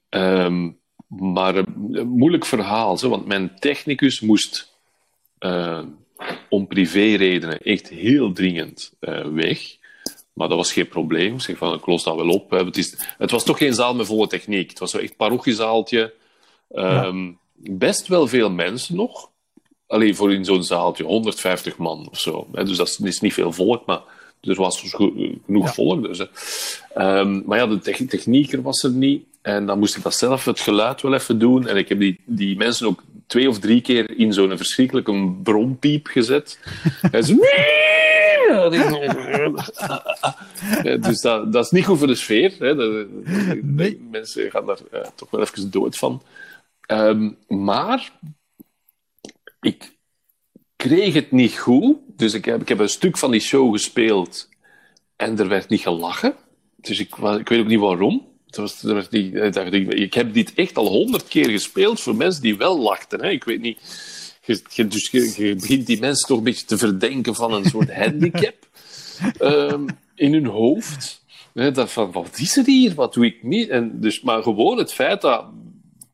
Um, 0.09 0.79
maar 1.07 1.55
een, 1.55 2.07
moeilijk 2.07 2.45
verhaal, 2.45 2.97
zo, 2.97 3.09
want 3.09 3.25
mijn 3.25 3.59
technicus 3.59 4.19
moest 4.19 4.73
uh, 5.39 5.83
om 6.49 6.67
privéredenen 6.67 7.61
echt 7.61 7.89
heel 7.89 8.33
dringend 8.33 8.93
uh, 8.99 9.25
weg. 9.25 9.77
Maar 10.33 10.47
dat 10.47 10.57
was 10.57 10.73
geen 10.73 10.87
probleem. 10.87 11.33
Ik 11.33 11.41
zeg 11.41 11.57
van, 11.57 11.73
ik 11.73 11.85
los 11.85 12.03
dat 12.03 12.15
wel 12.15 12.29
op. 12.29 12.51
Het, 12.51 12.77
is, 12.77 12.95
het 13.17 13.31
was 13.31 13.43
toch 13.43 13.57
geen 13.57 13.73
zaal 13.73 13.95
met 13.95 14.05
volle 14.05 14.27
techniek. 14.27 14.69
Het 14.69 14.79
was 14.79 14.91
zo 14.91 14.97
echt 14.97 15.17
parochiezaaltje. 15.17 16.13
Ehm, 16.71 17.31
best 17.55 18.07
wel 18.07 18.27
veel 18.27 18.49
mensen 18.49 18.95
nog. 18.95 19.29
Alleen 19.87 20.15
voor 20.15 20.33
in 20.33 20.45
zo'n 20.45 20.63
zaaltje, 20.63 21.03
150 21.03 21.77
man 21.77 22.07
of 22.09 22.19
zo. 22.19 22.47
Dus 22.51 22.77
dat 22.77 22.99
is, 23.03 23.19
niet 23.19 23.33
veel 23.33 23.51
volk, 23.51 23.85
maar 23.85 24.01
er 24.41 24.55
was 24.55 24.81
dus 24.81 24.93
genoeg 24.93 25.73
volk. 25.73 26.03
Dus, 26.03 26.19
um, 26.97 27.43
maar 27.45 27.57
ja, 27.57 27.67
de 27.67 28.05
technieker 28.07 28.61
was 28.61 28.83
er 28.83 28.91
niet. 28.91 29.25
En 29.41 29.65
dan 29.65 29.79
moest 29.79 29.95
ik 29.97 30.03
dat 30.03 30.15
zelf, 30.15 30.45
het 30.45 30.59
geluid 30.59 31.01
wel 31.01 31.13
even 31.13 31.39
doen. 31.39 31.67
En 31.67 31.77
ik 31.77 31.89
heb 31.89 31.99
die, 31.99 32.19
die 32.25 32.57
mensen 32.57 32.87
ook 32.87 33.03
twee 33.33 33.49
of 33.49 33.59
drie 33.59 33.81
keer 33.81 34.17
in 34.17 34.33
zo'n 34.33 34.57
verschrikkelijke 34.57 35.35
brompiep 35.43 36.07
gezet. 36.07 36.59
en 37.11 37.23
zo... 37.23 37.35
dus 40.99 41.21
dat, 41.21 41.53
dat 41.53 41.65
is 41.65 41.71
niet 41.71 41.85
goed 41.85 41.97
voor 41.97 42.07
de 42.07 42.15
sfeer. 42.15 42.53
Hè. 42.59 42.75
De, 42.75 43.99
mensen 44.11 44.51
gaan 44.51 44.65
daar 44.65 44.79
uh, 44.93 45.01
toch 45.15 45.29
wel 45.29 45.41
even 45.41 45.71
dood 45.71 45.97
van. 45.97 46.21
Um, 46.87 47.37
maar 47.47 48.11
ik 49.61 49.91
kreeg 50.75 51.13
het 51.13 51.31
niet 51.31 51.57
goed. 51.57 51.97
Dus 52.07 52.33
ik 52.33 52.45
heb, 52.45 52.61
ik 52.61 52.69
heb 52.69 52.79
een 52.79 52.89
stuk 52.89 53.17
van 53.17 53.31
die 53.31 53.41
show 53.41 53.71
gespeeld 53.71 54.49
en 55.15 55.39
er 55.39 55.47
werd 55.47 55.69
niet 55.69 55.81
gelachen. 55.81 56.35
Dus 56.75 56.99
ik, 56.99 57.15
ik 57.15 57.49
weet 57.49 57.59
ook 57.59 57.67
niet 57.67 57.79
waarom. 57.79 58.27
Was, 58.55 58.81
was 58.81 59.09
die, 59.09 59.31
ik 59.87 60.13
heb 60.13 60.33
dit 60.33 60.53
echt 60.53 60.77
al 60.77 60.87
honderd 60.87 61.27
keer 61.27 61.49
gespeeld 61.49 61.99
voor 61.99 62.15
mensen 62.15 62.41
die 62.41 62.57
wel 62.57 62.79
lachten. 62.79 63.21
Hè. 63.23 63.29
Ik 63.29 63.43
weet 63.43 63.61
niet. 63.61 63.79
Je, 64.45 64.87
dus 64.87 65.09
je, 65.11 65.55
begint 65.55 65.87
die 65.87 65.99
mensen 65.99 66.27
toch 66.27 66.37
een 66.37 66.43
beetje 66.43 66.65
te 66.65 66.77
verdenken 66.77 67.35
van 67.35 67.53
een 67.53 67.65
soort 67.65 67.93
handicap 68.03 68.55
um, 69.39 69.85
in 70.15 70.33
hun 70.33 70.45
hoofd. 70.45 71.21
Hè, 71.53 71.71
dat 71.71 71.91
van, 71.91 72.11
wat 72.11 72.37
is 72.39 72.57
er 72.57 72.65
hier? 72.65 72.93
Wat 72.93 73.13
doe 73.13 73.25
ik 73.25 73.43
niet? 73.43 73.69
En 73.69 73.99
dus, 73.99 74.21
maar 74.21 74.43
gewoon 74.43 74.77
het 74.77 74.93
feit 74.93 75.21
dat 75.21 75.45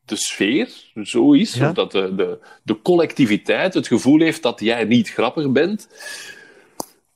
de 0.04 0.16
sfeer 0.16 0.68
zo 1.02 1.32
is, 1.32 1.54
ja. 1.54 1.72
dat 1.72 1.92
de, 1.92 2.14
de, 2.14 2.38
de 2.62 2.82
collectiviteit 2.82 3.74
het 3.74 3.86
gevoel 3.86 4.20
heeft 4.20 4.42
dat 4.42 4.60
jij 4.60 4.84
niet 4.84 5.10
grappig 5.10 5.50
bent, 5.50 5.88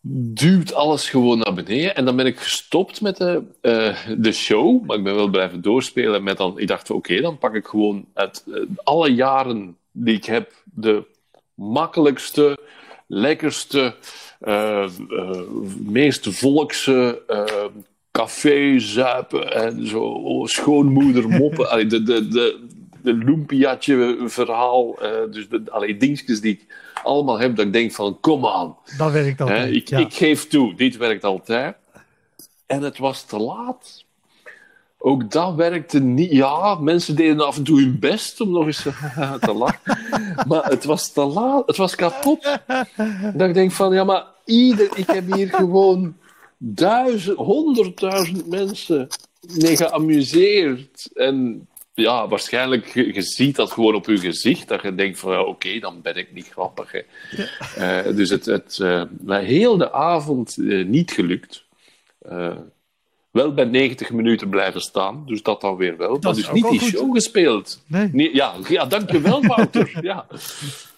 duwt 0.06 0.74
alles 0.74 1.10
gewoon 1.10 1.38
naar 1.38 1.54
beneden. 1.54 1.96
En 1.96 2.04
dan 2.04 2.16
ben 2.16 2.26
ik 2.26 2.38
gestopt 2.38 3.00
met 3.00 3.16
de, 3.16 3.42
uh, 3.62 3.96
de 4.18 4.32
show, 4.32 4.84
maar 4.86 4.96
ik 4.96 5.04
ben 5.04 5.14
wel 5.14 5.28
blijven 5.28 5.60
doorspelen 5.60 6.22
met 6.22 6.36
dan, 6.36 6.58
ik 6.58 6.68
dacht, 6.68 6.90
oké, 6.90 7.20
dan 7.20 7.38
pak 7.38 7.54
ik 7.54 7.66
gewoon 7.66 8.04
uit 8.14 8.44
uh, 8.46 8.62
alle 8.82 9.14
jaren 9.14 9.76
die 9.92 10.16
ik 10.16 10.24
heb, 10.24 10.52
de 10.64 11.02
makkelijkste, 11.54 12.58
lekkerste, 13.06 13.94
uh, 14.42 14.88
meest 15.78 16.28
volkse 16.28 17.22
café 18.10 18.78
zuipen 18.78 19.52
en 19.52 19.86
zo 19.86 20.02
oh, 20.02 20.46
schoonmoeder 20.46 21.28
moppen. 21.28 21.88
de, 21.88 22.02
de, 22.02 22.28
de, 22.28 22.66
de 23.02 23.12
Lumpiatje 23.12 24.16
verhaal. 24.24 24.98
Dus 25.30 25.48
de, 25.48 25.62
allee, 25.70 25.96
dingetjes 25.96 26.40
die 26.40 26.52
ik 26.52 26.66
allemaal 27.04 27.38
heb, 27.38 27.56
dat 27.56 27.66
ik 27.66 27.72
denk 27.72 27.92
van, 27.92 28.20
kom 28.20 28.46
aan. 28.46 28.76
Dat 28.98 29.12
werkt 29.12 29.40
altijd, 29.40 29.74
ik, 29.74 29.90
ik 29.90 30.14
geef 30.14 30.48
toe, 30.48 30.74
dit 30.74 30.96
werkt 30.96 31.24
altijd. 31.24 31.76
En 32.66 32.82
het 32.82 32.98
was 32.98 33.22
te 33.22 33.38
laat. 33.38 34.04
Ook 34.98 35.30
dat 35.30 35.54
werkte 35.54 36.00
niet. 36.00 36.30
Ja, 36.30 36.74
mensen 36.74 37.16
deden 37.16 37.46
af 37.46 37.56
en 37.56 37.64
toe 37.64 37.80
hun 37.80 37.98
best 37.98 38.40
om 38.40 38.50
nog 38.50 38.66
eens 38.66 38.82
te 39.40 39.52
lachen. 39.54 39.98
maar 40.46 40.64
het 40.64 40.84
was 40.84 41.12
te 41.12 41.24
laat. 41.24 41.66
Het 41.66 41.76
was 41.76 41.94
kapot. 41.94 42.58
Dat 43.34 43.48
ik 43.48 43.54
denk 43.54 43.72
van, 43.72 43.92
ja, 43.92 44.04
maar 44.04 44.24
ieder... 44.44 44.88
Ik 44.94 45.06
heb 45.06 45.32
hier 45.32 45.48
gewoon 45.48 46.16
duizend, 46.58 47.36
honderdduizend 47.36 48.46
mensen 48.46 49.06
mee 49.58 49.76
geamuseerd. 49.76 51.10
En 51.14 51.68
ja, 51.94 52.28
waarschijnlijk, 52.28 52.86
je, 52.94 53.22
ziet 53.22 53.56
dat 53.56 53.72
gewoon 53.72 53.94
op 53.94 54.06
je 54.06 54.18
gezicht, 54.18 54.68
dat 54.68 54.82
je 54.82 54.94
denkt 54.94 55.18
van, 55.18 55.38
oké, 55.38 55.78
dan 55.78 56.00
ben 56.02 56.16
ik 56.16 56.32
niet 56.32 56.48
grappig. 56.48 56.92
Hè. 56.92 57.02
Uh, 58.08 58.16
dus 58.16 58.30
het, 58.30 58.44
het 58.44 58.78
uh, 58.82 59.02
heel 59.26 59.76
de 59.76 59.92
avond 59.92 60.56
uh, 60.56 60.86
niet 60.86 61.12
gelukt. 61.12 61.64
wel 63.30 63.54
bij 63.54 63.64
90 63.64 64.10
minuten 64.10 64.48
blijven 64.48 64.80
staan, 64.80 65.22
dus 65.26 65.42
dat 65.42 65.60
dan 65.60 65.76
weer 65.76 65.96
wel. 65.96 66.12
Dat 66.12 66.22
maar 66.22 66.34
dus 66.34 66.50
niet 66.52 66.70
die 66.70 66.80
goed. 66.80 66.88
show 66.88 67.14
gespeeld. 67.14 67.82
Nee. 67.86 68.08
nee. 68.12 68.34
ja, 68.34 68.54
ja, 68.68 68.84
dankjewel, 68.84 69.42
Wouter. 69.56 69.98
ja. 70.02 70.26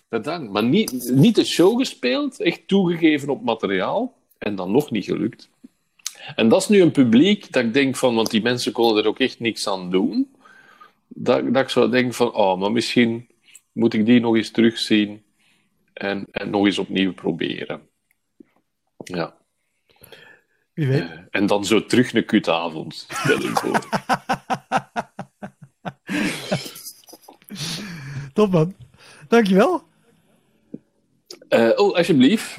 Bedankt. 0.09 0.53
Maar 0.53 0.65
niet, 0.65 1.11
niet 1.15 1.35
de 1.35 1.45
show 1.45 1.79
gespeeld, 1.79 2.41
echt 2.41 2.69
toegegeven 2.69 3.29
op 3.29 3.43
materiaal, 3.43 4.15
en 4.39 4.55
dan 4.55 4.71
nog 4.71 4.91
niet 4.91 5.05
gelukt. 5.05 5.49
En 6.37 6.49
dat 6.49 6.61
is 6.61 6.69
nu 6.69 6.81
een 6.81 6.91
publiek 6.91 7.53
dat 7.53 7.65
ik 7.65 7.75
denk 7.75 7.97
van, 7.97 8.15
want 8.15 8.31
die 8.31 8.43
mensen 8.43 8.73
konden 8.73 9.03
er 9.03 9.09
ook 9.09 9.19
echt 9.19 9.41
niks 9.41 9.69
aan 9.69 9.91
doen 9.91 10.36
dat, 11.19 11.55
dat 11.55 11.63
ik 11.63 11.69
zou 11.69 11.91
denken 11.91 12.15
van, 12.15 12.35
oh, 12.35 12.61
maar 12.61 12.73
misschien 12.73 13.29
moet 13.73 13.95
ik 13.95 14.07
die 14.07 14.21
nog 14.21 14.37
eens 14.37 14.51
terugzien 14.51 15.25
en, 15.93 16.27
en 16.31 16.51
nog 16.51 16.65
eens 16.65 16.79
opnieuw 16.79 17.15
proberen. 17.15 17.89
Ja. 18.97 19.37
Wie 20.73 20.87
weet. 20.87 21.03
Uh, 21.03 21.11
en 21.31 21.47
dan 21.47 21.65
zo 21.65 21.85
terug 21.85 22.13
een 22.13 22.25
kutavond, 22.25 22.95
stel 23.09 23.43
ik 23.43 23.59
voor. 23.59 23.81
Top 28.33 28.51
man. 28.51 28.75
Dankjewel. 29.29 29.83
Uh, 31.49 31.73
oh, 31.75 31.97
alsjeblieft. 31.97 32.59